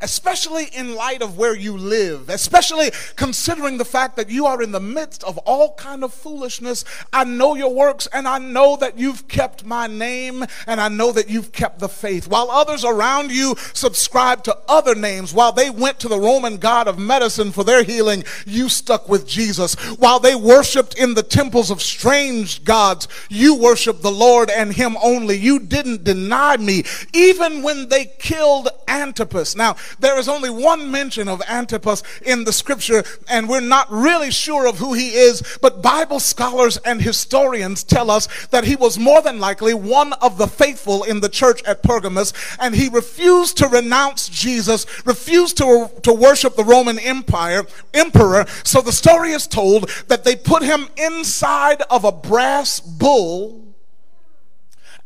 especially 0.00 0.66
in 0.66 0.94
light 0.94 1.22
of 1.22 1.36
where 1.36 1.54
you 1.54 1.76
live, 1.76 2.28
especially 2.28 2.90
considering 3.16 3.78
the 3.78 3.84
fact 3.84 4.16
that 4.16 4.30
you 4.30 4.46
are 4.46 4.62
in 4.62 4.72
the 4.72 4.80
midst 4.80 5.24
of 5.24 5.38
all 5.38 5.74
kind 5.74 6.04
of 6.04 6.12
foolishness. 6.12 6.84
I 7.12 7.24
know 7.24 7.54
your 7.54 7.72
works 7.74 8.06
and 8.12 8.26
I 8.26 8.38
know 8.38 8.76
that 8.76 8.98
you've 8.98 9.28
kept 9.28 9.64
my 9.64 9.86
name 9.86 10.44
and 10.66 10.80
I 10.80 10.88
know 10.88 11.12
that 11.12 11.28
you've 11.28 11.52
kept 11.52 11.78
the 11.78 11.88
faith. 11.88 12.28
While 12.28 12.50
others 12.50 12.84
around 12.84 13.30
you 13.30 13.54
subscribe 13.72 14.44
to 14.44 14.56
other 14.68 14.94
names, 14.94 15.32
while 15.32 15.52
they 15.52 15.70
went 15.70 15.98
to 16.00 16.08
the 16.08 16.18
Roman 16.18 16.56
god 16.56 16.88
of 16.88 16.98
medicine 16.98 17.52
for 17.52 17.64
their 17.64 17.82
healing, 17.82 18.24
you 18.46 18.68
stuck 18.68 19.08
with 19.08 19.26
Jesus. 19.26 19.74
While 19.98 20.20
they 20.20 20.34
worshiped 20.34 20.98
in 20.98 21.14
the 21.14 21.22
temples 21.22 21.70
of 21.70 21.82
strange 21.82 22.64
gods, 22.64 23.08
you 23.28 23.54
worshiped 23.54 24.02
the 24.02 24.10
Lord 24.10 24.50
and 24.50 24.72
him 24.72 24.96
only. 25.02 25.36
You 25.36 25.58
didn't 25.58 26.04
deny 26.04 26.56
me 26.56 26.84
even 27.12 27.62
when 27.62 27.88
they 27.88 28.06
killed 28.06 28.68
Antipas. 28.88 29.56
Now, 29.56 29.76
there 29.98 30.18
is 30.18 30.28
only 30.28 30.50
one 30.50 30.90
mention 30.90 31.28
of 31.28 31.42
Antipas 31.48 32.02
in 32.22 32.44
the 32.44 32.52
scripture, 32.52 33.04
and 33.28 33.48
we're 33.48 33.60
not 33.60 33.90
really 33.90 34.30
sure 34.30 34.66
of 34.66 34.78
who 34.78 34.94
he 34.94 35.14
is, 35.14 35.58
but 35.60 35.82
Bible 35.82 36.20
scholars 36.20 36.76
and 36.78 37.00
historians 37.00 37.84
tell 37.84 38.10
us 38.10 38.28
that 38.48 38.64
he 38.64 38.76
was 38.76 38.98
more 38.98 39.22
than 39.22 39.38
likely 39.38 39.74
one 39.74 40.12
of 40.14 40.38
the 40.38 40.46
faithful 40.46 41.02
in 41.02 41.20
the 41.20 41.28
church 41.28 41.62
at 41.64 41.82
Pergamos, 41.82 42.32
and 42.60 42.74
he 42.74 42.88
refused 42.88 43.56
to 43.58 43.68
renounce 43.68 44.28
Jesus, 44.28 44.86
refused 45.04 45.56
to, 45.58 45.90
to 46.02 46.12
worship 46.12 46.56
the 46.56 46.64
Roman 46.64 46.98
Empire, 46.98 47.66
emperor. 47.92 48.46
So 48.62 48.80
the 48.80 48.92
story 48.92 49.30
is 49.30 49.46
told 49.46 49.88
that 50.08 50.24
they 50.24 50.36
put 50.36 50.62
him 50.62 50.88
inside 50.96 51.82
of 51.90 52.04
a 52.04 52.12
brass 52.12 52.80
bull 52.80 53.74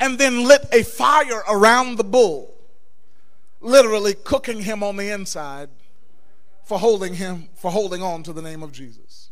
and 0.00 0.18
then 0.18 0.44
lit 0.44 0.66
a 0.72 0.82
fire 0.82 1.42
around 1.48 1.96
the 1.96 2.04
bull 2.04 2.57
literally 3.60 4.14
cooking 4.14 4.62
him 4.62 4.82
on 4.82 4.96
the 4.96 5.10
inside 5.10 5.68
for 6.64 6.78
holding 6.78 7.14
him, 7.14 7.48
for 7.54 7.70
holding 7.70 8.02
on 8.02 8.22
to 8.22 8.32
the 8.32 8.42
name 8.42 8.62
of 8.62 8.72
Jesus. 8.72 9.30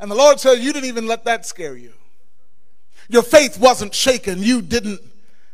And 0.00 0.10
the 0.10 0.16
Lord 0.16 0.40
said, 0.40 0.58
You 0.58 0.72
didn't 0.72 0.88
even 0.88 1.06
let 1.06 1.24
that 1.24 1.46
scare 1.46 1.76
you. 1.76 1.92
Your 3.08 3.22
faith 3.22 3.58
wasn't 3.58 3.94
shaken. 3.94 4.42
You 4.42 4.62
didn't 4.62 5.00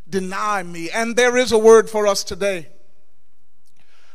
deny 0.08 0.62
me. 0.62 0.90
And 0.90 1.16
there 1.16 1.36
is 1.36 1.52
a 1.52 1.58
word 1.58 1.90
for 1.90 2.06
us 2.06 2.22
today. 2.22 2.68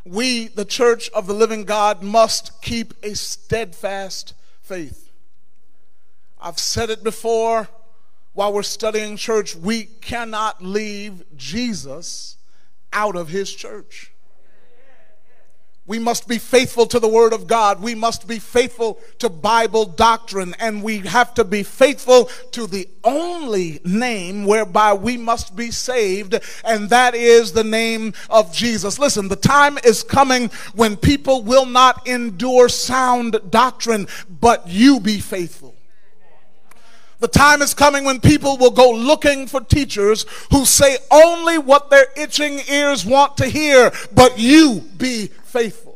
We, 0.05 0.47
the 0.47 0.65
church 0.65 1.09
of 1.11 1.27
the 1.27 1.34
living 1.34 1.63
God, 1.63 2.01
must 2.01 2.61
keep 2.61 2.93
a 3.03 3.15
steadfast 3.15 4.34
faith. 4.61 5.11
I've 6.41 6.59
said 6.59 6.89
it 6.89 7.03
before 7.03 7.69
while 8.34 8.51
we're 8.51 8.63
studying 8.63 9.15
church. 9.15 9.55
We 9.55 9.84
cannot 9.84 10.63
leave 10.63 11.23
Jesus 11.36 12.38
out 12.94 13.16
of 13.16 13.30
his 13.30 13.52
church. 13.52 14.12
We 15.88 15.98
must 16.00 16.28
be 16.28 16.38
faithful 16.38 16.86
to 16.86 17.00
the 17.00 17.08
Word 17.08 17.34
of 17.34 17.48
God. 17.48 17.82
We 17.82 17.96
must 17.96 18.28
be 18.28 18.39
faithful 18.39 19.00
to 19.20 19.30
Bible 19.30 19.86
doctrine. 19.86 20.56
And 20.60 20.84
we 20.84 21.00
have 21.00 21.34
to 21.34 21.44
be 21.44 21.64
faithful 21.64 22.26
to 22.52 22.68
the 22.68 22.88
only 23.04 23.82
name 23.84 24.46
whereby 24.46 24.94
we 24.94 25.18
must 25.18 25.56
be 25.56 25.72
saved, 25.72 26.39
and 26.64 26.89
that 26.92 27.16
is 27.16 27.52
the 27.52 27.64
name 27.64 28.14
of 28.30 28.54
Jesus. 28.54 29.00
Listen, 29.00 29.28
the 29.28 29.36
time 29.36 29.80
is 29.84 30.04
coming 30.04 30.50
when 30.76 30.96
people 30.96 31.44
will 31.44 31.66
not 31.66 32.08
endure 32.08 32.70
sound 32.70 33.38
doctrine, 33.50 34.08
but 34.30 34.68
you 34.68 35.00
be 35.00 35.20
faithful. 35.20 35.76
The 37.22 37.28
time 37.28 37.61
is 37.61 37.76
coming 37.76 38.03
when 38.03 38.19
people 38.19 38.57
will 38.57 38.72
go 38.72 38.89
looking 38.91 39.45
for 39.45 39.61
teachers 39.61 40.26
who 40.51 40.65
say 40.65 40.97
only 41.11 41.59
what 41.59 41.91
their 41.91 42.07
itching 42.17 42.59
ears 42.67 43.05
want 43.05 43.38
to 43.38 43.45
hear, 43.45 43.91
but 44.13 44.39
you 44.39 44.82
be 44.97 45.28
faithful 45.28 45.91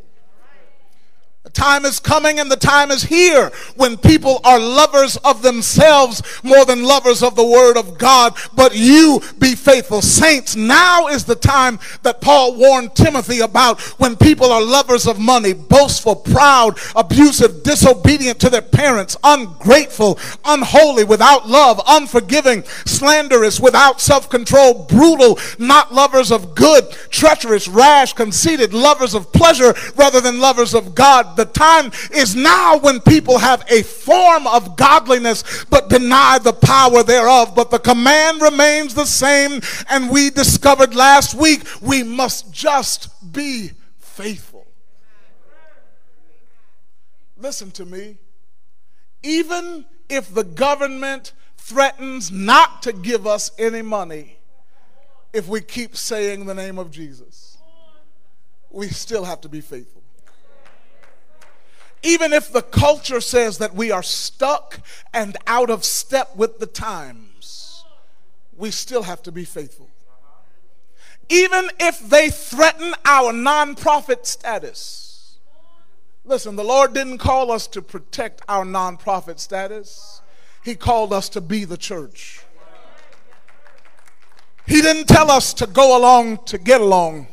time 1.56 1.86
is 1.86 2.00
coming 2.00 2.40
and 2.40 2.52
the 2.52 2.58
time 2.58 2.92
is 2.92 3.04
here 3.04 3.52
when 3.76 3.98
people 3.98 4.42
are 4.44 4.60
lovers 4.60 5.18
of 5.18 5.42
themselves 5.42 6.22
more 6.44 6.66
than 6.66 6.84
lovers 6.84 7.24
of 7.24 7.36
the 7.36 7.46
word 7.46 7.78
of 7.78 7.98
God. 7.98 8.38
But 8.54 8.76
you 8.76 9.22
be 9.40 9.56
faithful. 9.56 10.02
Saints, 10.02 10.56
now 10.56 11.08
is 11.08 11.26
the 11.26 11.36
time 11.36 11.80
that 12.04 12.22
Paul 12.22 12.56
warned 12.58 12.96
Timothy 12.96 13.40
about 13.40 13.82
when 14.00 14.16
people 14.16 14.52
are 14.52 14.62
lovers 14.62 15.08
of 15.08 15.18
money, 15.18 15.54
boastful, 15.54 16.18
proud, 16.18 16.78
abusive, 16.96 17.64
disobedient 17.64 18.40
to 18.42 18.50
their 18.50 18.62
parents, 18.62 19.16
ungrateful, 19.24 20.20
unholy, 20.44 21.04
without 21.04 21.48
love, 21.48 21.82
unforgiving, 21.88 22.64
slanderous, 22.86 23.60
without 23.60 24.02
self 24.02 24.30
control, 24.30 24.86
brutal, 24.86 25.40
not 25.58 25.94
lovers 25.94 26.32
of 26.32 26.54
good, 26.56 26.90
treacherous, 27.10 27.68
rash, 27.68 28.14
conceited, 28.14 28.74
lovers 28.74 29.14
of 29.14 29.32
pleasure 29.32 29.74
rather 29.96 30.20
than 30.20 30.40
lovers 30.40 30.74
of 30.74 30.94
God. 30.94 31.38
The 31.38 31.45
the 31.46 31.60
time 31.60 31.92
is 32.12 32.36
now 32.36 32.78
when 32.78 33.00
people 33.00 33.38
have 33.38 33.64
a 33.70 33.84
form 33.84 34.48
of 34.48 34.76
godliness 34.76 35.66
but 35.66 35.90
deny 35.90 36.40
the 36.40 36.54
power 36.54 37.04
thereof. 37.04 37.54
But 37.56 37.72
the 37.72 37.80
command 37.80 38.42
remains 38.42 38.94
the 38.94 39.06
same. 39.06 39.62
And 39.90 40.10
we 40.10 40.30
discovered 40.30 40.96
last 40.96 41.36
week 41.36 41.64
we 41.82 42.04
must 42.04 42.52
just 42.52 43.10
be 43.34 43.72
faithful. 44.00 44.68
Listen 47.38 47.72
to 47.72 47.86
me. 47.86 48.18
Even 49.24 49.86
if 50.10 50.34
the 50.34 50.44
government 50.44 51.34
threatens 51.58 52.32
not 52.32 52.82
to 52.84 52.94
give 52.94 53.26
us 53.26 53.52
any 53.58 53.82
money, 53.82 54.38
if 55.34 55.48
we 55.48 55.62
keep 55.62 55.98
saying 55.98 56.46
the 56.46 56.54
name 56.54 56.80
of 56.80 56.92
Jesus, 56.92 57.58
we 58.72 58.88
still 58.88 59.26
have 59.26 59.42
to 59.42 59.50
be 59.50 59.62
faithful. 59.62 60.05
Even 62.06 62.34
if 62.34 62.54
the 62.54 62.62
culture 62.62 63.20
says 63.20 63.58
that 63.58 63.74
we 63.74 63.90
are 63.90 64.04
stuck 64.04 64.80
and 65.12 65.36
out 65.48 65.72
of 65.72 65.84
step 65.84 66.36
with 66.36 66.60
the 66.60 66.68
times, 66.68 67.84
we 68.56 68.70
still 68.70 69.02
have 69.02 69.24
to 69.24 69.32
be 69.32 69.44
faithful. 69.44 69.90
Even 71.30 71.72
if 71.80 72.08
they 72.08 72.30
threaten 72.30 72.94
our 73.06 73.34
nonprofit 73.34 74.28
status. 74.28 75.40
Listen, 76.24 76.56
the 76.56 76.64
Lord 76.64 76.94
didn't 76.94 77.18
call 77.18 77.52
us 77.52 77.66
to 77.68 77.82
protect 77.82 78.44
our 78.48 78.64
nonprofit 78.64 79.40
status, 79.40 80.22
He 80.64 80.76
called 80.76 81.12
us 81.12 81.28
to 81.30 81.42
be 81.42 81.66
the 81.66 81.78
church. 81.78 82.42
He 84.68 84.80
didn't 84.84 85.08
tell 85.08 85.32
us 85.32 85.56
to 85.56 85.66
go 85.66 85.98
along 85.98 86.46
to 86.46 86.60
get 86.60 86.82
along. 86.82 87.30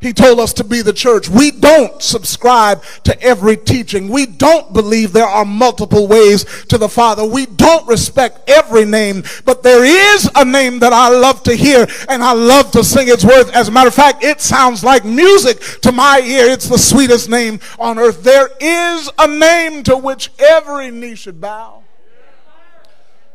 He 0.00 0.14
told 0.14 0.40
us 0.40 0.54
to 0.54 0.64
be 0.64 0.80
the 0.80 0.92
church. 0.92 1.28
We 1.28 1.50
don't 1.50 2.00
subscribe 2.02 2.82
to 3.04 3.20
every 3.22 3.56
teaching. 3.56 4.08
We 4.08 4.24
don't 4.26 4.72
believe 4.72 5.12
there 5.12 5.26
are 5.26 5.44
multiple 5.44 6.08
ways 6.08 6.44
to 6.68 6.78
the 6.78 6.88
Father. 6.88 7.24
We 7.24 7.46
don't 7.46 7.86
respect 7.86 8.48
every 8.48 8.86
name, 8.86 9.24
but 9.44 9.62
there 9.62 9.84
is 9.84 10.30
a 10.34 10.44
name 10.44 10.78
that 10.78 10.94
I 10.94 11.10
love 11.10 11.42
to 11.44 11.54
hear 11.54 11.86
and 12.08 12.22
I 12.22 12.32
love 12.32 12.70
to 12.72 12.82
sing 12.82 13.08
its 13.08 13.24
worth. 13.24 13.54
As 13.54 13.68
a 13.68 13.72
matter 13.72 13.88
of 13.88 13.94
fact, 13.94 14.24
it 14.24 14.40
sounds 14.40 14.82
like 14.82 15.04
music 15.04 15.60
to 15.82 15.92
my 15.92 16.20
ear. 16.20 16.46
It's 16.46 16.68
the 16.68 16.78
sweetest 16.78 17.28
name 17.28 17.60
on 17.78 17.98
earth. 17.98 18.22
There 18.22 18.48
is 18.58 19.10
a 19.18 19.28
name 19.28 19.82
to 19.84 19.96
which 19.96 20.30
every 20.38 20.90
knee 20.90 21.14
should 21.14 21.40
bow 21.40 21.82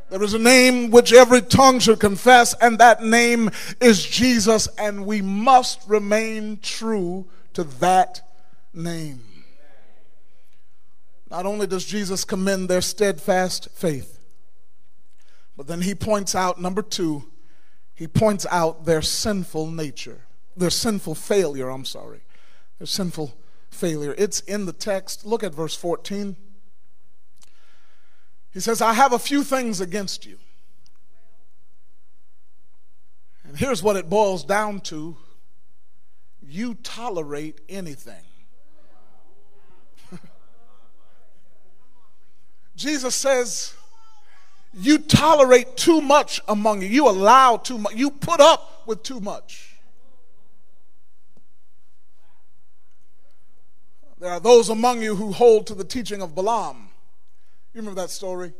there 0.09 0.21
is 0.21 0.33
a 0.33 0.39
name 0.39 0.91
which 0.91 1.11
every 1.11 1.41
tongue 1.41 1.79
should 1.79 1.99
confess, 1.99 2.53
and 2.61 2.77
that 2.79 3.03
name 3.03 3.49
is 3.81 4.05
Jesus, 4.05 4.67
and 4.77 5.05
we 5.05 5.21
must 5.21 5.81
remain 5.87 6.59
true 6.61 7.27
to 7.53 7.63
that 7.63 8.21
name. 8.73 9.21
Not 11.29 11.45
only 11.45 11.67
does 11.67 11.85
Jesus 11.85 12.23
commend 12.23 12.69
their 12.69 12.81
steadfast 12.81 13.69
faith, 13.73 14.19
but 15.57 15.67
then 15.67 15.81
he 15.81 15.95
points 15.95 16.35
out, 16.35 16.61
number 16.61 16.81
two, 16.81 17.23
he 17.95 18.07
points 18.07 18.45
out 18.51 18.85
their 18.85 19.01
sinful 19.01 19.71
nature, 19.71 20.21
their 20.55 20.69
sinful 20.69 21.15
failure, 21.15 21.69
I'm 21.69 21.85
sorry, 21.85 22.21
their 22.77 22.87
sinful 22.87 23.33
failure. 23.69 24.13
It's 24.17 24.41
in 24.41 24.65
the 24.65 24.73
text. 24.73 25.25
Look 25.25 25.43
at 25.43 25.53
verse 25.53 25.75
14. 25.75 26.35
He 28.55 28.61
says, 28.61 28.81
I 28.81 28.93
have 28.93 29.11
a 29.11 29.19
few 29.19 29.43
things 29.43 29.81
against 29.81 30.25
you. 30.25 30.37
And 33.43 33.57
here's 33.57 33.83
what 33.83 33.97
it 33.97 34.09
boils 34.09 34.45
down 34.45 34.79
to 34.81 35.17
you 36.41 36.75
tolerate 36.75 37.59
anything. 37.67 38.23
Jesus 42.77 43.13
says, 43.13 43.73
You 44.73 44.99
tolerate 44.99 45.75
too 45.75 45.99
much 45.99 46.41
among 46.47 46.81
you. 46.81 46.87
You 46.87 47.09
allow 47.09 47.57
too 47.57 47.77
much. 47.77 47.93
You 47.93 48.09
put 48.09 48.39
up 48.39 48.87
with 48.87 49.03
too 49.03 49.19
much. 49.19 49.75
There 54.17 54.31
are 54.31 54.39
those 54.39 54.69
among 54.69 55.01
you 55.01 55.17
who 55.17 55.33
hold 55.33 55.67
to 55.67 55.75
the 55.75 55.83
teaching 55.83 56.21
of 56.21 56.33
Balaam. 56.33 56.91
You 57.75 57.81
remember 57.81 57.99
that 58.03 58.09
story? 58.09 58.53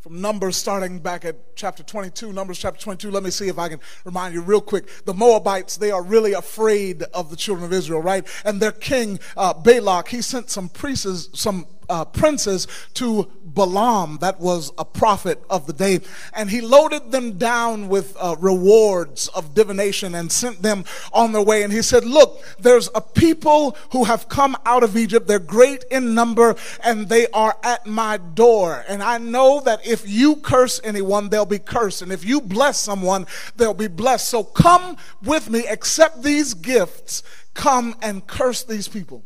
From 0.00 0.20
Numbers, 0.20 0.56
starting 0.56 0.98
back 0.98 1.24
at 1.24 1.54
chapter 1.54 1.84
22, 1.84 2.32
Numbers 2.32 2.58
chapter 2.58 2.80
22. 2.80 3.12
Let 3.12 3.22
me 3.22 3.30
see 3.30 3.46
if 3.46 3.60
I 3.60 3.68
can 3.68 3.78
remind 4.04 4.34
you 4.34 4.40
real 4.40 4.60
quick. 4.60 4.88
The 5.04 5.14
Moabites, 5.14 5.76
they 5.76 5.92
are 5.92 6.02
really 6.02 6.32
afraid 6.32 7.04
of 7.14 7.30
the 7.30 7.36
children 7.36 7.64
of 7.64 7.72
Israel, 7.72 8.02
right? 8.02 8.26
And 8.44 8.60
their 8.60 8.72
king, 8.72 9.20
uh, 9.36 9.54
Balak, 9.54 10.08
he 10.08 10.20
sent 10.20 10.50
some 10.50 10.68
priests, 10.68 11.28
some 11.38 11.64
uh, 11.88 12.04
princes 12.04 12.66
to 12.94 13.30
Balaam, 13.44 14.18
that 14.20 14.38
was 14.38 14.72
a 14.76 14.84
prophet 14.84 15.42
of 15.48 15.66
the 15.66 15.72
day, 15.72 16.00
and 16.34 16.50
he 16.50 16.60
loaded 16.60 17.10
them 17.10 17.38
down 17.38 17.88
with 17.88 18.16
uh, 18.20 18.36
rewards 18.38 19.28
of 19.28 19.54
divination 19.54 20.14
and 20.14 20.30
sent 20.30 20.62
them 20.62 20.84
on 21.12 21.32
their 21.32 21.42
way. 21.42 21.62
And 21.62 21.72
he 21.72 21.82
said, 21.82 22.04
Look, 22.04 22.42
there's 22.58 22.90
a 22.94 23.00
people 23.00 23.76
who 23.92 24.04
have 24.04 24.28
come 24.28 24.56
out 24.66 24.82
of 24.82 24.96
Egypt. 24.96 25.26
They're 25.26 25.38
great 25.38 25.84
in 25.90 26.14
number 26.14 26.56
and 26.84 27.08
they 27.08 27.26
are 27.28 27.56
at 27.62 27.86
my 27.86 28.18
door. 28.18 28.84
And 28.88 29.02
I 29.02 29.18
know 29.18 29.60
that 29.60 29.86
if 29.86 30.08
you 30.08 30.36
curse 30.36 30.80
anyone, 30.84 31.28
they'll 31.28 31.46
be 31.46 31.58
cursed. 31.58 32.02
And 32.02 32.12
if 32.12 32.24
you 32.24 32.40
bless 32.40 32.78
someone, 32.78 33.26
they'll 33.56 33.74
be 33.74 33.88
blessed. 33.88 34.28
So 34.28 34.44
come 34.44 34.96
with 35.22 35.48
me, 35.50 35.66
accept 35.66 36.22
these 36.22 36.54
gifts, 36.54 37.22
come 37.54 37.96
and 38.02 38.26
curse 38.26 38.62
these 38.62 38.88
people. 38.88 39.24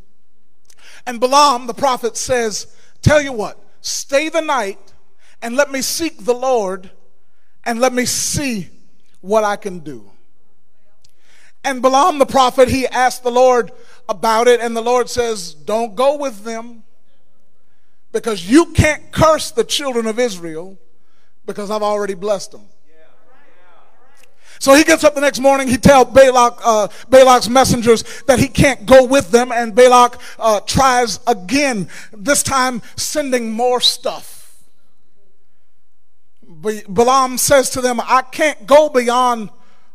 And 1.06 1.20
Balaam, 1.20 1.66
the 1.66 1.74
prophet, 1.74 2.16
says, 2.16 2.66
Tell 3.02 3.20
you 3.20 3.32
what, 3.32 3.58
stay 3.80 4.28
the 4.28 4.40
night 4.40 4.78
and 5.42 5.56
let 5.56 5.70
me 5.70 5.82
seek 5.82 6.24
the 6.24 6.34
Lord 6.34 6.90
and 7.64 7.80
let 7.80 7.92
me 7.92 8.04
see 8.04 8.68
what 9.20 9.44
I 9.44 9.56
can 9.56 9.80
do. 9.80 10.10
And 11.62 11.82
Balaam, 11.82 12.18
the 12.18 12.26
prophet, 12.26 12.68
he 12.68 12.86
asked 12.86 13.22
the 13.22 13.30
Lord 13.30 13.70
about 14.08 14.48
it, 14.48 14.60
and 14.60 14.76
the 14.76 14.80
Lord 14.80 15.10
says, 15.10 15.52
Don't 15.54 15.94
go 15.94 16.16
with 16.16 16.44
them 16.44 16.84
because 18.12 18.48
you 18.48 18.66
can't 18.72 19.12
curse 19.12 19.50
the 19.50 19.64
children 19.64 20.06
of 20.06 20.18
Israel 20.18 20.78
because 21.44 21.70
I've 21.70 21.82
already 21.82 22.14
blessed 22.14 22.52
them. 22.52 22.66
So 24.60 24.74
he 24.74 24.84
gets 24.84 25.04
up 25.04 25.14
the 25.14 25.22
next 25.22 25.40
morning. 25.40 25.68
He 25.68 25.78
tells 25.78 26.12
Balak, 26.12 26.60
uh, 26.62 26.88
Balak's 27.08 27.48
messengers 27.48 28.04
that 28.24 28.38
he 28.38 28.46
can't 28.46 28.84
go 28.84 29.06
with 29.06 29.30
them, 29.30 29.50
and 29.52 29.74
Balak 29.74 30.20
uh, 30.38 30.60
tries 30.60 31.18
again. 31.26 31.88
This 32.12 32.42
time, 32.42 32.82
sending 32.94 33.52
more 33.52 33.80
stuff. 33.80 34.58
Balaam 36.42 37.38
says 37.38 37.70
to 37.70 37.80
them, 37.80 38.00
"I 38.00 38.20
can't 38.20 38.66
go 38.66 38.90
beyond 38.90 39.48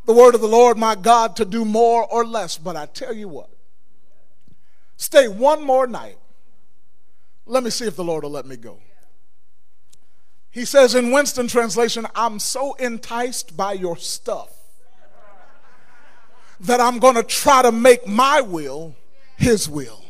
the 0.06 0.14
word 0.14 0.34
of 0.34 0.42
the 0.42 0.48
Lord 0.48 0.78
my 0.78 0.96
God 0.96 1.36
to 1.36 1.46
do 1.46 1.64
more 1.64 2.04
or 2.04 2.26
less, 2.26 2.58
but 2.58 2.76
I 2.76 2.88
tell 2.88 3.14
you 3.14 3.28
what, 3.28 3.50
stay 4.98 5.28
one 5.28 5.64
more 5.64 5.86
night. 5.86 6.18
Let 7.46 7.64
me 7.64 7.70
see 7.70 7.86
if 7.86 7.96
the 7.96 8.04
Lord 8.04 8.24
will 8.24 8.32
let 8.32 8.48
me 8.48 8.58
go." 8.58 8.80
He 10.50 10.66
says 10.66 10.96
in 10.96 11.12
Winston 11.12 11.48
translation, 11.48 12.08
I'm 12.16 12.40
so 12.40 12.74
enticed 12.76 13.56
by 13.56 13.74
your 13.74 13.98
stuff 13.98 14.55
that 16.62 16.80
I'm 16.80 17.00
going 17.00 17.16
to 17.16 17.24
try 17.24 17.62
to 17.62 17.72
make 17.72 18.08
my 18.08 18.42
will 18.42 18.96
his 19.38 19.70
will. 19.70 20.02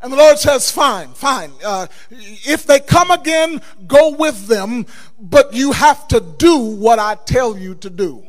And 0.00 0.12
the 0.12 0.16
Lord 0.16 0.38
says, 0.38 0.70
Fine, 0.70 1.14
fine. 1.14 1.50
Uh, 1.64 1.88
if 2.10 2.64
they 2.66 2.78
come 2.78 3.10
again, 3.10 3.60
go 3.86 4.10
with 4.10 4.46
them, 4.46 4.86
but 5.20 5.54
you 5.54 5.72
have 5.72 6.06
to 6.08 6.20
do 6.20 6.56
what 6.58 6.98
I 6.98 7.16
tell 7.16 7.58
you 7.58 7.74
to 7.76 7.90
do. 7.90 8.24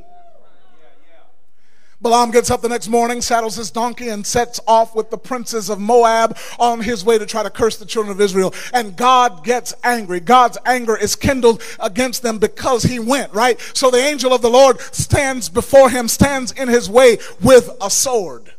Balaam 2.02 2.32
gets 2.32 2.50
up 2.50 2.62
the 2.62 2.70
next 2.70 2.88
morning, 2.88 3.22
saddles 3.22 3.58
his 3.58 3.72
donkey, 3.72 4.08
and 4.08 4.26
sets 4.26 4.62
off 4.66 4.96
with 4.96 5.10
the 5.10 5.18
princes 5.18 5.70
of 5.70 5.80
Moab 5.80 6.38
on 6.58 6.80
his 6.80 7.04
way 7.04 7.18
to 7.18 7.26
try 7.26 7.44
to 7.44 7.50
curse 7.50 7.76
the 7.76 7.86
children 7.86 8.12
of 8.16 8.22
Israel. 8.22 8.54
And 8.74 8.96
God 8.96 9.44
gets 9.44 9.74
angry. 9.84 10.22
God's 10.22 10.58
anger 10.66 10.96
is 10.96 11.18
kindled 11.18 11.62
against 11.78 12.24
them 12.24 12.40
because 12.40 12.84
he 12.84 13.00
went, 13.00 13.34
right? 13.34 13.60
So 13.74 13.92
the 13.92 13.98
angel 13.98 14.34
of 14.34 14.42
the 14.42 14.50
Lord 14.50 14.80
stands 14.80 15.50
before 15.50 15.90
him, 15.90 16.08
stands 16.08 16.54
in 16.54 16.70
his 16.70 16.90
way 16.90 17.18
with 17.42 17.70
a 17.82 17.90
sword. 17.90 18.54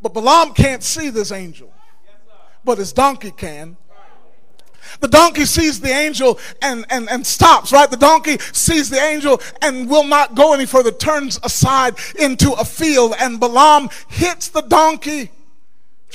But 0.00 0.14
Balaam 0.14 0.54
can't 0.54 0.84
see 0.84 1.10
this 1.10 1.32
angel, 1.32 1.72
but 2.64 2.78
his 2.78 2.92
donkey 2.92 3.32
can. 3.32 3.76
The 5.00 5.08
donkey 5.08 5.44
sees 5.44 5.80
the 5.80 5.90
angel 5.90 6.38
and, 6.62 6.84
and, 6.90 7.08
and 7.08 7.26
stops, 7.26 7.72
right? 7.72 7.90
The 7.90 7.96
donkey 7.96 8.38
sees 8.52 8.90
the 8.90 9.00
angel 9.00 9.40
and 9.62 9.88
will 9.88 10.04
not 10.04 10.34
go 10.34 10.52
any 10.52 10.66
further, 10.66 10.92
turns 10.92 11.38
aside 11.42 11.96
into 12.18 12.52
a 12.52 12.64
field, 12.64 13.14
and 13.18 13.40
Balaam 13.40 13.88
hits 14.08 14.48
the 14.48 14.62
donkey 14.62 15.30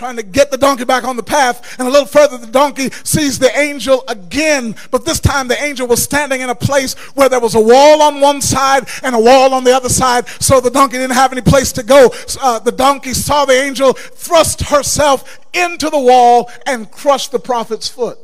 trying 0.02 0.16
to 0.16 0.24
get 0.24 0.50
the 0.50 0.58
donkey 0.58 0.84
back 0.84 1.04
on 1.04 1.16
the 1.16 1.22
path. 1.22 1.78
And 1.78 1.88
a 1.88 1.92
little 1.92 2.08
further, 2.08 2.36
the 2.36 2.48
donkey 2.48 2.90
sees 3.04 3.38
the 3.38 3.56
angel 3.56 4.04
again. 4.08 4.76
But 4.90 5.06
this 5.06 5.20
time, 5.20 5.48
the 5.48 5.62
angel 5.62 5.86
was 5.86 6.02
standing 6.02 6.42
in 6.42 6.50
a 6.50 6.56
place 6.56 6.96
where 7.14 7.30
there 7.30 7.40
was 7.40 7.54
a 7.54 7.62
wall 7.62 8.02
on 8.02 8.20
one 8.20 8.42
side 8.42 8.88
and 9.04 9.14
a 9.14 9.20
wall 9.20 9.54
on 9.54 9.64
the 9.64 9.76
other 9.76 9.90
side. 9.90 10.28
So 10.28 10.60
the 10.60 10.72
donkey 10.72 10.98
didn't 10.98 11.16
have 11.16 11.32
any 11.32 11.42
place 11.42 11.72
to 11.74 11.84
go. 11.84 12.10
Uh, 12.42 12.58
the 12.58 12.72
donkey 12.72 13.14
saw 13.14 13.46
the 13.46 13.54
angel 13.54 13.94
thrust 13.94 14.62
herself 14.62 15.40
into 15.54 15.90
the 15.92 16.00
wall 16.00 16.50
and 16.66 16.90
crush 16.90 17.28
the 17.28 17.40
prophet's 17.40 17.88
foot. 17.88 18.18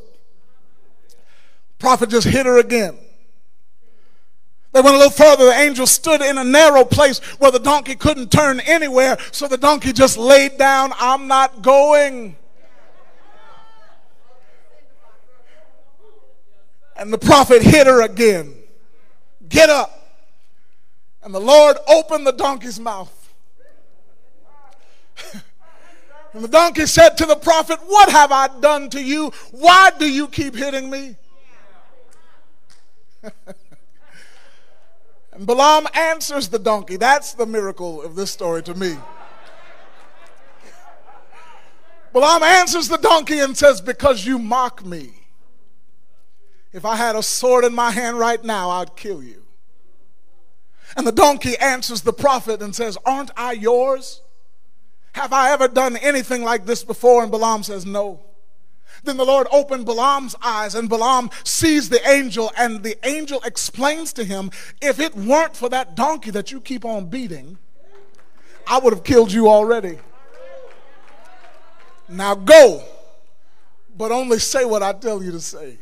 Prophet 1.80 2.10
just 2.10 2.28
hit 2.28 2.46
her 2.46 2.58
again. 2.58 2.98
They 4.74 4.82
went 4.82 4.96
a 4.96 5.00
little 5.00 5.12
further. 5.12 5.46
The 5.46 5.54
angel 5.54 5.88
stood 5.88 6.22
in 6.22 6.38
a 6.38 6.44
narrow 6.44 6.84
place 6.84 7.20
where 7.40 7.52
the 7.52 7.60
donkey 7.60 7.96
couldn't 7.96 8.32
turn 8.32 8.60
anywhere. 8.60 9.18
So 9.32 9.48
the 9.48 9.58
donkey 9.58 9.94
just 9.94 10.18
laid 10.18 10.58
down, 10.58 10.92
I'm 11.00 11.28
not 11.28 11.62
going. 11.62 12.36
And 16.96 17.14
the 17.14 17.18
prophet 17.18 17.62
hit 17.62 17.88
her 17.88 18.02
again. 18.02 18.56
Get 19.48 19.70
up. 19.70 19.94
And 21.24 21.34
the 21.34 21.40
Lord 21.40 21.78
opened 21.88 22.26
the 22.26 22.32
donkey's 22.32 22.80
mouth. 22.80 23.34
and 26.34 26.44
the 26.44 26.48
donkey 26.48 26.86
said 26.86 27.18
to 27.18 27.26
the 27.26 27.36
prophet, 27.36 27.80
What 27.86 28.10
have 28.10 28.32
I 28.32 28.48
done 28.60 28.90
to 28.92 29.02
you? 29.02 29.32
Why 29.52 29.92
do 29.98 30.08
you 30.08 30.28
keep 30.28 30.56
hitting 30.56 30.90
me? 30.90 31.16
And 35.32 35.46
Balaam 35.48 35.88
answers 35.94 36.50
the 36.50 36.60
donkey. 36.60 36.98
That's 36.98 37.34
the 37.34 37.46
miracle 37.46 38.02
of 38.02 38.16
this 38.16 38.32
story 38.32 38.64
to 38.64 38.74
me. 38.74 38.98
Balaam 42.14 42.44
answers 42.44 42.88
the 42.88 42.98
donkey 42.98 43.40
and 43.40 43.56
says, 43.58 43.82
Because 43.82 44.26
you 44.26 44.40
mock 44.40 44.86
me. 44.86 45.14
If 46.74 46.86
I 46.86 46.96
had 46.96 47.16
a 47.16 47.24
sword 47.24 47.64
in 47.64 47.74
my 47.74 47.92
hand 47.92 48.20
right 48.20 48.44
now, 48.44 48.70
I'd 48.70 48.96
kill 48.96 49.24
you. 49.24 49.44
And 50.96 51.06
the 51.06 51.12
donkey 51.12 51.58
answers 51.58 52.02
the 52.02 52.14
prophet 52.14 52.62
and 52.62 52.76
says, 52.76 52.98
Aren't 53.06 53.32
I 53.36 53.54
yours? 53.54 54.22
Have 55.14 55.34
I 55.34 55.52
ever 55.52 55.68
done 55.68 55.98
anything 55.98 56.44
like 56.44 56.66
this 56.66 56.84
before? 56.84 57.24
And 57.24 57.32
Balaam 57.32 57.64
says, 57.64 57.86
No. 57.86 58.22
Then 59.08 59.16
the 59.16 59.26
Lord 59.26 59.48
opened 59.52 59.86
Balaam's 59.86 60.36
eyes, 60.44 60.76
and 60.76 60.90
Balaam 60.90 61.30
sees 61.46 61.88
the 61.88 62.06
angel, 62.10 62.52
and 62.58 62.84
the 62.84 62.98
angel 63.08 63.40
explains 63.46 64.12
to 64.14 64.26
him, 64.26 64.52
If 64.82 65.00
it 65.00 65.16
weren't 65.16 65.56
for 65.56 65.70
that 65.70 65.96
donkey 65.96 66.30
that 66.32 66.52
you 66.52 66.60
keep 66.60 66.84
on 66.84 67.06
beating, 67.06 67.58
I 68.68 68.80
would 68.80 68.92
have 68.92 69.06
killed 69.06 69.32
you 69.32 69.48
already. 69.48 70.00
Now 72.10 72.36
go, 72.36 72.84
but 73.98 74.12
only 74.12 74.40
say 74.40 74.66
what 74.66 74.84
I 74.84 74.92
tell 74.92 75.24
you 75.24 75.32
to 75.32 75.40
say. 75.40 75.78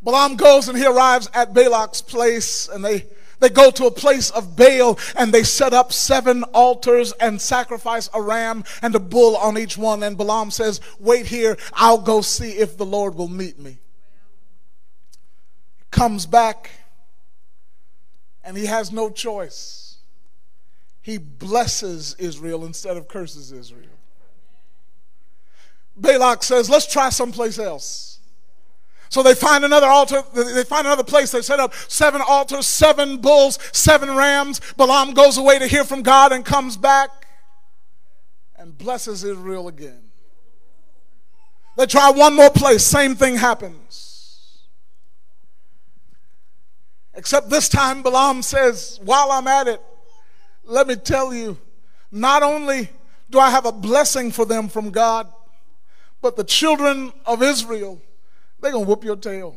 Balaam 0.00 0.36
goes 0.36 0.68
and 0.68 0.78
he 0.78 0.86
arrives 0.86 1.28
at 1.34 1.52
Balak's 1.52 2.02
place, 2.02 2.68
and 2.68 2.84
they 2.84 3.04
they 3.40 3.48
go 3.48 3.70
to 3.70 3.86
a 3.86 3.90
place 3.90 4.30
of 4.30 4.56
Baal 4.56 4.98
and 5.16 5.32
they 5.32 5.42
set 5.42 5.72
up 5.72 5.92
seven 5.92 6.42
altars 6.44 7.12
and 7.12 7.40
sacrifice 7.40 8.10
a 8.12 8.20
ram 8.20 8.64
and 8.82 8.94
a 8.94 9.00
bull 9.00 9.36
on 9.36 9.56
each 9.58 9.78
one. 9.78 10.02
And 10.02 10.16
Balaam 10.16 10.50
says, 10.50 10.80
Wait 10.98 11.26
here, 11.26 11.56
I'll 11.72 11.98
go 11.98 12.20
see 12.20 12.50
if 12.50 12.76
the 12.76 12.86
Lord 12.86 13.14
will 13.14 13.28
meet 13.28 13.58
me. 13.58 13.78
Comes 15.90 16.26
back 16.26 16.70
and 18.44 18.56
he 18.56 18.66
has 18.66 18.90
no 18.92 19.10
choice. 19.10 19.98
he 21.00 21.18
blesses 21.18 22.16
Israel 22.18 22.66
instead 22.66 22.96
of 22.96 23.08
curses 23.08 23.52
Israel. 23.52 23.98
Balak 25.96 26.42
says, 26.42 26.70
let's 26.70 26.90
try 26.90 27.10
someplace 27.10 27.58
else. 27.58 28.17
So 29.08 29.22
they 29.22 29.34
find 29.34 29.64
another 29.64 29.86
altar, 29.86 30.22
they 30.34 30.64
find 30.64 30.86
another 30.86 31.04
place. 31.04 31.30
They 31.32 31.42
set 31.42 31.60
up 31.60 31.74
seven 31.88 32.20
altars, 32.26 32.66
seven 32.66 33.18
bulls, 33.18 33.58
seven 33.72 34.14
rams. 34.14 34.60
Balaam 34.76 35.14
goes 35.14 35.38
away 35.38 35.58
to 35.58 35.66
hear 35.66 35.84
from 35.84 36.02
God 36.02 36.32
and 36.32 36.44
comes 36.44 36.76
back 36.76 37.26
and 38.56 38.76
blesses 38.76 39.24
Israel 39.24 39.68
again. 39.68 40.02
They 41.76 41.86
try 41.86 42.10
one 42.10 42.34
more 42.34 42.50
place, 42.50 42.84
same 42.84 43.14
thing 43.14 43.36
happens. 43.36 44.64
Except 47.14 47.50
this 47.50 47.68
time, 47.68 48.02
Balaam 48.02 48.42
says, 48.42 49.00
While 49.02 49.32
I'm 49.32 49.46
at 49.46 49.68
it, 49.68 49.80
let 50.64 50.86
me 50.86 50.96
tell 50.96 51.32
you, 51.32 51.56
not 52.10 52.42
only 52.42 52.90
do 53.30 53.38
I 53.38 53.50
have 53.50 53.64
a 53.64 53.72
blessing 53.72 54.30
for 54.30 54.44
them 54.44 54.68
from 54.68 54.90
God, 54.90 55.32
but 56.20 56.36
the 56.36 56.44
children 56.44 57.12
of 57.26 57.42
Israel, 57.42 58.00
they're 58.60 58.72
going 58.72 58.84
to 58.84 58.88
whoop 58.88 59.04
your 59.04 59.16
tail. 59.16 59.56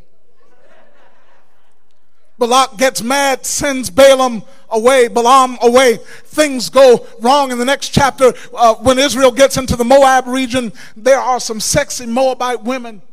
Balak 2.42 2.78
gets 2.78 3.04
mad, 3.04 3.46
sends 3.46 3.92
Balaam 3.92 4.44
away, 4.70 5.08
Balaam 5.08 5.60
away. 5.62 5.98
Things 6.24 6.70
go 6.72 7.06
wrong 7.20 7.52
in 7.52 7.60
the 7.60 7.66
next 7.66 7.90
chapter. 7.90 8.34
Uh, 8.52 8.74
when 8.76 8.98
Israel 8.98 9.32
gets 9.32 9.58
into 9.58 9.76
the 9.76 9.86
Moab 9.86 10.26
region, 10.26 10.74
there 10.98 11.20
are 11.20 11.40
some 11.40 11.60
sexy 11.60 12.08
Moabite 12.08 12.64
women. 12.64 13.04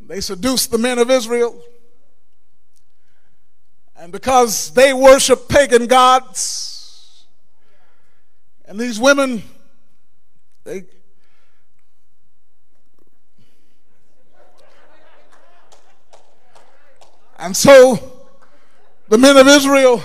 They 0.00 0.20
seduce 0.20 0.66
the 0.66 0.78
men 0.78 0.98
of 0.98 1.08
Israel. 1.08 1.62
And 3.96 4.10
because 4.10 4.70
they 4.70 4.92
worship 4.92 5.48
pagan 5.48 5.86
gods, 5.86 7.26
and 8.66 8.78
these 8.78 8.98
women, 8.98 9.44
they 10.64 10.84
And 17.38 17.56
so 17.56 18.26
the 19.08 19.18
men 19.18 19.36
of 19.36 19.46
Israel 19.46 20.02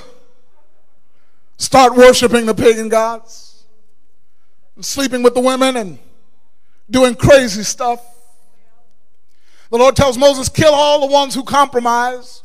start 1.57 1.95
worshiping 1.95 2.45
the 2.45 2.53
pagan 2.53 2.89
gods 2.89 3.65
and 4.75 4.85
sleeping 4.85 5.23
with 5.23 5.33
the 5.33 5.41
women 5.41 5.77
and 5.77 5.99
doing 6.89 7.15
crazy 7.15 7.63
stuff. 7.63 8.03
The 9.69 9.77
Lord 9.77 9.95
tells 9.95 10.17
Moses, 10.17 10.49
kill 10.49 10.73
all 10.73 10.99
the 10.99 11.13
ones 11.13 11.33
who 11.33 11.43
compromise. 11.43 12.43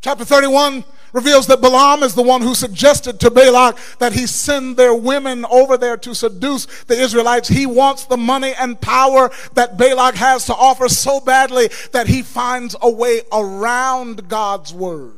Chapter 0.00 0.24
31 0.24 0.84
reveals 1.12 1.46
that 1.46 1.60
Balaam 1.60 2.02
is 2.02 2.14
the 2.14 2.22
one 2.22 2.42
who 2.42 2.54
suggested 2.54 3.20
to 3.20 3.30
Balak 3.30 3.78
that 3.98 4.12
he 4.12 4.26
send 4.26 4.76
their 4.76 4.94
women 4.94 5.44
over 5.50 5.76
there 5.76 5.96
to 5.98 6.14
seduce 6.14 6.66
the 6.84 6.94
Israelites. 6.94 7.48
He 7.48 7.66
wants 7.66 8.04
the 8.04 8.16
money 8.16 8.54
and 8.58 8.80
power 8.80 9.30
that 9.54 9.76
Balak 9.76 10.14
has 10.16 10.46
to 10.46 10.54
offer 10.54 10.88
so 10.88 11.20
badly 11.20 11.70
that 11.92 12.06
he 12.06 12.22
finds 12.22 12.76
a 12.80 12.90
way 12.90 13.22
around 13.32 14.28
God's 14.28 14.72
word. 14.72 15.14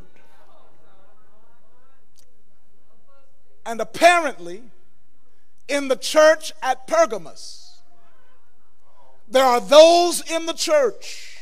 And 3.64 3.80
apparently, 3.80 4.62
in 5.68 5.88
the 5.88 5.96
church 5.96 6.52
at 6.62 6.86
Pergamos, 6.86 7.80
there 9.28 9.44
are 9.44 9.60
those 9.60 10.20
in 10.30 10.46
the 10.46 10.52
church 10.52 11.38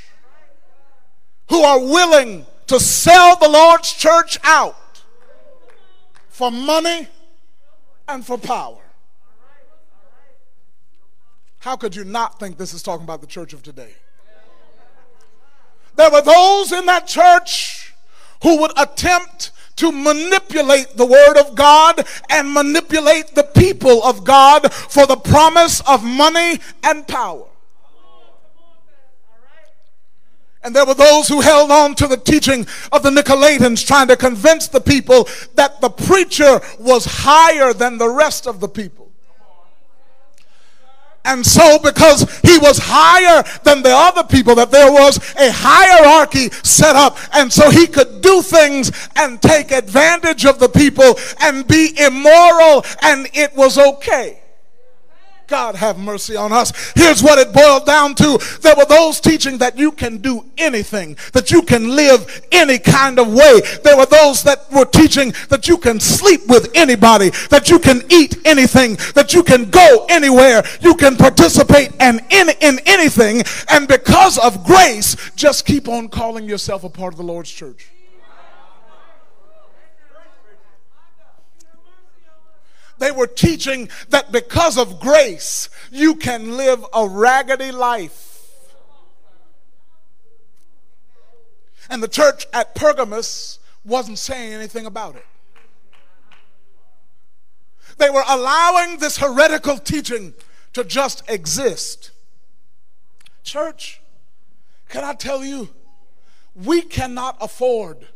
who 1.48 1.62
are 1.62 1.80
willing 1.80 2.46
to 2.70 2.78
sell 2.78 3.34
the 3.34 3.48
Lord's 3.48 3.92
church 3.92 4.38
out 4.44 5.02
for 6.28 6.52
money 6.52 7.08
and 8.06 8.24
for 8.24 8.38
power. 8.38 8.78
How 11.58 11.74
could 11.74 11.96
you 11.96 12.04
not 12.04 12.38
think 12.38 12.58
this 12.58 12.72
is 12.72 12.80
talking 12.84 13.02
about 13.02 13.22
the 13.22 13.26
church 13.26 13.52
of 13.52 13.64
today? 13.64 13.94
There 15.96 16.12
were 16.12 16.22
those 16.22 16.70
in 16.70 16.86
that 16.86 17.08
church 17.08 17.92
who 18.44 18.60
would 18.60 18.72
attempt 18.78 19.50
to 19.74 19.90
manipulate 19.90 20.96
the 20.96 21.06
word 21.06 21.38
of 21.38 21.56
God 21.56 22.06
and 22.30 22.52
manipulate 22.54 23.34
the 23.34 23.42
people 23.42 24.00
of 24.04 24.22
God 24.22 24.72
for 24.72 25.08
the 25.08 25.16
promise 25.16 25.80
of 25.88 26.04
money 26.04 26.60
and 26.84 27.04
power. 27.08 27.49
And 30.62 30.76
there 30.76 30.84
were 30.84 30.94
those 30.94 31.26
who 31.28 31.40
held 31.40 31.70
on 31.70 31.94
to 31.96 32.06
the 32.06 32.18
teaching 32.18 32.66
of 32.92 33.02
the 33.02 33.10
Nicolaitans, 33.10 33.86
trying 33.86 34.08
to 34.08 34.16
convince 34.16 34.68
the 34.68 34.80
people 34.80 35.26
that 35.54 35.80
the 35.80 35.88
preacher 35.88 36.60
was 36.78 37.06
higher 37.06 37.72
than 37.72 37.96
the 37.96 38.10
rest 38.10 38.46
of 38.46 38.60
the 38.60 38.68
people. 38.68 39.10
And 41.24 41.44
so, 41.44 41.78
because 41.78 42.40
he 42.40 42.58
was 42.58 42.78
higher 42.82 43.44
than 43.62 43.82
the 43.82 43.94
other 43.94 44.24
people, 44.24 44.54
that 44.54 44.70
there 44.70 44.90
was 44.90 45.18
a 45.36 45.50
hierarchy 45.52 46.50
set 46.62 46.96
up, 46.96 47.18
and 47.34 47.52
so 47.52 47.70
he 47.70 47.86
could 47.86 48.22
do 48.22 48.40
things 48.40 48.90
and 49.16 49.40
take 49.40 49.70
advantage 49.70 50.46
of 50.46 50.58
the 50.58 50.68
people 50.68 51.18
and 51.40 51.66
be 51.66 51.94
immoral, 51.98 52.84
and 53.02 53.28
it 53.34 53.54
was 53.54 53.76
okay. 53.76 54.39
God 55.50 55.74
have 55.74 55.98
mercy 55.98 56.36
on 56.36 56.52
us. 56.52 56.92
Here's 56.94 57.22
what 57.22 57.38
it 57.40 57.52
boiled 57.52 57.84
down 57.84 58.14
to. 58.14 58.38
There 58.62 58.76
were 58.76 58.84
those 58.84 59.18
teaching 59.20 59.58
that 59.58 59.76
you 59.76 59.90
can 59.90 60.18
do 60.18 60.44
anything, 60.56 61.16
that 61.32 61.50
you 61.50 61.62
can 61.62 61.96
live 61.96 62.46
any 62.52 62.78
kind 62.78 63.18
of 63.18 63.26
way. 63.26 63.60
There 63.82 63.96
were 63.96 64.06
those 64.06 64.44
that 64.44 64.70
were 64.70 64.84
teaching 64.84 65.34
that 65.48 65.66
you 65.66 65.76
can 65.76 65.98
sleep 65.98 66.42
with 66.46 66.70
anybody, 66.76 67.30
that 67.50 67.68
you 67.68 67.80
can 67.80 68.02
eat 68.08 68.36
anything, 68.46 68.94
that 69.16 69.34
you 69.34 69.42
can 69.42 69.68
go 69.70 70.06
anywhere, 70.08 70.62
you 70.80 70.94
can 70.94 71.16
participate 71.16 71.90
in, 72.00 72.20
in, 72.30 72.50
in 72.60 72.78
anything. 72.86 73.42
And 73.70 73.88
because 73.88 74.38
of 74.38 74.64
grace, 74.64 75.16
just 75.34 75.66
keep 75.66 75.88
on 75.88 76.08
calling 76.08 76.48
yourself 76.48 76.84
a 76.84 76.88
part 76.88 77.12
of 77.12 77.18
the 77.18 77.24
Lord's 77.24 77.50
church. 77.50 77.90
They 83.00 83.10
were 83.10 83.26
teaching 83.26 83.88
that 84.10 84.30
because 84.30 84.76
of 84.76 85.00
grace, 85.00 85.70
you 85.90 86.14
can 86.14 86.58
live 86.58 86.84
a 86.92 87.08
raggedy 87.08 87.72
life. 87.72 88.26
And 91.88 92.02
the 92.02 92.08
church 92.08 92.46
at 92.52 92.74
Pergamos 92.74 93.58
wasn't 93.86 94.18
saying 94.18 94.52
anything 94.52 94.84
about 94.84 95.16
it. 95.16 95.24
They 97.96 98.10
were 98.10 98.22
allowing 98.28 98.98
this 98.98 99.16
heretical 99.16 99.78
teaching 99.78 100.34
to 100.74 100.84
just 100.84 101.22
exist. 101.28 102.10
Church, 103.42 104.02
can 104.90 105.04
I 105.04 105.14
tell 105.14 105.42
you, 105.42 105.70
we 106.54 106.82
cannot 106.82 107.38
afford 107.40 108.08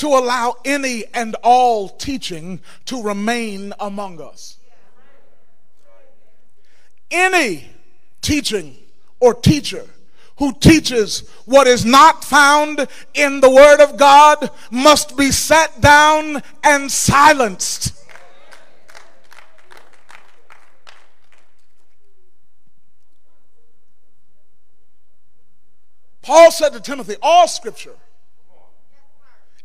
to 0.00 0.06
allow 0.06 0.56
any 0.64 1.04
and 1.12 1.36
all 1.42 1.86
teaching 1.86 2.58
to 2.86 3.02
remain 3.02 3.74
among 3.78 4.18
us. 4.18 4.56
Any 7.10 7.68
teaching 8.22 8.78
or 9.20 9.34
teacher 9.34 9.84
who 10.38 10.54
teaches 10.54 11.28
what 11.44 11.66
is 11.66 11.84
not 11.84 12.24
found 12.24 12.88
in 13.12 13.40
the 13.40 13.50
Word 13.50 13.82
of 13.82 13.98
God 13.98 14.50
must 14.70 15.18
be 15.18 15.30
set 15.30 15.82
down 15.82 16.42
and 16.64 16.90
silenced. 16.90 17.92
Paul 26.22 26.50
said 26.50 26.72
to 26.72 26.80
Timothy, 26.80 27.16
All 27.20 27.46
scripture 27.46 27.96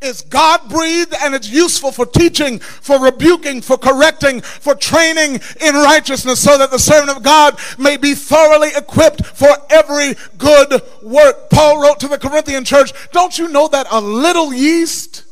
is 0.01 0.21
God 0.21 0.69
breathed 0.69 1.13
and 1.21 1.33
it's 1.33 1.49
useful 1.49 1.91
for 1.91 2.05
teaching, 2.05 2.59
for 2.59 2.99
rebuking, 2.99 3.61
for 3.61 3.77
correcting, 3.77 4.41
for 4.41 4.75
training 4.75 5.39
in 5.61 5.75
righteousness, 5.75 6.39
so 6.39 6.57
that 6.57 6.71
the 6.71 6.79
servant 6.79 7.15
of 7.15 7.23
God 7.23 7.57
may 7.77 7.97
be 7.97 8.13
thoroughly 8.13 8.69
equipped 8.75 9.25
for 9.25 9.49
every 9.69 10.15
good 10.37 10.81
work. 11.01 11.49
Paul 11.49 11.81
wrote 11.81 11.99
to 12.01 12.07
the 12.07 12.17
Corinthian 12.17 12.65
church, 12.65 12.91
Don't 13.11 13.37
you 13.37 13.47
know 13.47 13.67
that 13.69 13.87
a 13.89 14.01
little 14.01 14.53
yeast 14.53 15.23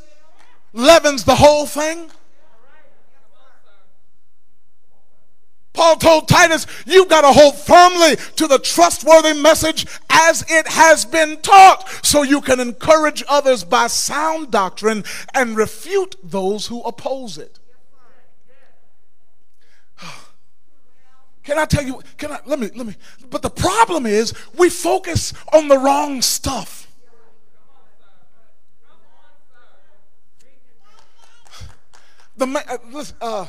leavens 0.74 1.24
the 1.24 1.36
whole 1.36 1.66
thing? 1.66 2.10
Paul 5.74 5.96
told 5.96 6.28
Titus, 6.28 6.68
you've 6.86 7.10
got 7.10 7.22
to 7.22 7.32
hold 7.32 7.56
firmly 7.56 8.16
to 8.36 8.48
the 8.48 8.60
trustworthy 8.60 9.34
message 9.34 9.88
as 10.10 10.46
it 10.50 10.68
has 10.68 11.04
been 11.04 11.42
taught, 11.42 11.90
so 12.04 12.22
you 12.22 12.42
can 12.42 12.60
encourage 12.60 13.24
others 13.28 13.64
by 13.64 13.88
sound 13.88 14.52
doctrine 14.52 15.04
and 15.34 15.58
refute 15.58 16.16
those 16.24 16.68
who 16.68 16.82
oppose 16.84 17.40
it. 17.40 17.60
Can 21.44 21.58
I 21.58 21.66
tell 21.66 21.84
you? 21.84 22.02
Can 22.18 22.32
I? 22.32 22.40
Let 22.46 22.60
me, 22.60 22.70
let 22.76 22.86
me. 22.86 22.96
But 23.30 23.42
the 23.42 23.50
problem 23.50 24.06
is 24.06 24.34
we 24.58 24.70
focus 24.70 25.34
on 25.52 25.68
the 25.68 25.78
wrong 25.78 26.22
stuff. 26.22 26.88
The 32.38 32.46
uh, 32.46 32.78
listen, 32.92 33.16
uh, 33.22 33.46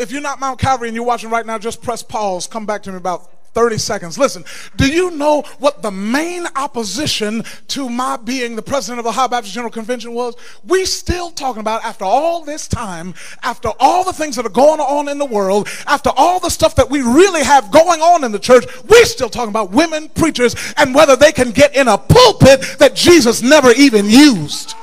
if 0.00 0.10
you're 0.10 0.22
not 0.22 0.40
Mount 0.40 0.58
Calvary 0.58 0.88
and 0.88 0.94
you're 0.94 1.04
watching 1.04 1.30
right 1.30 1.44
now, 1.44 1.58
just 1.58 1.82
press 1.82 2.02
pause. 2.02 2.46
Come 2.46 2.64
back 2.64 2.82
to 2.84 2.90
me 2.90 2.96
about 2.96 3.30
30 3.52 3.78
seconds. 3.78 4.16
Listen, 4.16 4.44
do 4.76 4.90
you 4.90 5.10
know 5.10 5.42
what 5.58 5.82
the 5.82 5.90
main 5.90 6.46
opposition 6.56 7.42
to 7.68 7.88
my 7.88 8.16
being 8.16 8.54
the 8.54 8.62
president 8.62 9.00
of 9.00 9.04
the 9.04 9.10
Ohio 9.10 9.28
Baptist 9.28 9.52
General 9.52 9.72
Convention 9.72 10.14
was? 10.14 10.36
We 10.64 10.84
still 10.84 11.30
talking 11.30 11.60
about 11.60 11.84
after 11.84 12.04
all 12.04 12.44
this 12.44 12.68
time, 12.68 13.14
after 13.42 13.70
all 13.80 14.04
the 14.04 14.12
things 14.12 14.36
that 14.36 14.46
are 14.46 14.50
going 14.50 14.80
on 14.80 15.08
in 15.08 15.18
the 15.18 15.26
world, 15.26 15.68
after 15.86 16.10
all 16.16 16.38
the 16.38 16.50
stuff 16.50 16.76
that 16.76 16.88
we 16.88 17.02
really 17.02 17.42
have 17.42 17.70
going 17.70 18.00
on 18.00 18.24
in 18.24 18.32
the 18.32 18.38
church, 18.38 18.64
we 18.88 19.04
still 19.04 19.28
talking 19.28 19.50
about 19.50 19.70
women 19.70 20.08
preachers 20.10 20.54
and 20.76 20.94
whether 20.94 21.16
they 21.16 21.32
can 21.32 21.50
get 21.50 21.74
in 21.74 21.88
a 21.88 21.98
pulpit 21.98 22.62
that 22.78 22.94
Jesus 22.94 23.42
never 23.42 23.72
even 23.72 24.08
used. 24.08 24.74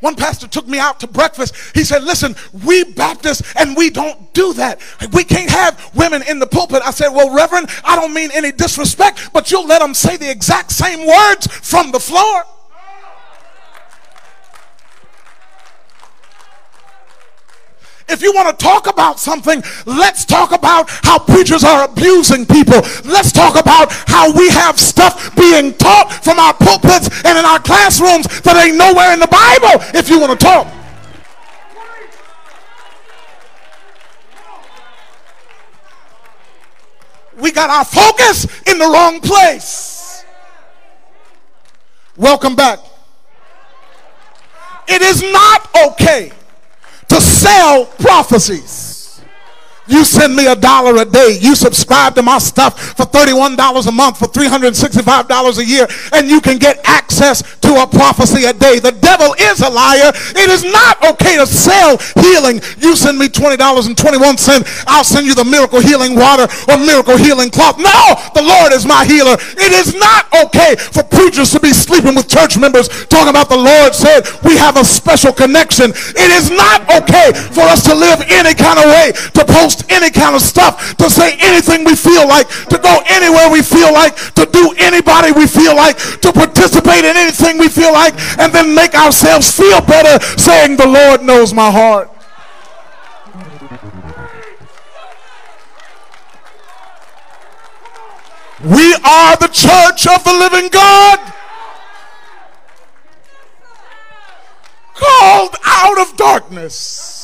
One 0.00 0.14
pastor 0.14 0.46
took 0.46 0.68
me 0.68 0.78
out 0.78 1.00
to 1.00 1.06
breakfast. 1.06 1.54
He 1.74 1.84
said, 1.84 2.04
Listen, 2.04 2.36
we 2.64 2.84
Baptists 2.84 3.54
and 3.56 3.76
we 3.76 3.90
don't 3.90 4.32
do 4.32 4.52
that. 4.54 4.80
We 5.12 5.24
can't 5.24 5.50
have 5.50 5.90
women 5.94 6.22
in 6.22 6.38
the 6.38 6.46
pulpit. 6.46 6.82
I 6.84 6.90
said, 6.92 7.08
Well, 7.08 7.34
Reverend, 7.34 7.68
I 7.84 7.96
don't 7.96 8.14
mean 8.14 8.30
any 8.32 8.52
disrespect, 8.52 9.30
but 9.32 9.50
you'll 9.50 9.66
let 9.66 9.80
them 9.80 9.94
say 9.94 10.16
the 10.16 10.30
exact 10.30 10.72
same 10.72 11.06
words 11.06 11.46
from 11.48 11.90
the 11.90 12.00
floor. 12.00 12.44
If 18.08 18.22
you 18.22 18.32
want 18.32 18.58
to 18.58 18.64
talk 18.64 18.86
about 18.86 19.20
something, 19.20 19.62
let's 19.84 20.24
talk 20.24 20.52
about 20.52 20.88
how 20.88 21.18
preachers 21.18 21.62
are 21.62 21.84
abusing 21.84 22.46
people. 22.46 22.80
Let's 23.04 23.32
talk 23.32 23.60
about 23.60 23.92
how 23.92 24.32
we 24.32 24.48
have 24.48 24.80
stuff 24.80 25.36
being 25.36 25.74
taught 25.74 26.12
from 26.24 26.38
our 26.38 26.54
pulpits 26.54 27.08
and 27.24 27.36
in 27.38 27.44
our 27.44 27.58
classrooms 27.58 28.26
that 28.42 28.56
ain't 28.56 28.78
nowhere 28.78 29.12
in 29.12 29.20
the 29.20 29.26
Bible 29.26 29.84
if 29.94 30.08
you 30.08 30.18
want 30.18 30.38
to 30.38 30.44
talk. 30.44 30.66
We 37.38 37.52
got 37.52 37.70
our 37.70 37.84
focus 37.84 38.46
in 38.66 38.78
the 38.78 38.86
wrong 38.86 39.20
place. 39.20 40.24
Welcome 42.16 42.56
back. 42.56 42.80
It 44.88 45.02
is 45.02 45.22
not 45.22 45.68
okay 45.92 46.32
to 47.08 47.20
sell 47.20 47.86
prophecies. 47.86 48.97
You 49.88 50.04
send 50.04 50.36
me 50.36 50.46
a 50.46 50.56
dollar 50.56 51.00
a 51.00 51.04
day. 51.04 51.38
You 51.40 51.54
subscribe 51.54 52.14
to 52.16 52.22
my 52.22 52.38
stuff 52.38 52.96
for 52.96 53.04
$31 53.06 53.86
a 53.86 53.92
month, 53.92 54.18
for 54.18 54.26
$365 54.26 55.58
a 55.58 55.64
year, 55.64 55.86
and 56.12 56.28
you 56.28 56.40
can 56.40 56.58
get 56.58 56.80
access 56.84 57.42
to 57.60 57.82
a 57.82 57.86
prophecy 57.86 58.44
a 58.44 58.52
day. 58.52 58.78
The 58.78 58.92
devil 58.92 59.34
is 59.38 59.60
a 59.60 59.70
liar. 59.70 60.12
It 60.36 60.48
is 60.50 60.64
not 60.64 61.02
okay 61.04 61.36
to 61.36 61.46
sell 61.46 61.96
healing. 62.20 62.60
You 62.78 62.96
send 62.96 63.18
me 63.18 63.28
$20.21, 63.28 64.84
I'll 64.86 65.04
send 65.04 65.26
you 65.26 65.34
the 65.34 65.44
miracle 65.44 65.80
healing 65.80 66.14
water 66.14 66.46
or 66.68 66.76
miracle 66.78 67.16
healing 67.16 67.50
cloth. 67.50 67.78
No, 67.78 68.14
the 68.34 68.42
Lord 68.42 68.72
is 68.72 68.84
my 68.84 69.04
healer. 69.04 69.36
It 69.56 69.72
is 69.72 69.94
not 69.94 70.28
okay 70.44 70.76
for 70.76 71.02
preachers 71.02 71.50
to 71.52 71.60
be 71.60 71.72
sleeping 71.72 72.14
with 72.14 72.28
church 72.28 72.58
members 72.58 72.88
talking 73.06 73.30
about 73.30 73.48
the 73.48 73.56
Lord 73.56 73.94
said 73.94 74.28
we 74.44 74.56
have 74.56 74.76
a 74.76 74.84
special 74.84 75.32
connection. 75.32 75.90
It 75.90 76.30
is 76.36 76.50
not 76.50 76.82
okay 76.90 77.32
for 77.32 77.62
us 77.62 77.84
to 77.84 77.94
live 77.94 78.20
any 78.28 78.54
kind 78.54 78.78
of 78.78 78.86
way, 78.86 79.12
to 79.34 79.44
post 79.44 79.77
post 79.78 79.90
any 79.90 80.10
kind 80.10 80.34
of 80.34 80.42
stuff, 80.42 80.96
to 80.96 81.10
say 81.10 81.36
anything 81.40 81.84
we 81.84 81.94
feel 81.94 82.26
like, 82.26 82.48
to 82.68 82.78
go 82.78 83.02
anywhere 83.06 83.50
we 83.50 83.62
feel 83.62 83.92
like, 83.92 84.16
to 84.34 84.46
do 84.46 84.74
anybody 84.78 85.32
we 85.32 85.46
feel 85.46 85.74
like, 85.76 85.96
to 86.20 86.32
participate 86.32 87.04
in 87.04 87.16
anything 87.16 87.58
we 87.58 87.68
feel 87.68 87.92
like, 87.92 88.14
and 88.38 88.52
then 88.52 88.74
make 88.74 88.94
ourselves 88.94 89.50
feel 89.50 89.80
better 89.80 90.22
saying, 90.38 90.76
The 90.76 90.86
Lord 90.86 91.22
knows 91.22 91.52
my 91.54 91.70
heart. 91.70 92.10
We 98.60 98.92
are 99.04 99.36
the 99.36 99.48
church 99.52 100.08
of 100.08 100.24
the 100.24 100.32
living 100.32 100.68
God. 100.68 101.32
Called 104.94 105.54
out 105.64 106.00
of 106.00 106.16
darkness 106.16 107.17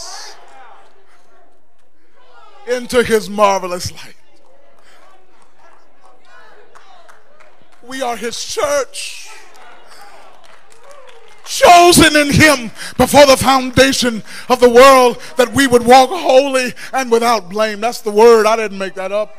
into 2.66 3.02
his 3.02 3.28
marvelous 3.28 3.92
light. 3.92 4.16
We 7.82 8.00
are 8.00 8.16
his 8.16 8.42
church, 8.42 9.28
chosen 11.44 12.16
in 12.16 12.32
him 12.32 12.70
before 12.96 13.26
the 13.26 13.36
foundation 13.36 14.22
of 14.48 14.60
the 14.60 14.70
world 14.70 15.20
that 15.36 15.52
we 15.52 15.66
would 15.66 15.84
walk 15.84 16.08
holy 16.10 16.72
and 16.92 17.10
without 17.10 17.50
blame. 17.50 17.80
That's 17.80 18.00
the 18.00 18.10
word, 18.10 18.46
I 18.46 18.56
didn't 18.56 18.78
make 18.78 18.94
that 18.94 19.12
up. 19.12 19.36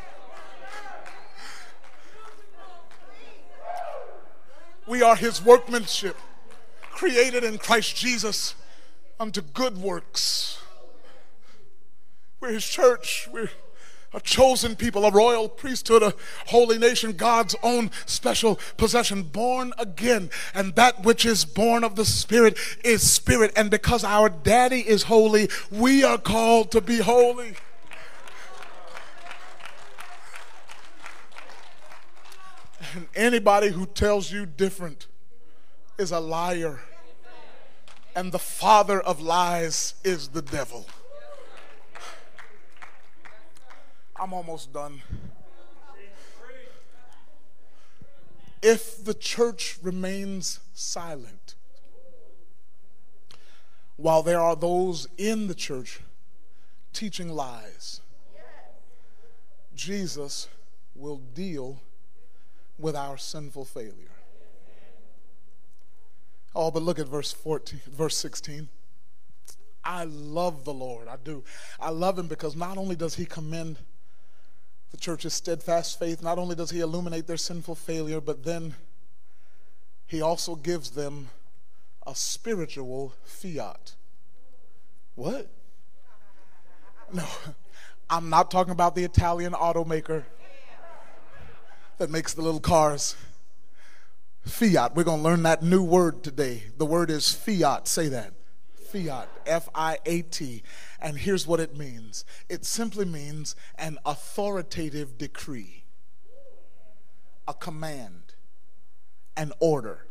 We 4.88 5.02
are 5.02 5.16
his 5.16 5.44
workmanship, 5.44 6.16
created 6.92 7.44
in 7.44 7.58
Christ 7.58 7.96
Jesus 7.96 8.54
unto 9.20 9.42
good 9.42 9.80
works 9.80 10.60
we're 12.46 12.54
his 12.54 12.66
church. 12.66 13.28
We're 13.32 13.50
a 14.14 14.20
chosen 14.20 14.76
people, 14.76 15.04
a 15.04 15.12
royal 15.12 15.50
priesthood, 15.50 16.04
a 16.04 16.14
holy 16.48 16.78
nation, 16.78 17.14
God's 17.14 17.56
own 17.64 17.92
special 18.06 18.60
possession, 18.78 19.24
born 19.24 19.74
again. 19.78 20.30
And 20.54 20.76
that 20.76 21.04
which 21.04 21.26
is 21.26 21.44
born 21.44 21.84
of 21.84 21.96
the 21.96 22.06
Spirit 22.06 22.58
is 22.84 23.10
spirit. 23.10 23.52
And 23.56 23.72
because 23.72 24.04
our 24.04 24.30
daddy 24.30 24.88
is 24.88 25.04
holy, 25.04 25.50
we 25.72 26.04
are 26.04 26.20
called 26.20 26.72
to 26.72 26.82
be 26.82 27.00
holy. 27.00 27.56
And 32.94 33.08
anybody 33.16 33.70
who 33.70 33.88
tells 33.88 34.32
you 34.32 34.46
different 34.46 35.08
is 35.98 36.12
a 36.12 36.20
liar. 36.20 36.80
And 38.16 38.32
the 38.32 38.40
father 38.40 39.02
of 39.02 39.20
lies 39.20 39.96
is 40.06 40.30
the 40.30 40.42
devil. 40.44 40.86
I'm 44.18 44.34
almost 44.34 44.72
done. 44.72 45.02
If 48.62 49.04
the 49.04 49.14
church 49.14 49.78
remains 49.82 50.60
silent, 50.74 51.56
while 53.98 54.24
there 54.24 54.40
are 54.40 54.56
those 54.56 55.08
in 55.18 55.48
the 55.48 55.56
church 55.56 56.00
teaching 56.94 57.30
lies, 57.30 58.02
Jesus 59.76 60.48
will 60.96 61.18
deal 61.18 61.82
with 62.80 62.96
our 62.96 63.18
sinful 63.18 63.66
failure. 63.66 64.12
Oh, 66.56 66.72
but 66.72 66.82
look 66.82 67.00
at 67.00 67.08
verse 67.08 67.34
14, 67.34 67.82
verse 67.92 68.18
16. 68.18 68.70
I 69.84 70.06
love 70.06 70.64
the 70.64 70.74
Lord. 70.74 71.08
I 71.08 71.18
do. 71.18 71.44
I 71.80 71.90
love 71.90 72.18
him 72.18 72.28
because 72.28 72.56
not 72.56 72.78
only 72.78 72.96
does 72.96 73.16
he 73.16 73.26
commend 73.26 73.78
the 74.96 75.02
church's 75.02 75.34
steadfast 75.34 76.00
faith, 76.00 76.24
not 76.24 76.40
only 76.40 76.56
does 76.56 76.72
he 76.72 76.80
illuminate 76.80 77.28
their 77.28 77.36
sinful 77.36 77.76
failure, 77.76 78.22
but 78.22 78.46
then 78.46 78.76
he 80.08 80.22
also 80.22 80.56
gives 80.56 80.92
them 80.92 81.28
a 82.08 82.16
spiritual 82.16 83.14
fiat. 83.26 83.96
What? 85.16 85.52
No, 87.12 87.28
I'm 88.10 88.30
not 88.30 88.50
talking 88.50 88.72
about 88.72 88.96
the 88.96 89.04
Italian 89.04 89.52
automaker 89.52 90.24
that 91.98 92.10
makes 92.10 92.34
the 92.34 92.42
little 92.42 92.62
cars. 92.62 93.18
Fiat. 94.46 94.96
We're 94.96 95.04
going 95.04 95.20
to 95.20 95.24
learn 95.24 95.44
that 95.44 95.62
new 95.62 95.84
word 95.84 96.24
today. 96.24 96.64
The 96.78 96.86
word 96.86 97.10
is 97.10 97.34
fiat. 97.34 97.90
Say 97.90 98.08
that. 98.08 98.32
Fiat. 98.96 99.28
F 99.46 99.68
I 99.76 100.00
A 100.06 100.22
T. 100.22 100.64
And 101.02 101.18
here's 101.18 101.46
what 101.46 101.60
it 101.60 101.76
means 101.76 102.24
it 102.50 102.66
simply 102.66 103.06
means 103.06 103.56
an 103.78 103.98
authoritative 104.06 105.18
decree, 105.18 105.84
a 107.48 107.54
command, 107.54 108.34
an 109.36 109.52
order. 109.60 110.08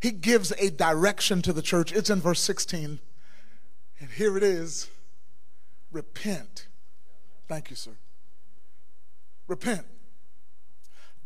He 0.00 0.10
gives 0.10 0.50
a 0.52 0.70
direction 0.70 1.42
to 1.42 1.52
the 1.52 1.62
church. 1.62 1.92
It's 1.92 2.10
in 2.10 2.20
verse 2.20 2.40
16. 2.40 3.00
And 4.00 4.10
here 4.10 4.36
it 4.36 4.42
is 4.42 4.88
repent. 5.92 6.66
Thank 7.46 7.70
you, 7.70 7.76
sir. 7.76 7.92
Repent. 9.46 9.84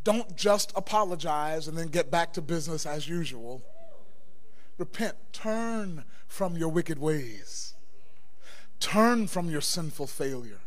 Don't 0.05 0.37
just 0.37 0.73
apologize 0.77 1.67
and 1.69 1.79
then 1.79 1.89
get 1.89 2.11
back 2.11 2.33
to 2.35 2.43
business 2.43 2.85
as 2.85 3.09
usual. 3.09 3.63
Repent. 4.79 5.17
Turn 5.33 6.05
from 6.27 6.57
your 6.57 6.69
wicked 6.69 6.99
ways. 6.99 7.75
Turn 8.81 9.27
from 9.27 9.51
your 9.51 9.61
sinful 9.61 10.07
failure. 10.07 10.61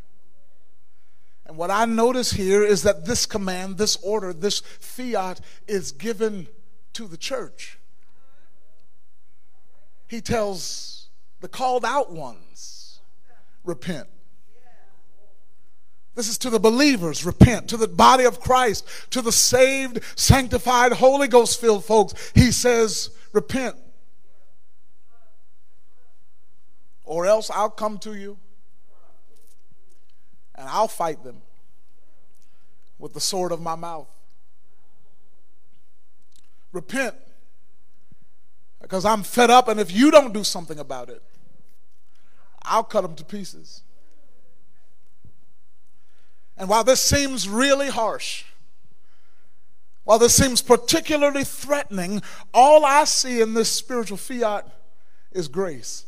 And 1.46 1.58
what 1.58 1.72
I 1.72 1.86
notice 1.86 2.32
here 2.32 2.64
is 2.64 2.84
that 2.84 3.06
this 3.06 3.26
command, 3.26 3.78
this 3.78 3.98
order, 3.98 4.34
this 4.34 4.60
fiat 4.60 5.42
is 5.68 5.92
given 5.92 6.48
to 6.94 7.08
the 7.08 7.18
church. 7.18 7.80
He 10.08 10.22
tells 10.22 11.10
the 11.40 11.48
called 11.48 11.86
out 11.86 12.12
ones, 12.12 13.00
repent. 13.64 14.08
This 16.16 16.28
is 16.28 16.38
to 16.40 16.50
the 16.50 16.60
believers, 16.60 17.26
repent. 17.26 17.70
To 17.70 17.78
the 17.78 17.88
body 17.88 18.26
of 18.26 18.42
Christ, 18.42 18.86
to 19.12 19.22
the 19.22 19.32
saved, 19.32 20.02
sanctified, 20.16 20.92
Holy 20.92 21.28
Ghost 21.28 21.60
filled 21.62 21.86
folks, 21.86 22.32
he 22.36 22.52
says, 22.52 23.10
repent. 23.32 23.78
Or 27.12 27.26
else 27.26 27.52
I'll 27.52 27.70
come 27.70 27.98
to 28.00 28.14
you 28.14 28.38
and 30.56 30.66
I'll 30.70 30.88
fight 30.88 31.26
them 31.26 31.42
with 32.98 33.14
the 33.14 33.20
sword 33.20 33.52
of 33.52 33.60
my 33.60 33.76
mouth. 33.76 34.08
Repent 36.72 37.16
because 38.82 39.04
I'm 39.04 39.24
fed 39.24 39.50
up, 39.50 39.68
and 39.68 39.78
if 39.78 39.92
you 39.92 40.10
don't 40.10 40.34
do 40.34 40.46
something 40.46 40.80
about 40.80 41.10
it, 41.10 41.22
I'll 42.62 42.86
cut 42.86 43.02
them 43.02 43.16
to 43.16 43.26
pieces. 43.26 43.82
And 46.56 46.70
while 46.70 46.86
this 46.86 47.02
seems 47.02 47.50
really 47.50 47.90
harsh, 47.90 48.46
while 50.06 50.18
this 50.18 50.34
seems 50.34 50.62
particularly 50.62 51.44
threatening, 51.44 52.22
all 52.54 52.86
I 52.86 53.04
see 53.04 53.42
in 53.42 53.54
this 53.54 53.70
spiritual 53.70 54.16
fiat 54.16 54.66
is 55.34 55.50
grace. 55.50 56.06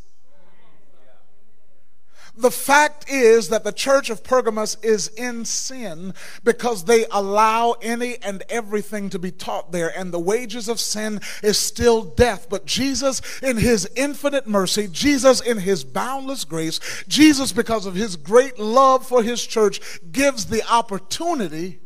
The 2.35 2.49
fact 2.49 3.09
is 3.11 3.49
that 3.49 3.63
the 3.63 3.71
church 3.71 4.09
of 4.09 4.23
Pergamos 4.23 4.75
is 4.81 5.07
in 5.09 5.45
sin 5.45 6.15
because 6.43 6.85
they 6.85 7.05
allow 7.11 7.73
any 7.73 8.17
and 8.23 8.41
everything 8.49 9.11
to 9.11 9.19
be 9.19 9.29
taught 9.29 9.71
there, 9.71 9.91
and 9.95 10.11
the 10.11 10.19
wages 10.19 10.67
of 10.67 10.79
sin 10.79 11.21
is 11.43 11.59
still 11.59 12.03
death. 12.03 12.47
But 12.49 12.65
Jesus, 12.65 13.21
in 13.43 13.57
his 13.57 13.87
infinite 13.95 14.47
mercy, 14.47 14.87
Jesus, 14.91 15.41
in 15.41 15.59
his 15.59 15.83
boundless 15.83 16.43
grace, 16.43 16.79
Jesus, 17.07 17.51
because 17.51 17.85
of 17.85 17.93
his 17.93 18.15
great 18.15 18.57
love 18.57 19.05
for 19.05 19.21
his 19.21 19.45
church, 19.45 19.79
gives 20.11 20.45
the 20.45 20.63
opportunity 20.67 21.81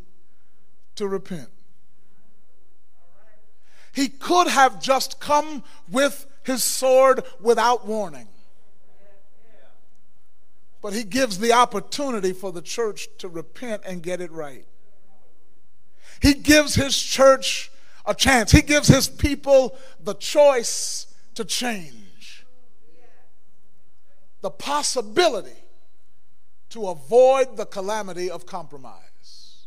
to 0.95 1.09
repent. 1.09 1.49
He 3.91 4.07
could 4.07 4.47
have 4.47 4.81
just 4.81 5.19
come 5.19 5.63
with 5.91 6.25
his 6.43 6.63
sword 6.63 7.23
without 7.41 7.85
warning. 7.85 8.29
But 10.81 10.93
he 10.93 11.03
gives 11.03 11.39
the 11.39 11.53
opportunity 11.53 12.33
for 12.33 12.51
the 12.51 12.61
church 12.61 13.07
to 13.19 13.27
repent 13.27 13.81
and 13.85 14.03
get 14.03 14.21
it 14.21 14.31
right. 14.31 14.65
He 16.21 16.33
gives 16.33 16.75
his 16.75 16.97
church 16.97 17.71
a 18.05 18.13
chance. 18.13 18.51
He 18.51 18.61
gives 18.61 18.87
his 18.87 19.09
people 19.09 19.77
the 19.99 20.13
choice 20.13 21.07
to 21.35 21.45
change. 21.45 22.45
The 24.41 24.49
possibility 24.49 25.51
to 26.69 26.87
avoid 26.87 27.57
the 27.57 27.65
calamity 27.65 28.29
of 28.29 28.45
compromise. 28.45 29.65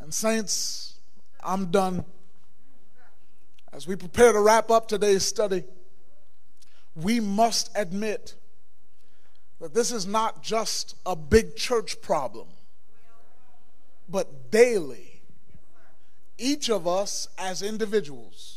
And, 0.00 0.12
saints, 0.12 0.98
I'm 1.42 1.70
done. 1.70 2.04
As 3.72 3.86
we 3.86 3.96
prepare 3.96 4.32
to 4.32 4.40
wrap 4.40 4.70
up 4.70 4.88
today's 4.88 5.24
study, 5.24 5.64
we 6.94 7.20
must 7.20 7.70
admit 7.74 8.34
that 9.60 9.74
this 9.74 9.90
is 9.90 10.06
not 10.06 10.42
just 10.42 10.94
a 11.04 11.16
big 11.16 11.56
church 11.56 12.00
problem, 12.00 12.48
but 14.08 14.50
daily, 14.50 15.22
each 16.38 16.70
of 16.70 16.86
us 16.86 17.28
as 17.36 17.62
individuals, 17.62 18.54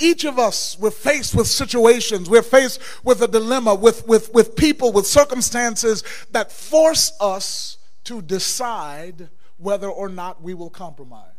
each 0.00 0.24
of 0.24 0.38
us, 0.38 0.78
we're 0.78 0.90
faced 0.90 1.34
with 1.34 1.48
situations, 1.48 2.30
we're 2.30 2.42
faced 2.42 2.80
with 3.02 3.20
a 3.20 3.26
dilemma, 3.26 3.74
with, 3.74 4.06
with, 4.06 4.32
with 4.32 4.54
people, 4.54 4.92
with 4.92 5.06
circumstances 5.06 6.04
that 6.30 6.52
force 6.52 7.12
us 7.20 7.78
to 8.04 8.22
decide 8.22 9.28
whether 9.56 9.88
or 9.88 10.08
not 10.08 10.40
we 10.40 10.54
will 10.54 10.70
compromise. 10.70 11.32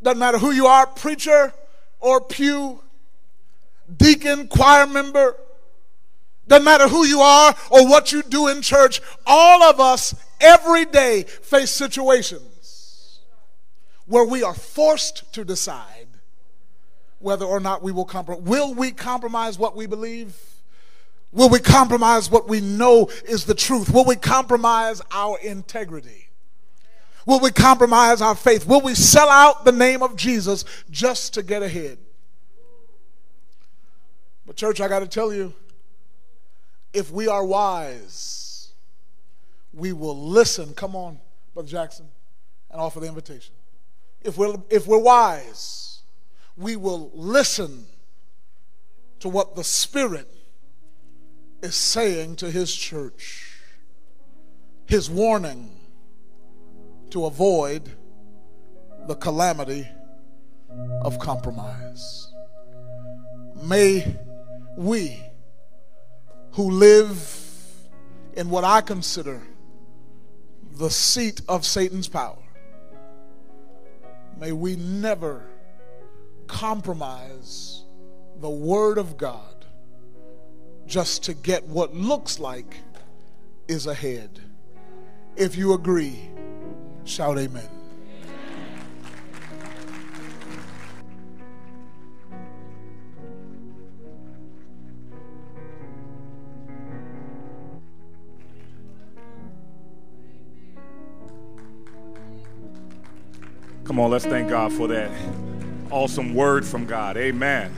Doesn't 0.00 0.20
matter 0.20 0.38
who 0.38 0.52
you 0.52 0.66
are, 0.66 0.86
preacher 0.86 1.52
or 1.98 2.20
pew 2.20 2.80
deacon, 3.96 4.48
choir 4.48 4.86
member, 4.86 5.36
doesn't 6.46 6.64
matter 6.64 6.88
who 6.88 7.04
you 7.04 7.20
are 7.20 7.54
or 7.70 7.86
what 7.88 8.10
you 8.12 8.22
do 8.22 8.48
in 8.48 8.62
church, 8.62 9.00
all 9.26 9.62
of 9.62 9.80
us 9.80 10.14
every 10.40 10.84
day 10.86 11.22
face 11.24 11.70
situations 11.70 13.20
where 14.06 14.24
we 14.24 14.42
are 14.42 14.54
forced 14.54 15.30
to 15.34 15.44
decide 15.44 16.06
whether 17.18 17.44
or 17.44 17.60
not 17.60 17.82
we 17.82 17.92
will 17.92 18.04
compromise. 18.04 18.42
Will 18.42 18.74
we 18.74 18.90
compromise 18.92 19.58
what 19.58 19.76
we 19.76 19.86
believe? 19.86 20.36
Will 21.32 21.50
we 21.50 21.58
compromise 21.58 22.30
what 22.30 22.48
we 22.48 22.60
know 22.60 23.10
is 23.26 23.44
the 23.44 23.54
truth? 23.54 23.92
Will 23.92 24.04
we 24.04 24.16
compromise 24.16 25.02
our 25.10 25.38
integrity? 25.40 26.30
Will 27.26 27.40
we 27.40 27.50
compromise 27.50 28.22
our 28.22 28.34
faith? 28.34 28.66
Will 28.66 28.80
we 28.80 28.94
sell 28.94 29.28
out 29.28 29.66
the 29.66 29.72
name 29.72 30.02
of 30.02 30.16
Jesus 30.16 30.64
just 30.90 31.34
to 31.34 31.42
get 31.42 31.62
ahead? 31.62 31.98
But, 34.48 34.56
church, 34.56 34.80
I 34.80 34.88
got 34.88 35.00
to 35.00 35.06
tell 35.06 35.30
you, 35.30 35.52
if 36.94 37.12
we 37.12 37.28
are 37.28 37.44
wise, 37.44 38.72
we 39.74 39.92
will 39.92 40.18
listen. 40.18 40.72
Come 40.72 40.96
on, 40.96 41.20
Brother 41.52 41.68
Jackson, 41.68 42.06
and 42.70 42.80
offer 42.80 42.98
the 42.98 43.08
invitation. 43.08 43.54
If 44.22 44.38
we're, 44.38 44.56
if 44.70 44.86
we're 44.86 45.02
wise, 45.02 46.00
we 46.56 46.76
will 46.76 47.10
listen 47.12 47.84
to 49.20 49.28
what 49.28 49.54
the 49.54 49.62
Spirit 49.62 50.34
is 51.62 51.74
saying 51.74 52.36
to 52.36 52.50
His 52.50 52.74
church, 52.74 53.52
His 54.86 55.10
warning 55.10 55.78
to 57.10 57.26
avoid 57.26 57.90
the 59.08 59.14
calamity 59.14 59.86
of 61.02 61.18
compromise. 61.18 62.32
May 63.62 64.16
we 64.78 65.20
who 66.52 66.70
live 66.70 67.36
in 68.34 68.48
what 68.48 68.62
I 68.62 68.80
consider 68.80 69.42
the 70.76 70.88
seat 70.88 71.40
of 71.48 71.66
Satan's 71.66 72.06
power, 72.06 72.38
may 74.38 74.52
we 74.52 74.76
never 74.76 75.42
compromise 76.46 77.82
the 78.40 78.48
Word 78.48 78.98
of 78.98 79.16
God 79.16 79.66
just 80.86 81.24
to 81.24 81.34
get 81.34 81.64
what 81.64 81.92
looks 81.92 82.38
like 82.38 82.76
is 83.66 83.88
ahead. 83.88 84.38
If 85.34 85.56
you 85.56 85.72
agree, 85.72 86.30
shout 87.02 87.36
amen. 87.36 87.77
Come 103.88 103.98
on, 104.00 104.10
let's 104.10 104.26
thank 104.26 104.50
God 104.50 104.70
for 104.74 104.86
that 104.88 105.10
awesome 105.90 106.34
word 106.34 106.66
from 106.66 106.84
God. 106.84 107.16
Amen. 107.16 107.72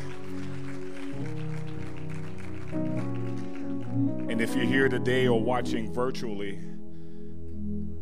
And 4.28 4.40
if 4.40 4.56
you're 4.56 4.64
here 4.64 4.88
today 4.88 5.28
or 5.28 5.40
watching 5.40 5.94
virtually, 5.94 6.58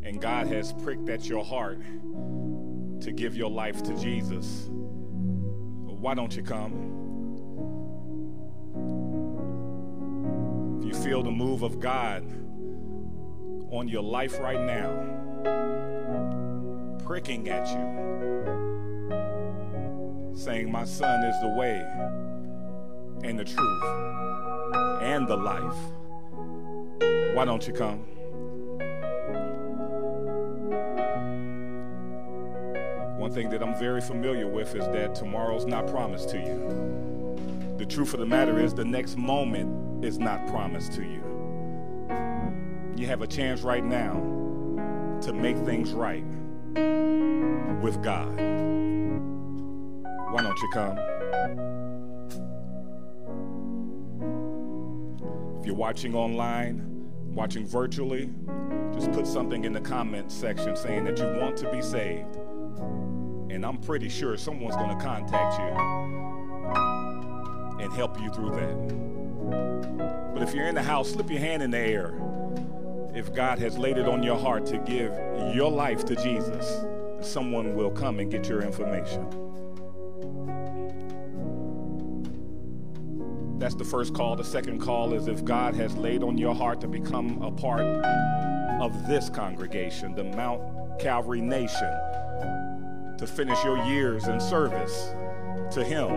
and 0.03 0.23
God 0.23 0.47
has 0.47 0.73
pricked 0.73 1.11
at 1.11 1.27
your 1.27 1.45
heart 1.45 1.83
to 3.03 3.13
give 3.13 3.37
your 3.37 3.51
life 3.51 3.83
to 3.83 3.95
Jesus, 3.99 4.71
why 4.71 6.15
don't 6.15 6.35
you 6.35 6.43
come? 6.43 6.73
If 10.81 10.87
you 10.87 10.95
feel 10.95 11.23
the 11.23 11.31
move 11.31 11.63
of 11.63 11.79
God 11.79 12.23
on 13.71 13.87
your 13.87 14.03
life 14.03 14.39
right 14.39 14.63
now, 14.63 14.89
pricking 17.09 17.49
at 17.49 17.67
you, 17.69 17.87
saying, 20.35 20.71
My 20.71 20.85
son 20.85 21.25
is 21.25 21.41
the 21.41 21.49
way 21.57 21.83
and 23.25 23.39
the 23.39 23.45
truth 23.47 23.83
and 25.01 25.27
the 25.27 25.35
life. 25.35 25.79
Why 27.35 27.47
don't 27.47 27.67
you 27.67 27.73
come? 27.73 28.01
One 33.19 33.33
thing 33.33 33.49
that 33.49 33.63
I'm 33.63 33.75
very 33.79 34.03
familiar 34.03 34.47
with 34.47 34.75
is 34.75 34.85
that 34.89 35.15
tomorrow's 35.15 35.65
not 35.65 35.87
promised 35.87 36.29
to 36.29 36.37
you. 36.37 37.75
The 37.79 37.87
truth 37.87 38.13
of 38.13 38.21
the 38.21 38.27
matter 38.27 38.61
is, 38.61 38.75
the 38.75 38.85
next 38.85 39.17
moment 39.17 40.05
is 40.05 40.19
not 40.19 40.47
promised 40.49 40.93
to 40.93 41.03
you. 41.03 41.23
You 42.99 43.07
have 43.07 43.23
a 43.23 43.27
chance 43.27 43.63
right 43.63 43.83
now 43.83 44.13
to 45.23 45.33
make 45.33 45.57
things 45.57 45.93
right 45.93 46.23
with 46.75 48.03
God. 48.03 48.37
Why 50.31 50.43
don't 50.43 50.59
you 50.61 50.69
come? 50.73 50.99
If 55.61 55.67
you're 55.67 55.75
watching 55.75 56.15
online, 56.15 56.85
watching 57.35 57.67
virtually, 57.67 58.31
just 58.93 59.11
put 59.13 59.27
something 59.27 59.65
in 59.65 59.73
the 59.73 59.81
comment 59.81 60.31
section 60.31 60.77
saying 60.77 61.05
that 61.05 61.19
you 61.19 61.27
want 61.41 61.57
to 61.59 61.71
be 61.71 61.81
saved. 61.81 62.37
And 63.51 63.65
I'm 63.65 63.79
pretty 63.79 64.09
sure 64.09 64.37
someone's 64.37 64.77
going 64.77 64.97
to 64.97 65.05
contact 65.05 65.59
you 65.59 65.67
and 67.83 67.93
help 67.93 68.21
you 68.21 68.29
through 68.31 68.51
that. 68.51 70.35
But 70.35 70.43
if 70.43 70.55
you're 70.55 70.67
in 70.67 70.75
the 70.75 70.83
house, 70.83 71.11
slip 71.11 71.31
your 71.31 71.41
hand 71.41 71.63
in 71.63 71.71
the 71.71 71.79
air. 71.79 72.28
If 73.15 73.35
God 73.35 73.59
has 73.59 73.77
laid 73.79 73.97
it 73.97 74.07
on 74.07 74.23
your 74.23 74.39
heart 74.39 74.67
to 74.67 74.79
give 74.79 75.13
your 75.55 75.71
life 75.71 76.05
to 76.07 76.17
Jesus, 76.17 76.85
someone 77.21 77.75
will 77.75 77.91
come 77.91 78.21
and 78.21 78.31
get 78.31 78.49
your 78.49 78.63
information. 78.63 79.27
That's 83.59 83.75
the 83.75 83.85
first 83.85 84.15
call. 84.15 84.37
The 84.37 84.45
second 84.45 84.81
call 84.81 85.15
is 85.15 85.27
if 85.27 85.45
God 85.45 85.75
has 85.75 85.97
laid 85.97 86.23
on 86.23 86.39
your 86.39 86.55
heart 86.55 86.81
to 86.83 86.89
become 86.89 87.43
a 87.43 87.51
part 87.51 87.83
of 88.81 89.09
this 89.09 89.29
congregation, 89.29 90.15
the 90.15 90.25
Mount 90.25 91.01
Calvary 91.01 91.41
Nation, 91.41 91.91
to 93.19 93.27
finish 93.27 93.63
your 93.65 93.79
years 93.85 94.29
in 94.29 94.39
service 94.41 95.13
to 95.73 95.83
Him. 95.85 96.09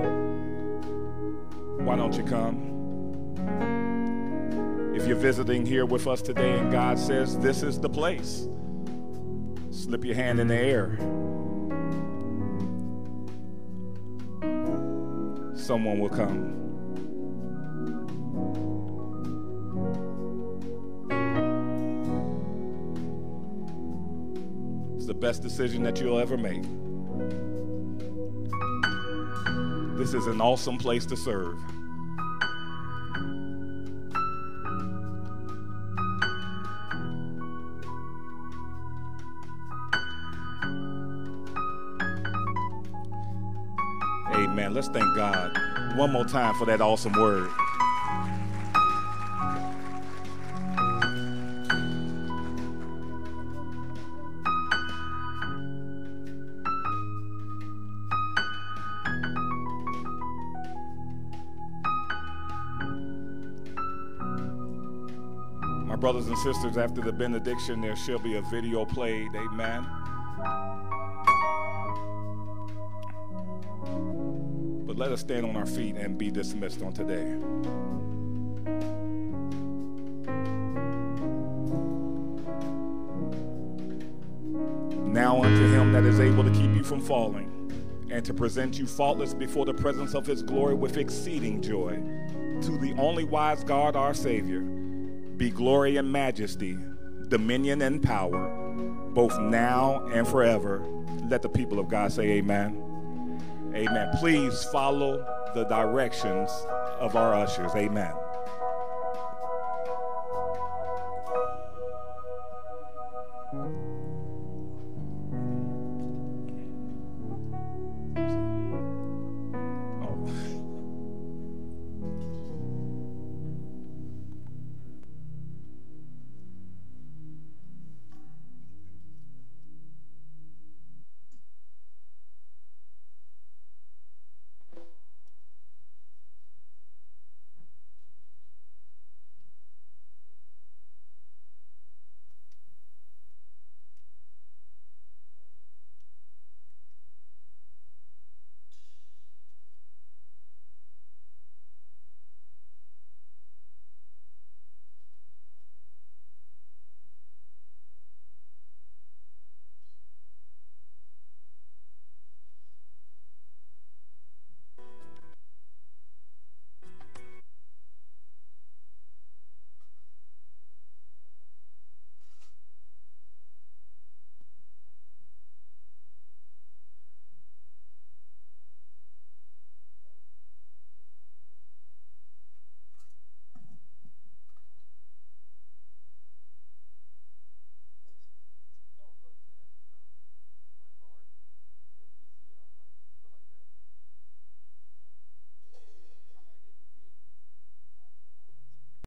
Why 1.84 1.96
don't 1.96 2.16
you 2.16 2.24
come? 2.24 2.71
If 5.02 5.08
you're 5.08 5.18
visiting 5.18 5.66
here 5.66 5.88
with 5.88 6.06
us 6.06 6.22
today 6.22 6.60
and 6.60 6.72
God 6.72 7.00
says 7.00 7.36
this 7.40 7.64
is 7.64 7.80
the 7.80 7.90
place, 7.90 8.48
slip 9.72 10.06
your 10.06 10.14
hand 10.14 10.40
in 10.40 10.48
the 10.48 10.56
air. 10.56 10.96
Someone 15.56 15.98
will 15.98 16.10
come. 16.10 16.54
It's 24.98 25.08
the 25.08 25.16
best 25.16 25.42
decision 25.42 25.82
that 25.82 26.00
you'll 26.00 26.20
ever 26.20 26.38
make. 26.38 26.62
This 29.98 30.14
is 30.14 30.28
an 30.28 30.40
awesome 30.42 30.78
place 30.78 31.08
to 31.08 31.18
serve. 31.18 31.58
Amen. 44.72 44.76
Let's 44.76 44.88
thank 44.88 45.16
God 45.16 45.98
one 45.98 46.12
more 46.12 46.26
time 46.26 46.56
for 46.56 46.66
that 46.66 46.82
awesome 46.82 47.14
word. 47.14 47.50
My 65.86 65.96
brothers 65.98 66.28
and 66.28 66.38
sisters, 66.38 66.78
after 66.78 67.02
the 67.02 67.12
benediction, 67.12 67.82
there 67.82 67.96
shall 67.96 68.20
be 68.20 68.38
a 68.38 68.42
video 68.44 68.86
played. 68.86 69.36
Amen. 69.36 70.01
Let 75.02 75.12
us 75.12 75.22
stand 75.22 75.44
on 75.44 75.56
our 75.56 75.66
feet 75.66 75.96
and 75.96 76.16
be 76.16 76.30
dismissed 76.30 76.84
on 76.84 76.94
today. 76.94 77.26
Now 85.12 85.42
unto 85.42 85.72
him 85.72 85.92
that 85.94 86.04
is 86.04 86.20
able 86.20 86.44
to 86.44 86.52
keep 86.52 86.76
you 86.76 86.84
from 86.84 87.02
falling 87.02 87.50
and 88.12 88.24
to 88.26 88.32
present 88.32 88.78
you 88.78 88.86
faultless 88.86 89.34
before 89.34 89.66
the 89.66 89.74
presence 89.74 90.14
of 90.14 90.28
his 90.28 90.44
glory 90.44 90.76
with 90.76 90.98
exceeding 90.98 91.64
joy. 91.64 91.96
To 92.62 92.78
the 92.78 92.94
only 93.00 93.24
wise 93.24 93.64
God, 93.64 93.96
our 93.96 94.14
Savior, 94.14 94.60
be 94.60 95.50
glory 95.50 95.98
and 95.98 96.12
majesty, 96.12 96.78
dominion 97.28 97.82
and 97.82 98.04
power, 98.04 98.50
both 99.16 99.36
now 99.40 100.06
and 100.14 100.28
forever. 100.28 100.86
Let 101.28 101.42
the 101.42 101.50
people 101.50 101.80
of 101.80 101.90
God 101.90 102.12
say 102.12 102.34
amen. 102.34 102.81
Amen. 103.82 104.12
Please 104.20 104.64
follow 104.66 105.26
the 105.56 105.64
directions 105.64 106.52
of 107.00 107.16
our 107.16 107.34
ushers. 107.34 107.72
Amen. 107.76 108.14